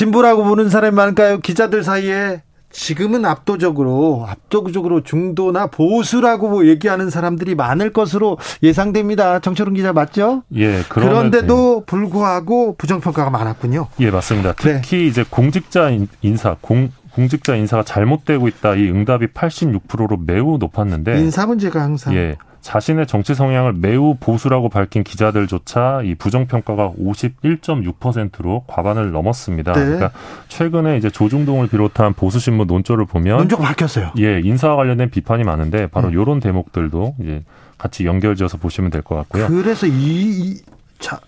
[0.00, 1.38] 진보라고 보는 사람이 많을까요?
[1.40, 9.38] 기자들 사이에 지금은 압도적으로 압도적으로 중도나 보수라고 뭐 얘기하는 사람들이 많을 것으로 예상됩니다.
[9.40, 10.42] 정철훈 기자 맞죠?
[10.54, 13.86] 예, 그런데도 불구하고 부정평가가 많았군요.
[14.00, 14.52] 예, 맞습니다.
[14.52, 14.82] 네.
[14.82, 18.74] 특히 이제 공직자 인- 인사, 공, 공직자 인사가 잘못되고 있다.
[18.74, 22.36] 이 응답이 86%로 매우 높았는데 인사 문제가 항상 예.
[22.66, 29.72] 자신의 정치 성향을 매우 보수라고 밝힌 기자들조차 이 부정평가가 51.6%로 과반을 넘었습니다.
[29.72, 29.84] 네.
[29.84, 30.10] 그러니까
[30.48, 34.10] 최근에 이제 조중동을 비롯한 보수신문 논조를 보면 논조가 바뀌었어요.
[34.18, 36.14] 예, 인사와 관련된 비판이 많은데 바로 음.
[36.14, 37.44] 요런 대목들도 이제
[37.78, 39.46] 같이 연결지어서 보시면 될 것 같고요.
[39.46, 40.60] 그래서 이, 이
[40.98, 41.20] 자,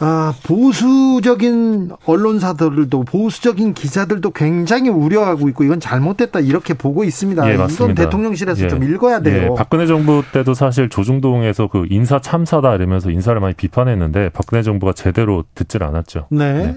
[0.00, 7.46] 아, 보수적인 언론사들도 보수적인 기자들도 굉장히 우려하고 있고 이건 잘못됐다 이렇게 보고 있습니다.
[7.48, 8.02] 예, 이건 맞습니다.
[8.02, 8.68] 대통령실에서 예.
[8.68, 9.50] 좀 읽어야 돼요.
[9.52, 14.92] 예, 박근혜 정부 때도 사실 조중동에서 그 인사 참사다 이러면서 인사를 많이 비판했는데 박근혜 정부가
[14.92, 16.26] 제대로 듣질 않았죠.
[16.30, 16.52] 네.
[16.52, 16.76] 네.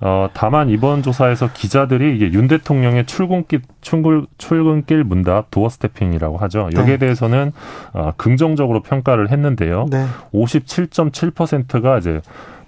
[0.00, 6.70] 어, 다만 이번 조사에서 기자들이 이게 윤 대통령의 출근길, 출근, 출근길 문답 도어 스태핑이라고 하죠.
[6.74, 6.98] 여기에 네.
[6.98, 7.52] 대해서는
[7.92, 9.86] 어, 긍정적으로 평가를 했는데요.
[9.90, 10.06] 네.
[10.32, 12.20] 57.7%가 이제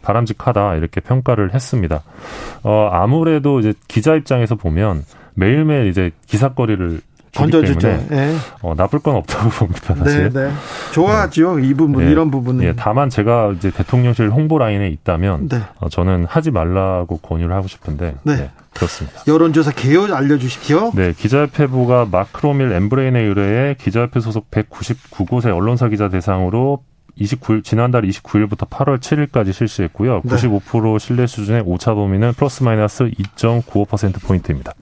[0.02, 2.02] 바람직하다 이렇게 평가를 했습니다.
[2.62, 5.05] 어, 아무래도 이제 기자 입장에서 보면
[5.35, 7.01] 매일매일 이제 기사거리를
[7.32, 7.89] 던져주죠.
[8.12, 8.35] 예.
[8.62, 9.94] 어, 나쁠 건 없다고 봅니다.
[9.94, 10.31] 네, 사실.
[10.32, 10.51] 네.
[10.93, 11.59] 좋아하죠.
[11.61, 12.65] 이 부분, 예, 이런 부분은.
[12.65, 15.61] 예, 다만 제가 이제 대통령실 홍보 라인에 있다면 네.
[15.78, 18.36] 어, 저는 하지 말라고 권유를 하고 싶은데 네.
[18.36, 19.23] 네, 그렇습니다.
[19.28, 20.93] 여론조사 개요 알려주십시오.
[20.94, 26.82] 네, 기자협회부가 마크로밀 엠브레인에 의뢰해 기자협회 소속 199곳의 언론사 기자 대상으로
[27.20, 30.22] 29일, 지난달 29일부터 8월 7일까지 실시했고요.
[30.24, 30.36] 네.
[30.36, 33.05] 95% 신뢰 수준의 오차 범위는 플러스 마이너스
[33.36, 34.72] 2.95%포인트입니다.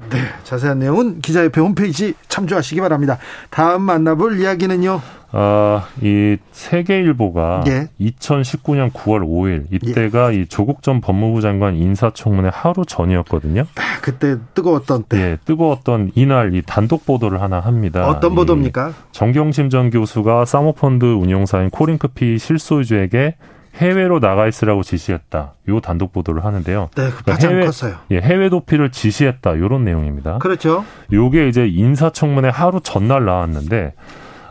[0.44, 3.18] 자세한 내용은 기자협회 홈페이지 참조하시기 바랍니다.
[3.50, 5.00] 다음 만나볼 이야기는요.
[5.30, 7.88] 아, 이 세계일보가 예.
[8.00, 13.62] 2019년 9월 5일 이때가 이 조국 전 법무부 장관 인사청문회 하루 전이었거든요.
[13.76, 18.08] 아, 그때 뜨거웠던 때 예, 뜨거웠던 이날 이 단독 보도를 하나 합니다.
[18.08, 18.92] 어떤 이 보도입니까?
[19.12, 23.34] 정경심 전 교수가 사모펀드 운용사인 코링크피 실소유주에게
[23.76, 25.52] 해외로 나가 있으라고 지시했다.
[25.68, 26.88] 요 단독 보도를 하는데요.
[26.96, 27.96] 네, 그 파장 해외- 컸어요.
[28.10, 29.58] 예, 해외 도피를 지시했다.
[29.58, 30.38] 요런 내용입니다.
[30.38, 30.84] 그렇죠.
[31.12, 33.92] 요게 이제 인사청문회 하루 전날 나왔는데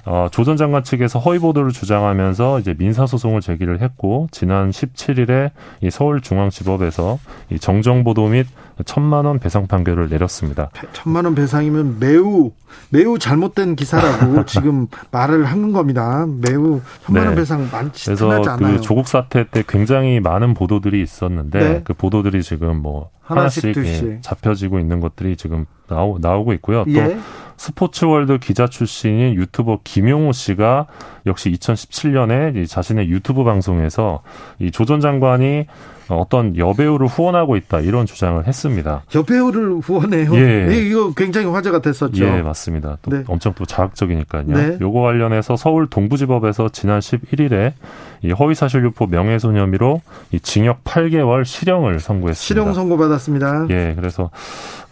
[0.09, 5.51] 어, 조 전 장관 측에서 허위 보도를 주장하면서 이제 민사 소송을 제기를 했고 지난 17일에
[5.81, 7.19] 이 서울중앙지법에서
[7.51, 8.47] 이 정정 보도 및
[8.85, 10.69] 천만 원 배상 판결을 내렸습니다.
[10.93, 12.51] 천만 원 배상이면 매우
[12.89, 16.25] 매우 잘못된 기사라고 지금 말을 하는 겁니다.
[16.41, 17.41] 매우 천만 원 네.
[17.41, 18.41] 배상 많지 그래서.
[18.57, 21.81] 그 조국 사태 때 굉장히 많은 보도들이 있었는데 네.
[21.84, 24.07] 그 보도들이 지금 뭐 하나씩, 하나씩.
[24.07, 26.85] 예, 잡혀지고 있는 것들이 지금 나오, 나오고 있고요.
[26.85, 27.17] 또 예.
[27.57, 30.85] 스포츠월드 기자 출신인 유튜버 김용호 씨가
[31.25, 34.21] 역시 2017년에 자신의 유튜브 방송에서
[34.59, 35.65] 이 조 전 장관이
[36.09, 39.03] 어떤 여배우를 후원하고 있다 이런 주장을 했습니다.
[39.13, 40.34] 여배우를 후원해요.
[40.35, 40.67] 예.
[40.69, 42.23] 예, 이거 굉장히 화제가 됐었죠.
[42.23, 42.97] 예, 맞습니다.
[43.01, 43.25] 또 네.
[43.27, 44.43] 엄청 또 자극적이니까요.
[44.47, 44.77] 네.
[44.79, 47.73] 요거 관련해서 서울 동부지법에서 지난 11일에
[48.21, 50.01] 이 허위사실 유포 명예훼손 혐의로
[50.31, 52.35] 이 징역 8개월 실형을 선고했습니다.
[52.41, 53.65] 실형 선고 받았습니다.
[53.71, 54.29] 예, 그래서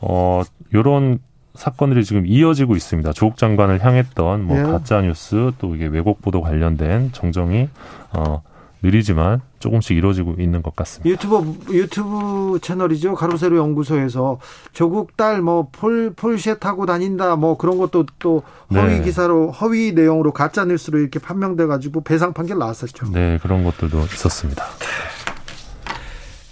[0.01, 0.41] 어
[0.73, 1.19] 요런
[1.55, 3.13] 사건들이 지금 이어지고 있습니다.
[3.13, 4.63] 조국 장관을 향했던 뭐 예.
[4.63, 7.69] 가짜 뉴스 또 이게 왜곡 보도 관련된 정정이
[8.13, 8.41] 어
[8.83, 11.09] 느리지만 조금씩 이루어지고 있는 것 같습니다.
[11.09, 13.15] 유튜브 유튜브 채널이죠.
[13.15, 14.37] 가로세로 연구소에서
[14.73, 19.01] 조국 딸 뭐 폴 폴쉐 타고 다닌다 뭐 그런 것도 또 허위 네.
[19.01, 23.07] 기사로 허위 내용으로 가짜 뉴스로 이렇게 판명돼 가지고 배상 판결 나왔었죠.
[23.11, 24.63] 네, 그런 것들도 있었습니다.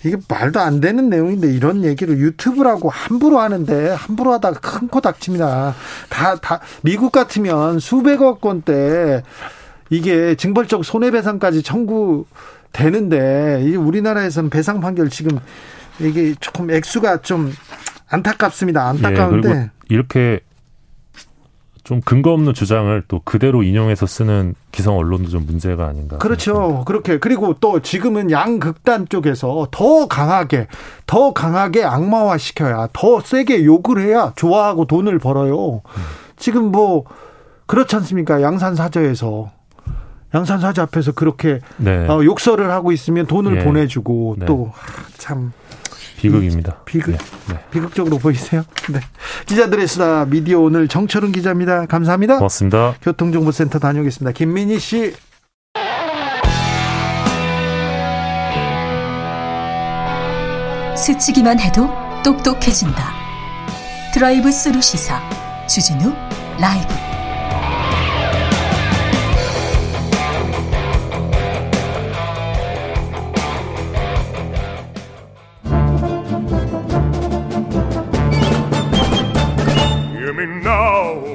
[0.05, 5.73] 이게 말도 안 되는 내용인데 이런 얘기를 유튜브라고 함부로 하는데 함부로 하다가 큰 코 닥칩니다.
[6.09, 9.23] 다, 다, 미국 같으면 수백억 원대
[9.89, 15.39] 이게 징벌적 손해배상까지 청구되는데 이 우리나라에서는 배상 판결 지금
[15.99, 17.51] 이게 조금 액수가 좀
[18.09, 18.81] 안타깝습니다.
[18.81, 19.71] 예, 안타까운데.
[19.89, 20.39] 이렇게
[21.83, 26.17] 좀 근거 없는 주장을 또 그대로 인용해서 쓰는 기성 언론도 좀 문제가 아닌가.
[26.17, 26.83] 그렇죠.
[26.85, 27.19] 그렇게.
[27.19, 30.67] 그리고 또 지금은 양극단 쪽에서 더 강하게,
[31.05, 35.81] 더 강하게 악마화 시켜야, 더 세게 욕을 해야 좋아하고 돈을 벌어요.
[36.37, 37.03] 지금 뭐,
[37.65, 38.41] 그렇지 않습니까?
[38.41, 39.51] 양산사저에서.
[40.33, 43.63] 양산사저 앞에서 그렇게 네, 어, 욕설을 하고 있으면 돈을 예.
[43.63, 44.45] 보내주고 네.
[44.45, 45.51] 또, 하, 참,
[46.29, 46.77] 비극입니다.
[46.85, 47.11] 비극.
[47.11, 47.17] 네,
[47.49, 47.59] 네.
[47.71, 48.63] 비극적으로 보이세요?
[48.91, 48.99] 네.
[49.45, 51.85] 기자들의 수다 미디어 오늘 정철운 기자입니다.
[51.85, 52.37] 감사합니다.
[52.37, 52.95] 고맙습니다.
[53.01, 54.31] 교통정보센터 다녀오겠습니다.
[54.31, 55.13] 김민희 씨.
[60.95, 61.89] 스치기만 해도
[62.23, 63.13] 똑똑해진다.
[64.13, 65.19] 드라이브 스루 시사
[65.67, 66.13] 주진우
[66.59, 67.12] 라이브.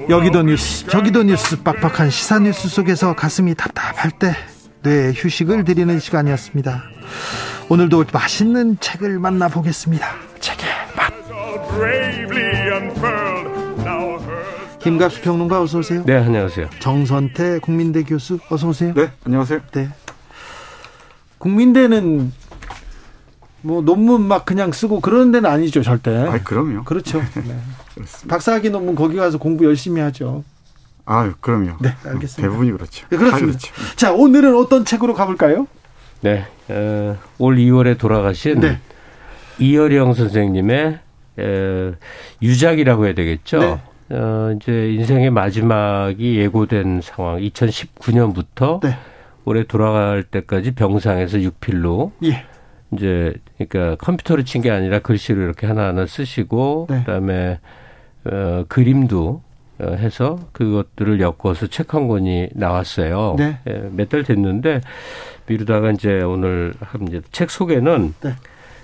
[0.09, 4.35] 여기도 뉴스 저기도 뉴스 빡빡한 시사 뉴스 속에서 가슴이 답답할 때
[4.83, 6.83] 뇌에 휴식을 드리는 시간이었습니다
[7.69, 10.07] 오늘도 맛있는 책을 만나보겠습니다
[10.41, 10.67] 책의
[10.97, 11.13] 맛
[14.81, 16.69] 김갑수 평론가 어서 오세요 네, 안녕하세요.
[16.79, 19.61] 정선태 국민대 교수 어서 오세요 네, 안녕하세요.
[19.73, 19.89] 네.
[21.39, 22.33] 국민대는
[23.61, 26.85] 뭐 논문 막 그냥 쓰고 그러는 데는 아니죠 절대 아, 그럼요.
[26.85, 27.57] 그렇죠 네.
[27.99, 28.35] 그렇습니다.
[28.35, 30.45] 박사학위 논문 거기 가서 공부 열심히 하죠
[31.05, 31.77] 아, 그럼요.
[31.81, 33.07] 네 알겠습니다 대부분이 그렇죠.
[33.09, 33.59] 네, 그렇습니다.
[33.59, 33.97] 다 그렇죠.
[33.97, 35.67] 자, 오늘은 어떤 책으로 가볼까요?
[36.21, 38.79] 네, 어, 올 2월에 돌아가신 네.
[39.59, 40.99] 이어령 선생님의
[41.39, 41.93] 에,
[42.43, 43.59] 유작이라고 해야 되겠죠.
[43.61, 43.81] 네.
[44.11, 47.39] 어, 이제 인생의 마지막이 예고된 상황.
[47.41, 48.97] 2019년부터 네.
[49.45, 52.45] 올해 돌아갈 때까지 병상에서 육필로 예.
[52.93, 56.99] 이제 그러니까 컴퓨터로 친 게 아니라 글씨로 이렇게 하나하나 쓰시고 네.
[57.01, 57.61] 그다음에
[58.31, 59.43] 어, 그림도
[59.81, 63.37] 어, 해서 그것들을 엮어서 책 한 권이 나왔어요.
[63.39, 63.59] 네.
[63.69, 64.81] 예, 몇달 됐는데
[65.47, 68.35] 미루다가 이제 오늘 한 이제 책 소개는 네.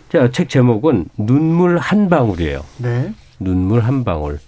[0.08, 2.64] 자, 책 제목은 눈물 한 방울이에요.
[2.78, 3.12] 네.
[3.40, 4.38] 눈물 한 방울.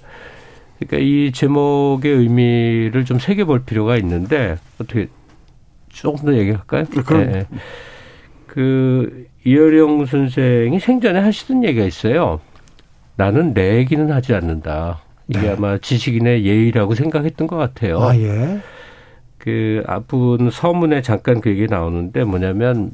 [0.78, 5.08] 그러니까 이 제목의 의미를 좀 새겨 볼 필요가 있는데 어떻게
[5.88, 6.84] 조금 더 얘기할까요?
[6.84, 7.22] 네, 그럼.
[7.22, 7.46] 예.
[8.46, 12.40] 그 이어령 선생이 생전에 하시던 얘기가 있어요.
[13.16, 15.00] 나는 내 얘기는 하지 않는다.
[15.28, 15.50] 이게 네.
[15.50, 18.00] 아마 지식인의 예의라고 생각했던 것 같아요.
[18.00, 18.60] 아, 예.
[19.38, 22.92] 그 앞부분 서문에 잠깐 그 얘기 나오는데 뭐냐면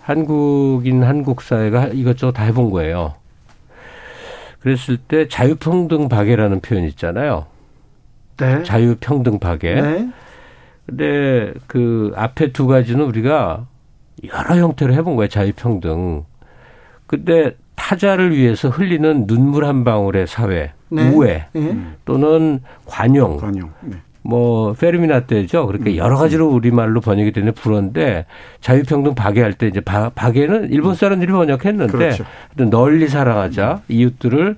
[0.00, 3.14] 한국인 한국 사회가 이것저것 다 해본 거예요.
[4.60, 7.46] 그랬을 때 자유평등 박애라는 표현 있잖아요.
[8.38, 8.62] 네.
[8.62, 9.80] 자유평등 박애.
[9.80, 10.08] 네.
[10.86, 13.66] 근데 그 앞에 두 가지는 우리가
[14.24, 15.28] 여러 형태로 해본 거예요.
[15.28, 16.24] 자유평등.
[17.06, 21.08] 근데 타자를 위해서 흘리는 눈물 한 방울의 사회, 네.
[21.08, 21.76] 우애 예.
[22.04, 23.70] 또는 관용, 관용.
[23.80, 23.96] 네.
[24.22, 25.66] 뭐 페르미나 때죠.
[25.66, 28.26] 그렇게 여러 가지로 우리 말로 번역이 되는 불어인데
[28.60, 32.24] 자유평등 박애할 때 이제 바, 박애는 일본 사람들이 번역했는데 그렇죠.
[32.54, 34.56] 널리 사랑하자 이웃들을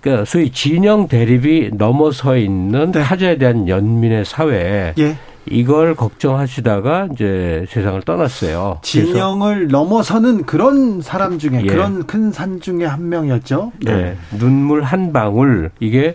[0.00, 3.00] 그러니까 소위 진영 대립이 넘어서 있는 네.
[3.00, 5.16] 타자에 대한 연민의 사회 예.
[5.46, 8.80] 이걸 걱정하시다가 이제 세상을 떠났어요.
[8.82, 11.66] 진영을 넘어서는 그런 사람 중에 예.
[11.66, 13.72] 그런 큰 산 중에 한 명이었죠.
[13.84, 14.16] 네.
[14.38, 16.14] 눈물 한 방울 이게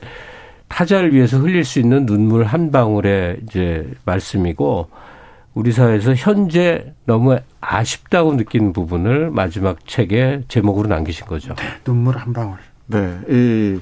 [0.67, 4.89] 타자를 위해서 흘릴 수 있는 눈물 한 방울의 이제 말씀이고
[5.53, 11.55] 우리 사회에서 현재 너무 아쉽다고 느끼는 부분을 마지막 책에 제목으로 남기신 거죠.
[11.83, 12.57] 눈물 한 방울.
[12.87, 13.17] 네.
[13.29, 13.79] 이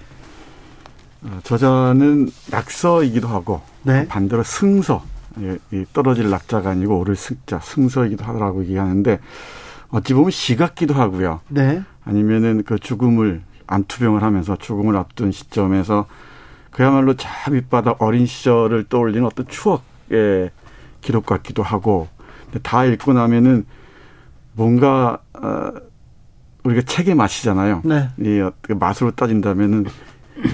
[1.23, 4.07] 어, 저자는 낙서이기도 하고 네.
[4.07, 5.01] 반대로 승서.
[5.39, 9.19] 이- 이 떨어질 낙자가 아니고 오를 승자, 승서이기도 하더라고 얘기하는데
[9.89, 11.41] 어찌 보면 시 같기도 하고요.
[11.49, 11.81] 네.
[12.03, 16.07] 아니면은 그 죽음을 암투병을 하면서 죽음을 앞둔 시점에서
[16.71, 20.51] 그야말로 저 밑바닥 어린 시절을 떠올리는 어떤 추억의
[21.01, 22.07] 기록 같기도 하고
[22.63, 23.65] 다 읽고 나면은
[24.53, 25.71] 뭔가 어,
[26.63, 27.81] 우리가 책의 맛이잖아요.
[27.85, 28.09] 네.
[28.19, 28.41] 이
[28.75, 29.85] 맛으로 따진다면은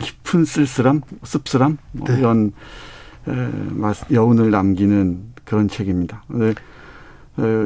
[0.02, 2.20] 깊은 쓸쓸함, 씁쓸함 뭐 네.
[2.20, 2.52] 이런
[4.12, 6.24] 여운을 남기는 그런 책입니다.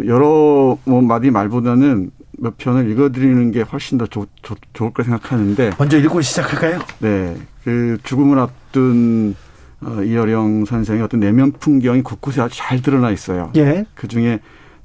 [0.05, 5.71] 여러 뭐 마디 말보다는 몇 편을 읽어드리는 게 훨씬 더 좋, 좋, 좋을 거 생각하는데
[5.79, 6.79] 먼저 읽고 시작할까요?
[6.99, 9.35] 네, 그 죽음을 앞둔
[9.81, 13.51] 어, 이어령 선생의 어떤 내면 풍경이 곳곳에 아주 잘 드러나 있어요.
[13.55, 13.85] 예.
[13.93, 14.39] 그 중에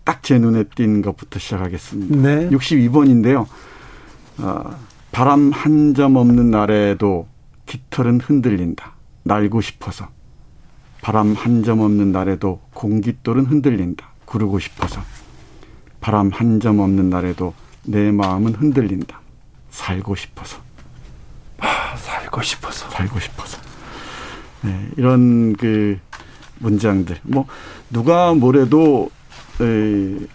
[0.04, 2.16] 딱 제 눈에 띈 것부터 시작하겠습니다.
[2.16, 2.48] 네.
[2.50, 3.46] 62번인데요.
[4.38, 4.76] 어,
[5.12, 7.26] 바람 한 점 없는 날에도
[7.66, 8.94] 깃털은 흔들린다.
[9.24, 10.08] 날고 싶어서.
[11.02, 14.08] 바람 한 점 없는 날에도 공깃돌은 흔들린다.
[14.24, 15.02] 구르고 싶어서.
[16.00, 17.54] 바람 한 점 없는 날에도
[17.84, 19.20] 내 마음은 흔들린다.
[19.70, 20.58] 살고 싶어서.
[21.58, 22.88] 아, 살고 싶어서.
[22.90, 23.58] 살고 싶어서.
[24.62, 25.98] 네, 이런 그
[26.60, 27.18] 문장들.
[27.24, 27.46] 뭐
[27.90, 29.21] 누가 뭐래도 에,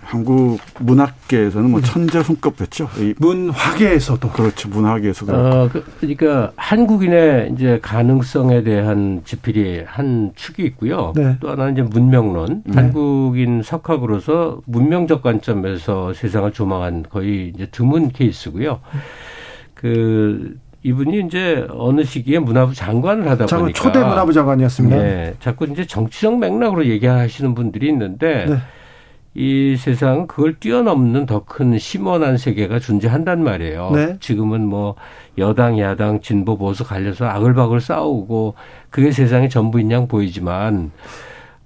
[0.02, 2.90] 한국 문학계에서는 뭐 천재 손꼽혔죠.
[3.00, 4.70] 이 문화계에서도 그렇죠.
[4.70, 5.34] 문학계에서도.
[5.36, 11.14] 어, 그, 그러니까 한국인의 이제 가능성에 대한 지필이 한 축이 있고요.
[11.16, 11.38] 네.
[11.40, 12.64] 또 하나는 이제 문명론.
[12.66, 12.82] 네.
[12.82, 18.80] 한국인 석학으로서 문명적 관점에서 세상을 조망한 거의 이제 드문 케이스고요.
[19.74, 24.96] 그 이분이 이제 어느 시기에 문화부 장관을 하다 보니까 초대 문화부 장관이었습니다.
[24.96, 28.58] 네, 자꾸 이제 정치적 맥락으로 얘기하시는 분들이 있는데 네.
[29.38, 33.92] 이 세상은 그걸 뛰어넘는 더 큰 심원한 세계가 존재한단 말이에요.
[33.92, 34.18] 네.
[34.20, 34.96] 지금은 뭐
[35.38, 38.56] 여당, 야당, 진보, 보수 갈려서 아글바글 싸우고
[38.90, 40.92] 그게 세상의 전부인 양 보이지만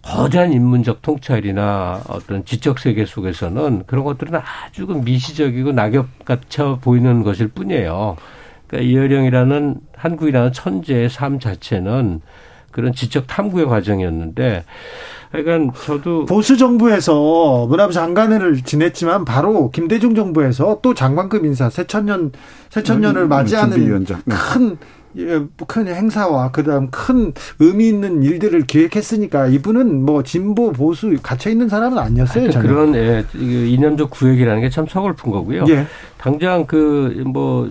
[0.02, 7.24] 거대한 인문적 통찰이나 어떤 지적 세계 속에서는 그런 것들은 아주 그 미시적이고 낙엽 같아 보이는
[7.24, 8.18] 것일 뿐이에요.
[8.68, 12.20] 그러니까 이어령이라는 한국이라는 천재의 삶 자체는
[12.72, 14.64] 그런 지적 탐구의 과정이었는데
[15.32, 22.32] 하여간 저도 보수 정부에서 문화부 장관을 지냈지만 바로 김대중 정부에서 또 장관급 인사 새천년
[22.70, 24.22] 새천년을 음, 맞이하는 준비위원장.
[24.26, 24.36] 네.
[24.36, 24.78] 큰
[25.18, 31.68] 예, 큰 행사와 그다음 큰 의미 있는 일들을 기획했으니까 이분은 뭐 진보 보수 갇혀 있는
[31.68, 32.50] 사람은 아니었어요.
[32.50, 32.66] 전혀.
[32.68, 35.66] 그런 예, 이 이념적 구획이라는 게 참 서글픈 거고요.
[35.70, 35.86] 예.
[36.18, 37.70] 당장 그 뭐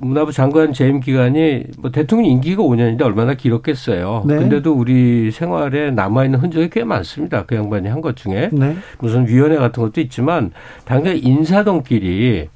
[0.00, 4.24] 문화부 장관 재임 기간이 뭐 대통령 임기가 5년인데 얼마나 길었겠어요.
[4.26, 4.36] 네.
[4.36, 7.44] 근데도 우리 생활에 남아 있는 흔적이 꽤 많습니다.
[7.46, 8.76] 그 양반이 한 것 중에 네.
[8.98, 10.50] 무슨 위원회 같은 것도 있지만
[10.84, 12.48] 당장 인사동 길이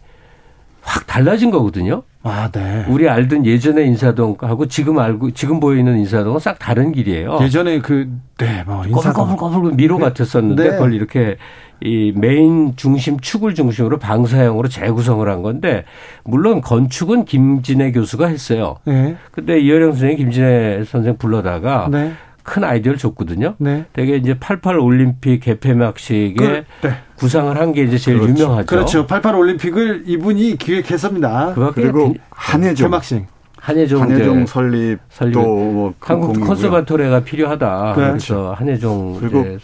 [0.86, 2.04] 확 달라진 거거든요.
[2.22, 2.84] 아, 네.
[2.88, 7.38] 우리 알던 예전의 인사동하고 지금 알고 지금 보이는 인사동은 싹 다른 길이에요.
[7.42, 8.08] 예전에 그
[8.38, 10.70] 네, 뭐 인사 꼬불꼬불꼬불 미로 같았었는데 네.
[10.70, 11.36] 그걸 이렇게
[11.80, 15.84] 이 메인 중심 축을 중심으로 방사형으로 재구성을 한 건데
[16.24, 18.76] 물론 건축은 김진애 교수가 했어요.
[18.84, 19.16] 네.
[19.32, 22.12] 근데 이어령 선생님 김진애 선생 불러다가 네.
[22.46, 23.56] 큰 아이디어를 줬거든요.
[23.58, 23.84] 네.
[23.92, 26.94] 되게 이제 88 올림픽 개폐막식에 그, 네.
[27.16, 28.40] 구상을 한 게 이제 제일 그렇죠.
[28.44, 28.66] 유명하죠.
[28.66, 29.06] 그렇죠.
[29.06, 31.54] 88 올림픽을 이분이 기획했습니다.
[31.74, 33.26] 그리고 비- 한예종, 개막식.
[33.58, 35.34] 한예종, 한예종 이제 설립도 설립.
[35.38, 36.46] 뭐 한국 공이고요.
[36.48, 37.94] conservatory가 필요하다.
[37.96, 38.08] 네.
[38.10, 39.58] 그래서 한예종 그리고.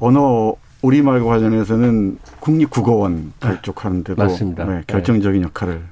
[0.00, 4.64] 언어 우리말과 관련해서는 국립국어원 발족하는 데도 맞습니다.
[4.64, 5.82] 네, 결정적인 역할을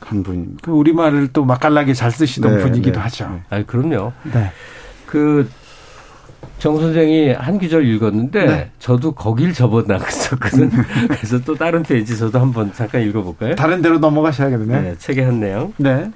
[0.00, 0.60] 한 분입니다.
[0.62, 3.28] 그 우리말을 또 맛깔나게 잘 쓰시던 네, 분이기도 네, 하죠.
[3.30, 3.42] 네.
[3.58, 4.12] 아, 그럼요.
[4.32, 4.50] 네.
[5.06, 5.48] 그
[6.58, 8.70] 정 선생이 한 구절 읽었는데 네.
[8.78, 10.70] 저도 거길 접어 놨었거든.
[11.08, 13.54] 그래서 또 다른 페이지 저도 한번 잠깐 읽어볼까요?
[13.54, 14.82] 다른 데로 넘어가셔야겠네요.
[14.82, 15.72] 네, 책의 한 내용.
[15.76, 16.10] 네.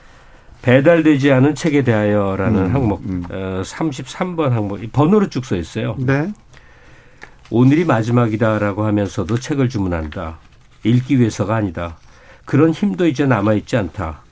[0.63, 3.25] 배달되지 않은 책에 대하여라는 음, 항목, 음.
[3.31, 5.95] 어, 33번 항목, 이 번호로 쭉 써 있어요.
[5.99, 6.33] 네.
[7.51, 10.39] 오늘이 마지막이다라고 하면서도 책을 주문한다.
[10.85, 11.97] 읽기 위해서가 아니다.
[12.45, 14.23] 그런 힘도 이제 남아 있지 않다.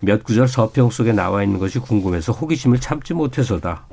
[0.00, 3.86] 몇 구절 서평 속에 나와 있는 것이 궁금해서 호기심을 참지 못해서다.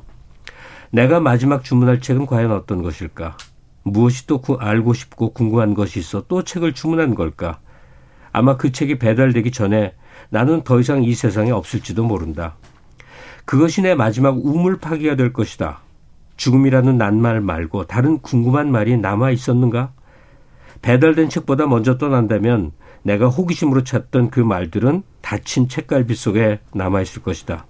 [0.92, 3.38] 내가 마지막 주문할 책은 과연 어떤 것일까?
[3.84, 7.60] 무엇이 또 알고 싶고 궁금한 것이 있어 또 책을 주문한 걸까?
[8.32, 9.96] 아마 그 책이 배달되기 전에
[10.30, 12.56] 나는 더 이상 이 세상에 없을지도 모른다.
[13.46, 15.80] 그것이 내 마지막 우물 파기가 될 것이다.
[16.36, 19.94] 죽음이라는 낱말 말고 다른 궁금한 말이 남아 있었는가?
[20.82, 22.72] 배달된 책보다 먼저 떠난다면
[23.04, 27.66] 내가 호기심으로 찾던 그 말들은 닫힌 책갈피 속에 남아 있을 것이다.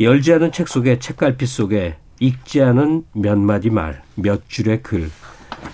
[0.00, 5.10] 열지 않은 책 속에 책갈피 속에 읽지 않은 몇 마디 말, 몇 줄의 글.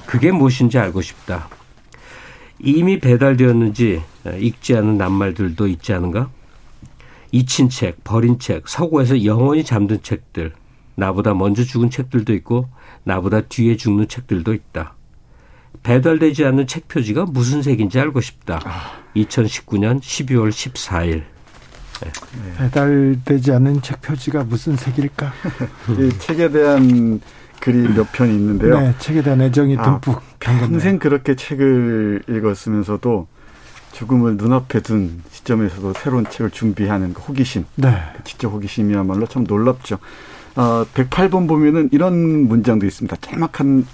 [0.07, 1.49] 그게 무엇인지 알고 싶다.
[2.59, 4.03] 이미 배달되었는지
[4.39, 6.31] 읽지 않은 낱말들도 있지 않은가?
[7.33, 10.53] 잊힌 책, 버린 책, 서고에서 영원히 잠든 책들,
[10.95, 12.69] 나보다 먼저 죽은 책들도 있고
[13.03, 14.95] 나보다 뒤에 죽는 책들도 있다.
[15.83, 18.61] 배달되지 않는 책 표지가 무슨 색인지 알고 싶다.
[19.17, 21.34] 2019년 12월 14일.
[22.01, 22.11] 네.
[22.59, 25.33] 배달되지 않는 책 표지가 무슨 색일까?
[25.99, 27.21] 이 책에 대한
[27.61, 28.79] 글이 몇 편이 있는데요.
[28.79, 30.17] 네, 책에 대한 애정이 듬뿍.
[30.17, 33.27] 아, 평생 그렇게 책을 읽었으면서도
[33.93, 37.65] 죽음을 눈앞에 둔 시점에서도 새로운 책을 준비하는 그 호기심.
[37.77, 38.03] 네.
[38.17, 39.99] 그 지적 호기심이야말로 참 놀랍죠.
[40.57, 43.17] 어, 108번 보면은 이런 문장도 있습니다.
[43.21, 43.87] 짤막한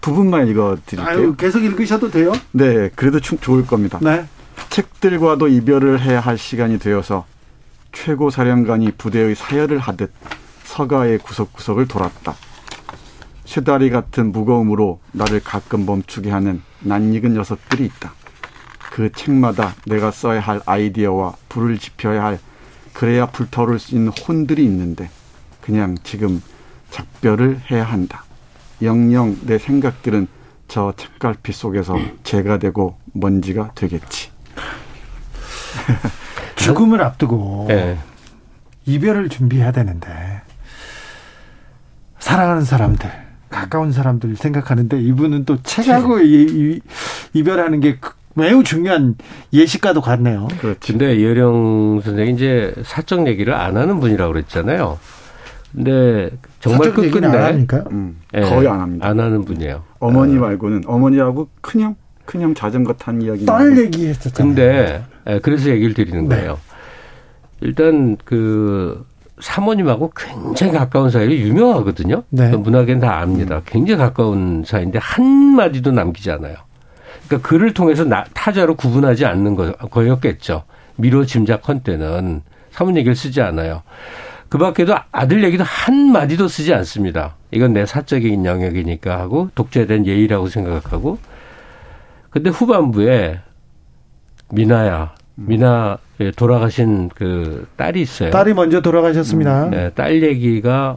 [0.00, 1.06] 부분만 읽어드릴게요.
[1.06, 2.32] 아유, 계속 읽으셔도 돼요?
[2.52, 3.98] 네, 그래도 충, 좋을 겁니다.
[4.02, 4.26] 네.
[4.70, 7.26] 책들과도 이별을 해야 할 시간이 되어서
[7.96, 10.12] 최고 사령관이 부대의 사열을 하듯
[10.64, 12.34] 서가의 구석구석을 돌았다.
[13.46, 18.12] 쇠다리 같은 무거움으로 나를 가끔 멈추게 하는 낯익은 녀석들이 있다.
[18.92, 22.38] 그 책마다 내가 써야 할 아이디어와 불을 지펴야 할
[22.92, 25.10] 그래야 불타오를 수 있는 혼들이 있는데
[25.62, 26.42] 그냥 지금
[26.90, 28.24] 작별을 해야 한다.
[28.82, 30.28] 영영 내 생각들은
[30.68, 34.30] 저 책갈피 속에서 재가 되고 먼지가 되겠지.
[36.56, 37.96] 죽음을 앞두고 네.
[38.86, 40.10] 이별을 준비해야 되는데
[42.18, 43.08] 사랑하는 사람들,
[43.50, 46.80] 가까운 사람들 생각하는데 이분은 또 책하고 이,
[47.32, 47.98] 이, 별하는 게
[48.34, 49.14] 매우 중요한
[49.52, 50.48] 예시과도 같네요.
[50.60, 50.78] 그렇죠.
[50.92, 54.98] 근데 이혜령 선생이 이제 사적 얘기를 안 하는 분이라고 그랬잖아요.
[55.72, 56.30] 근데
[56.60, 59.06] 정말 끝끝내 음, 거의 안 합니다.
[59.06, 59.84] 안 하는 분이에요.
[60.00, 63.46] 어머니 말고는 어머니하고 큰형 큰형 자전거 탄 이야기.
[63.46, 64.54] 딸 얘기했었잖아요.
[64.54, 66.36] 근데 예, 그래서 얘기를 드리는 네.
[66.36, 66.58] 거예요.
[67.60, 69.04] 일단 그
[69.40, 72.22] 사모님하고 굉장히 가까운 사이로 유명하거든요.
[72.30, 72.50] 네.
[72.50, 73.62] 그 문학엔 다 압니다.
[73.66, 76.54] 굉장히 가까운 사이인데 한 마디도 남기지 않아요.
[77.26, 80.64] 그러니까 글을 통해서 나, 타자로 구분하지 않는 거, 거였겠죠.
[80.96, 83.82] 미로 짐작컨때는 사모님 얘기를 쓰지 않아요.
[84.48, 87.34] 그 밖에도 아들 얘기도 한 마디도 쓰지 않습니다.
[87.50, 91.18] 이건 내 사적인 영역이니까 하고 독자에 대한 예의라고 생각하고.
[92.30, 93.40] 근데 후반부에
[94.50, 95.98] 미나야, 미나
[96.36, 98.30] 돌아가신 그 딸이 있어요.
[98.30, 99.64] 딸이 먼저 돌아가셨습니다.
[99.64, 100.96] 음, 네, 딸 얘기가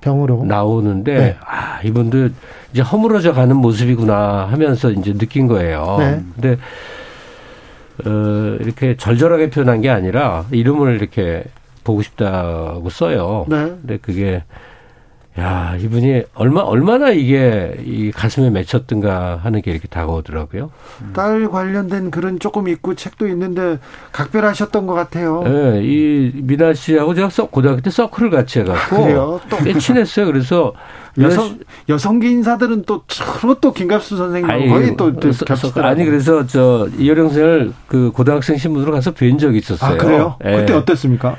[0.00, 1.36] 병으로 나오는데 네.
[1.46, 2.28] 아 이분도
[2.72, 5.96] 이제 허물어져 가는 모습이구나 하면서 이제 느낀 거예요.
[5.98, 6.22] 네.
[6.34, 6.58] 근데
[8.04, 11.44] 어 이렇게 절절하게 표현한 게 아니라 이름을 이렇게
[11.84, 13.46] 보고 싶다고 써요.
[13.48, 13.56] 네.
[13.56, 14.42] 근데 그게
[15.38, 20.70] 야 이분이 얼마 얼마나 이게 이 가슴에 맺혔던가 하는 게 이렇게 다가오더라고요.
[21.14, 23.78] 딸 관련된 글은 조금 있고 책도 있는데
[24.12, 25.42] 각별하셨던 것 같아요.
[25.42, 30.26] 네, 이 미나 씨하고 제가 고등학교 때 서클을 같이 해갖고 아, 꽤 친했어요.
[30.26, 30.74] 그래서
[31.18, 35.84] 여성 여성기 인사들은 또 서로 또 김갑수 선생님 거의 또, 또 겹치더라고요.
[35.84, 39.94] 아니 그래서 저 이효령 선생을 그 고등학생 신분으로 가서 뵌 적이 있었어요.
[39.94, 40.36] 아 그래요?
[40.44, 40.56] 네.
[40.58, 41.36] 그때 어땠습니까?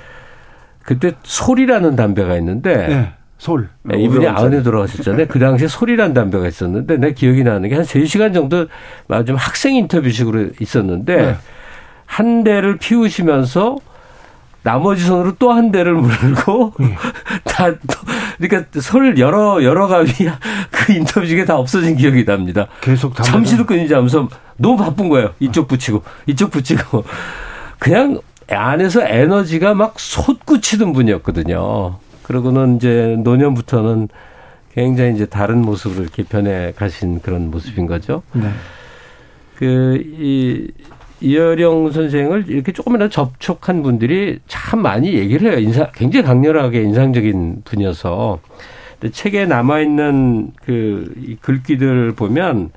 [0.81, 2.87] 그때 솔이라는 담배가 있는데.
[2.87, 3.13] 네.
[3.43, 3.67] 솔.
[3.81, 5.27] 네, 이분이 아흔에 돌아가셨잖아요.
[5.27, 8.67] 그 당시에 솔이라는 담배가 있었는데 내 기억이 나는 게한 3시간 정도
[9.27, 11.35] 좀 학생 인터뷰식으로 있었는데 네.
[12.05, 13.75] 한 대를 피우시면서
[14.63, 16.95] 나머지 손으로 또 한 대를 물고 네.
[17.43, 17.69] 다
[18.37, 20.07] 그러니까 솔 여러 여러 가위
[20.71, 22.67] 그 인터뷰식에 다 없어진 기억이 납니다.
[22.79, 25.31] 계속 잠시도 끊이지 않으면서 너무 바쁜 거예요.
[25.41, 27.03] 이쪽 붙이고 이쪽 붙이고
[27.77, 31.97] 그냥 안에서 에너지가 막 솟구치던 분이었거든요.
[32.23, 34.09] 그러고는 이제 노년부터는
[34.73, 38.23] 굉장히 이제 다른 모습으로 이렇게 변해 가신 그런 모습인 거죠.
[38.33, 38.49] 네.
[39.55, 40.71] 그, 이,
[41.21, 45.59] 이여령 선생을 이렇게 조금이라도 접촉한 분들이 참 많이 얘기를 해요.
[45.59, 48.39] 인사, 굉장히 강렬하게 인상적인 분이어서.
[48.99, 52.71] 근데 책에 남아있는 그, 이 글귀들 보면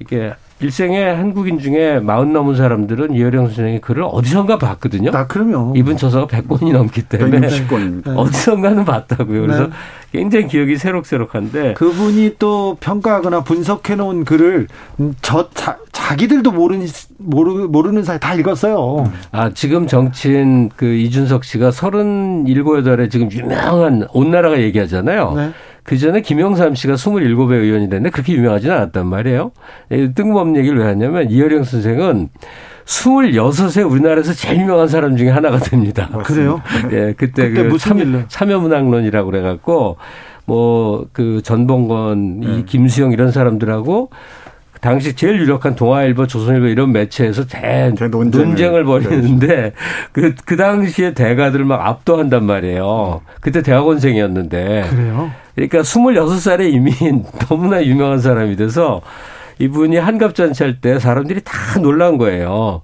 [0.00, 5.10] 이게 일생에 한국인 중에 마흔 넘은 사람들은 이혜령 선생의 글을 어디선가 봤거든요.
[5.12, 5.74] 아, 그럼요.
[5.76, 8.16] 이분 저서가 100권이 넘기 때문에 160권입니다.
[8.16, 9.42] 어디선가는 봤다고요.
[9.42, 9.70] 그래서 네.
[10.12, 14.68] 굉장히 기억이 새록새록한데 그분이 또 평가하거나 분석해 놓은 글을
[15.00, 16.86] 음, 저 자, 자기들도 모르는
[17.18, 19.12] 모르, 모르는 사이 다 읽었어요.
[19.32, 25.34] 아, 지금 정치인 그 이준석 씨가 37, 8에 지금 유명한 온 나라가 얘기하잖아요.
[25.36, 25.50] 네.
[25.86, 29.52] 그 전에 김영삼 씨가 27의 의원이 됐는데 그렇게 유명하지는 않았단 말이에요.
[29.90, 32.28] 이 뜬금없는 얘기를 왜 하냐면 이혜령 선생은
[32.84, 36.08] 26에 우리나라에서 제일 유명한 사람 중에 하나가 됩니다.
[36.24, 36.60] 그래요?
[36.92, 38.22] 예, 그때, 그때 그 일로?
[38.28, 39.96] 참여문학론이라고 그래갖고
[40.44, 42.46] 뭐 그 전봉건, 네.
[42.58, 44.10] 이 김수영 이런 사람들하고
[44.72, 48.84] 그 당시 제일 유력한 동아일보, 조선일보 이런 매체에서 대 논쟁을.
[48.84, 49.72] 벌이는데
[50.12, 53.22] 그, 그 당시에 대가들을 막 압도한단 말이에요.
[53.40, 54.86] 그때 대학원생이었는데.
[54.90, 55.30] 그래요?
[55.56, 56.92] 그러니까 26살에 이미
[57.48, 59.00] 너무나 유명한 사람이 돼서
[59.58, 62.82] 이분이 한갑잔치 할 때 사람들이 다 놀란 거예요.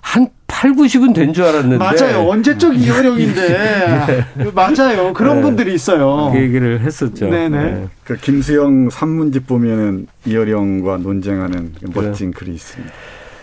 [0.00, 1.76] 한 8, 90은 된 줄 알았는데.
[1.76, 2.26] 맞아요.
[2.26, 4.24] 언제적 이효령인데.
[4.54, 5.12] 맞아요.
[5.12, 5.42] 그런 네.
[5.42, 6.30] 분들이 있어요.
[6.32, 7.28] 그 얘기를 했었죠.
[7.28, 7.48] 네네.
[7.70, 7.86] 네.
[8.04, 12.92] 그 김수영 산문집 보면은 이어령과 논쟁하는 그 멋진 글이 있습니다.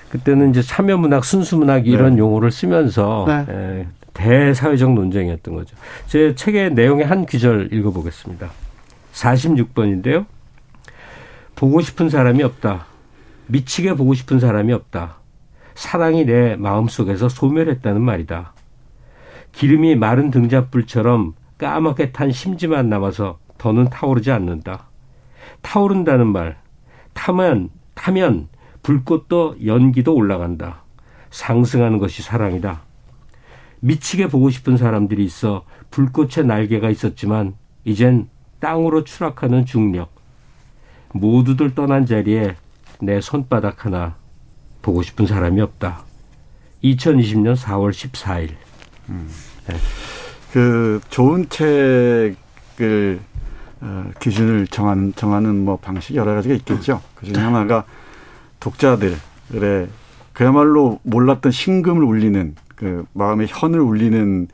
[0.10, 3.88] 그때는 이제 참여문학, 순수문학 이런 용어를 쓰면서 네.
[4.20, 5.76] 예, 대사회적 논쟁이었던 거죠.
[6.08, 8.50] 제 책의 내용의 한 귀절 읽어보겠습니다.
[9.14, 10.26] 46번인데요.
[11.56, 12.88] 보고 싶은 사람이 없다.
[13.48, 15.18] 미치게 보고 싶은 사람이 없다.
[15.76, 18.54] 사랑이 내 마음속에서 소멸했다는 말이다.
[19.52, 24.88] 기름이 마른 등잣불처럼 까맣게 탄 심지만 남아서 더는 타오르지 않는다.
[25.62, 26.58] 타오른다는 말.
[27.14, 28.50] 타면, 타면
[28.84, 30.84] 불꽃도 연기도 올라간다.
[31.32, 32.82] 상승하는 것이 사랑이다.
[33.86, 37.54] 미치게 보고 싶은 사람들이 있어 불꽃의 날개가 있었지만
[37.84, 38.28] 이젠
[38.60, 40.10] 땅으로 추락하는 중력.
[41.14, 42.56] 모두들 떠난 자리에
[43.00, 44.16] 내 손바닥 하나
[44.82, 46.04] 보고 싶은 사람이 없다.
[46.84, 48.50] 2020년 4월 14일.
[50.52, 53.20] 그 좋은 책을
[53.82, 57.04] 어, 기준을 정하는 정하는 뭐 방식 여러 가지가 있겠죠.
[57.14, 57.86] 그 중에 하나가
[58.60, 59.20] 독자들의
[60.34, 64.48] 그야말로 몰랐던 심금을 울리는 그 마음의 현을 울리는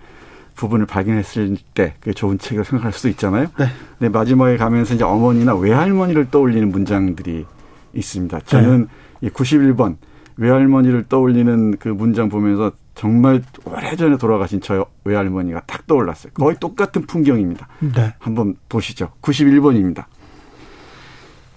[0.55, 3.47] 부분을 발견했을 때 그게 좋은 책을 생각할 수도 있잖아요.
[3.57, 3.65] 네.
[3.97, 7.45] 근데 마지막에 가면서 이제 어머니나 외할머니를 떠올리는 문장들이
[7.93, 8.39] 있습니다.
[8.41, 8.87] 저는
[9.21, 9.97] 이 91번
[10.37, 16.33] 외할머니를 떠올리는 그 문장 보면서 정말 오래전에 돌아가신 저 외할머니가 딱 떠올랐어요.
[16.33, 17.67] 거의 똑같은 풍경입니다.
[17.79, 18.13] 네.
[18.19, 19.11] 한번 보시죠.
[19.21, 20.05] 91번입니다.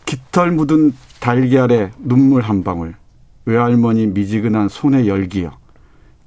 [0.07, 2.95] 깃털 묻은 달걀에 눈물 한 방울.
[3.47, 5.64] 외할머니 미지근한 손의 열기여.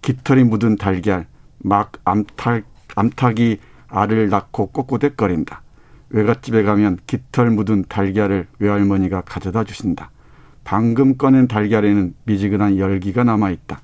[0.01, 1.25] 깃털이 묻은 달걀
[1.59, 2.63] 막 암탉
[2.95, 3.57] 암탉이
[3.87, 5.61] 알을 낳고 꼬꼬댁거린다.
[6.09, 10.11] 외갓집에 가면 깃털 묻은 달걀을 외할머니가 가져다 주신다.
[10.63, 13.81] 방금 꺼낸 달걀에는 미지근한 열기가 남아 있다.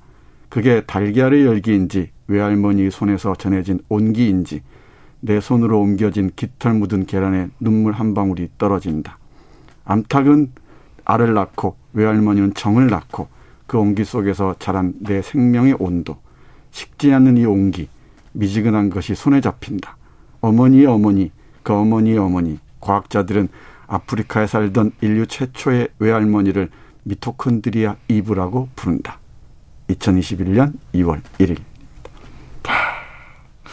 [0.48, 4.62] 그게 달걀의 열기인지 외할머니 손에서 전해진 온기인지
[5.20, 9.18] 내 손으로 옮겨진 깃털 묻은 계란에 눈물 한 방울이 떨어진다.
[9.84, 10.52] 암탉은
[11.04, 13.28] 알을 낳고 외할머니는 정을 낳고
[13.66, 16.18] 그 온기 속에서 자란 내 생명의 온도.
[16.70, 17.88] 식지 않는 이 온기.
[18.32, 19.96] 미지근한 것이 손에 잡힌다.
[20.40, 21.30] 어머니의 어머니,
[21.62, 22.58] 그 어머니의 어머니.
[22.80, 23.48] 과학자들은
[23.86, 26.68] 아프리카에 살던 인류 최초의 외할머니를
[27.04, 29.18] 미토콘드리아 이브라고 부른다.
[29.88, 31.58] 2021년 2월 1일.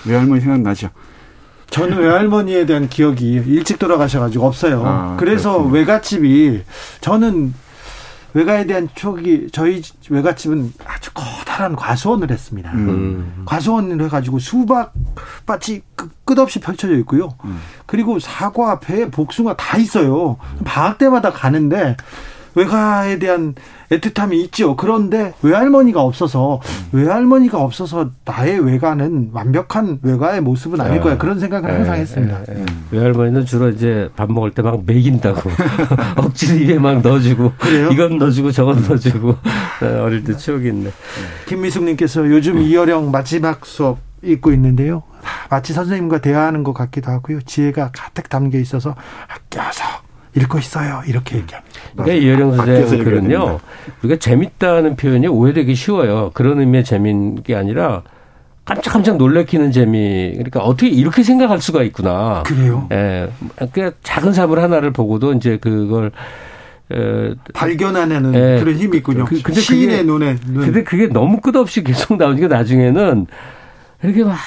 [0.06, 0.90] 외할머니 생각나죠?
[1.70, 4.84] 저는 외할머니에 대한 기억이 일찍 돌아가셔가지고 없어요.
[4.86, 5.74] 아, 그래서 그렇군요.
[5.74, 6.64] 외갓집이
[7.00, 7.54] 저는
[8.34, 12.72] 외가에 대한 추억이 저희 외갓집은 아주 커다란 과수원을 했습니다.
[12.74, 13.44] 음.
[13.46, 14.94] 과수원을 해가지고 수박
[15.46, 17.30] 밭이 끝- 끝없이 펼쳐져 있고요.
[17.86, 20.38] 그리고 사과, 배, 복숭아 다 있어요.
[20.64, 21.98] 방학 때마다 가는데
[22.56, 23.56] 외가에 대한
[23.90, 24.76] 애틋함이 있죠.
[24.78, 26.62] 그런데 외할머니가 없어서
[26.94, 31.18] 외할머니가 없어서 나의 외가는 완벽한 외가의 모습은 아닐 거야.
[31.18, 32.40] 그런 생각을 항상 했습니다.
[32.50, 32.66] 예, 예.
[32.92, 35.50] 외할머니는 주로 이제 밥 먹을 때 막 먹인다고
[36.18, 37.52] 억지로 입에 막 넣어주고
[37.92, 39.36] 이건 넣어주고 저건 넣어주고
[39.84, 40.92] 예, 어릴 때 추억이 있네.
[41.48, 45.04] 김미숙님께서 요즘 이어령 마지막 수업 읽고 있는데요.
[45.50, 47.42] 마치 선생님과 대화하는 것 같기도 하고요.
[47.42, 48.96] 지혜가 가득 담겨 있어서
[49.28, 49.84] 아껴서
[50.36, 51.02] 읽고 있어요.
[51.08, 51.80] 이렇게 얘기합니다.
[51.94, 53.60] 그러니까 이혜령 밖에서 선생님 글은요.
[54.04, 56.32] 우리가 재밌다는 표현이 오해되기 쉬워요.
[56.34, 58.04] 그런 의미의 재미인 게 아니라
[58.64, 60.32] 깜짝깜짝 놀래키는 재미.
[60.34, 62.44] 그러니까 어떻게 이렇게 생각할 수가 있구나.
[62.46, 62.88] 그래요?
[62.94, 63.30] 예.
[63.74, 66.12] 그 작은 사물 하나를 보고도 이제 그걸
[66.94, 68.60] 에, 발견하는 예.
[68.64, 69.26] 그런 힘이 있군요.
[69.26, 70.62] 그- 근데 시인의 그게- 눈에 눈.
[70.66, 73.28] 근데 그게 너무 끝없이 계속 나오니까 나중에는
[74.04, 74.38] 이렇게 막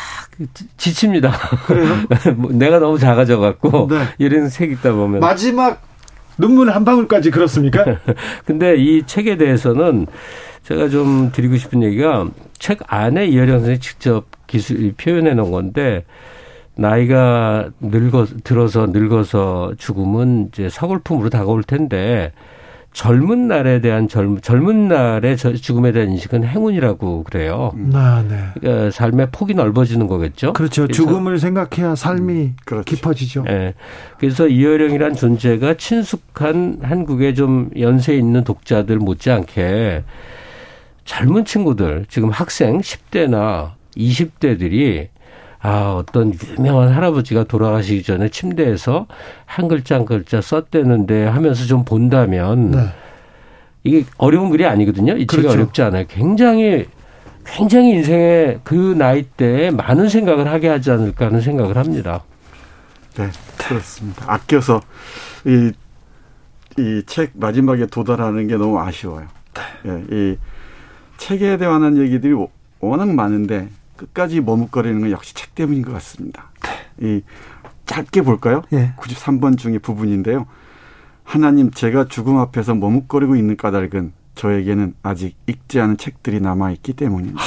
[0.53, 1.31] 지- 지칩니다.
[1.67, 1.95] 그래요?
[2.37, 4.03] 뭐 내가 너무 작아져 갖고 네.
[4.19, 5.83] 이런 색 있다 보면 마지막
[6.39, 7.85] 눈물 한 방울까지 그렇습니까?
[8.45, 10.07] 근데 이 책에 대해서는
[10.65, 12.27] 제가 좀 드리고 싶은 얘기가
[12.59, 16.05] 책 안에 이혜령 선생이 직접 기술 표현해 놓은 건데
[16.77, 22.33] 나이가 늙어 들어서 늙어서 죽음은 이제 서글픔으로 다가올 텐데
[22.95, 27.73] 젊은 날에 대한 젊, 젊은 날의 죽음에 대한 인식은 행운이라고 그래요.
[27.93, 28.39] 아, 네.
[28.61, 30.53] 그러니까 삶의 폭이 넓어지는 거겠죠.
[30.53, 30.87] 그렇죠.
[30.87, 32.85] 죽음을 생각해야 삶이 음, 그렇죠.
[32.85, 33.43] 깊어지죠.
[33.43, 33.75] 네.
[34.19, 40.05] 그래서 이효령이란 존재가 친숙한 한국의 좀 연세 있는 독자들 못지않게
[41.05, 45.09] 젊은 친구들, 지금 학생 10대나 20대들이
[45.67, 49.07] 아, 어떤 유명한 할아버지가 돌아가시기 전에 침대에서
[49.47, 52.87] 한 글자 한 글자 썼대는데 하면서 좀 본다면 네.
[53.83, 55.15] 이게 어려운 글이 아니거든요.
[55.15, 55.57] 이 책이 그렇죠.
[55.59, 56.05] 어렵지 않아요.
[56.07, 56.87] 굉장히
[57.47, 62.23] 굉장히 인생의 그 나이 때에 많은 생각을 하게 하지 않을까 하는 생각을 합니다.
[63.17, 64.25] 네, 그렇습니다.
[64.27, 64.83] 아껴서
[65.47, 65.73] 이,
[66.79, 69.29] 이 책 마지막에 도달하는 게 너무 아쉬워요.
[69.83, 70.37] 네, 이
[71.17, 72.35] 책에 대한 얘기들이
[72.81, 76.51] 워낙 많은데 끝까지 머뭇거리는 건 역시 책 때문인 것 같습니다.
[77.01, 77.23] 이
[77.87, 78.63] 짧게 볼까요?
[78.73, 78.95] 예.
[78.97, 80.47] 93번 중의 부분인데요.
[81.23, 87.43] 하나님 제가 죽음 앞에서 머뭇거리고 있는 까닭은 저에게는 아직 읽지 않은 책들이 남아있기 때문입니다.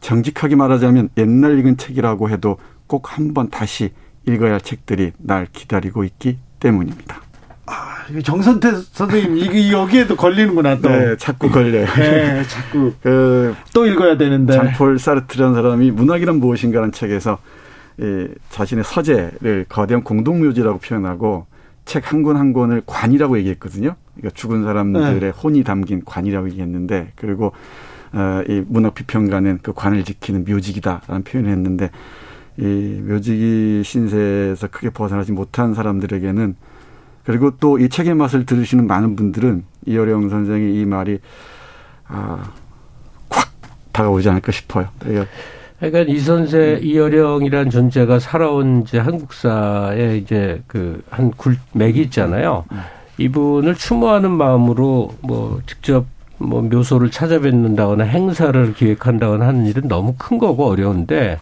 [0.00, 3.92] 정직하게 말하자면 옛날 읽은 책이라고 해도 꼭 한번 다시
[4.26, 7.22] 읽어야 할 책들이 날 기다리고 있기 때문입니다.
[8.22, 10.88] 정선태 선생님 이게 여기에도 걸리는구나 또.
[10.88, 11.86] 네, 자꾸 걸려요.
[11.96, 14.52] 네, 자꾸 그 또 읽어야 되는데.
[14.52, 17.38] 장폴 사르트라는 사람이 문학이란 무엇인가라는 책에서
[17.98, 21.46] 이 자신의 서재를 거대한 공동묘지라고 표현하고
[21.84, 23.96] 책 한 권한 권을 관이라고 얘기했거든요.
[24.14, 25.28] 그러니까 죽은 사람들의 네.
[25.30, 27.52] 혼이 담긴 관이라고 얘기했는데 그리고
[28.12, 31.90] 어, 이 문학 비평가는 그 관을 지키는 묘직이다라는 표현을 했는데
[32.58, 32.62] 이
[33.06, 36.54] 묘직이 신세에서 크게 벗어나지 못한 사람들에게는
[37.24, 41.18] 그리고 또 이 책의 맛을 들으시는 많은 분들은 이어령 선생의 이 말이
[42.08, 42.50] 아,
[43.28, 43.48] 콱
[43.92, 44.88] 다가오지 않을까 싶어요.
[45.78, 52.64] 그러니까 이 선생 이어령이라는 존재가 살아온 이제 한국사에 이제 그 한 굴맥이 있잖아요.
[53.18, 56.06] 이분을 추모하는 마음으로 뭐 직접
[56.38, 61.38] 뭐 묘소를 찾아뵙는다거나 행사를 기획한다거나 하는 일은 너무 큰 거고 어려운데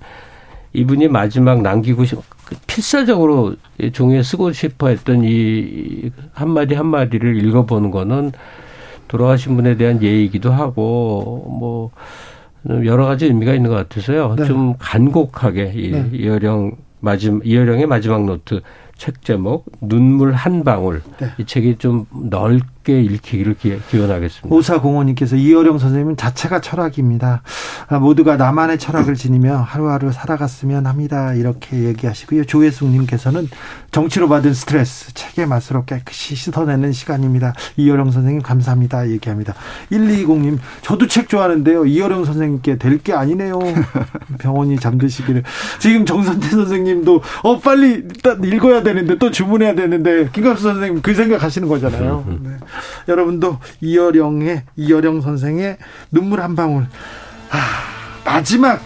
[0.72, 2.18] 이분이 마지막 남기고 싶,
[2.66, 3.54] 필사적으로
[3.92, 8.32] 종이에 쓰고 싶어 했던 이 한마디 한마디를 읽어보는 거는
[9.08, 11.90] 돌아가신 분에 대한 예의이기도 하고 뭐
[12.84, 14.34] 여러 가지 의미가 있는 것 같아서요.
[14.36, 14.44] 네.
[14.44, 16.10] 좀 간곡하게 이 네.
[16.12, 18.60] 이어령 마지막 이어령의 마지막 노트
[18.96, 21.28] 책 제목 눈물 한 방울 네.
[21.38, 23.56] 이 책이 좀 넓게 읽히기를
[23.88, 24.54] 기원하겠습니다.
[24.54, 27.42] 오사공일님께서 이어령 선생님은 자체가 철학입니다.
[27.88, 31.32] 아, 모두가 나만의 철학을 지니며 하루하루 살아갔으면 합니다.
[31.34, 32.44] 이렇게 얘기하시고요.
[32.44, 33.48] 조혜숙님께서는
[33.90, 37.54] 정치로 받은 스트레스 책의 맛으로 깨끗이 씻어내는 시간입니다.
[37.76, 39.08] 이어령 선생님 감사합니다.
[39.08, 39.54] 얘기합니다.
[39.90, 41.86] 120님 저도 책 좋아하는데요.
[41.86, 43.58] 이어령 선생님께 될 게 아니네요.
[44.40, 45.42] 병원이 잠드시기를
[45.78, 48.90] 지금 정선태 선생님도 어 빨리 일단 읽어야 돼.
[48.90, 52.24] 되는데 또 주문해야 되는데 김갑수 선생님 그 생각하시는 거잖아요.
[52.26, 52.40] 음, 음.
[52.42, 52.56] 네.
[53.08, 55.78] 여러분도 이어령의 이어령 선생의
[56.10, 56.86] 눈물 한 방울.
[57.50, 57.58] 아,
[58.24, 58.80] 마지막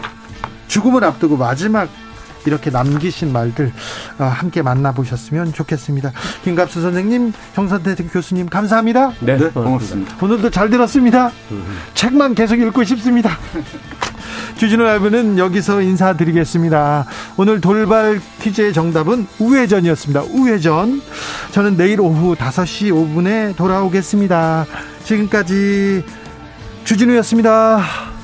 [0.67, 1.89] 죽음을 앞두고 마지막
[2.45, 3.71] 이렇게 남기신 말들
[4.17, 6.11] 아, 함께 만나보셨으면 좋겠습니다.
[6.43, 9.13] 김갑수 선생님, 정선태 교수님 감사합니다.
[9.19, 10.15] 네, 네 고맙습니다.
[10.21, 11.31] 오늘도 잘 들었습니다.
[11.51, 11.77] 음.
[11.93, 13.37] 책만 계속 읽고 싶습니다.
[14.57, 17.05] 주진우 라이브는 여기서 인사드리겠습니다.
[17.35, 20.23] 오늘 돌발 퀴즈의 정답은 우회전이었습니다.
[20.31, 21.01] 우회전.
[21.51, 24.65] 저는 내일 오후 5시 5분에 돌아오겠습니다.
[25.03, 26.03] 지금까지
[26.85, 28.14] 주진우였습니다.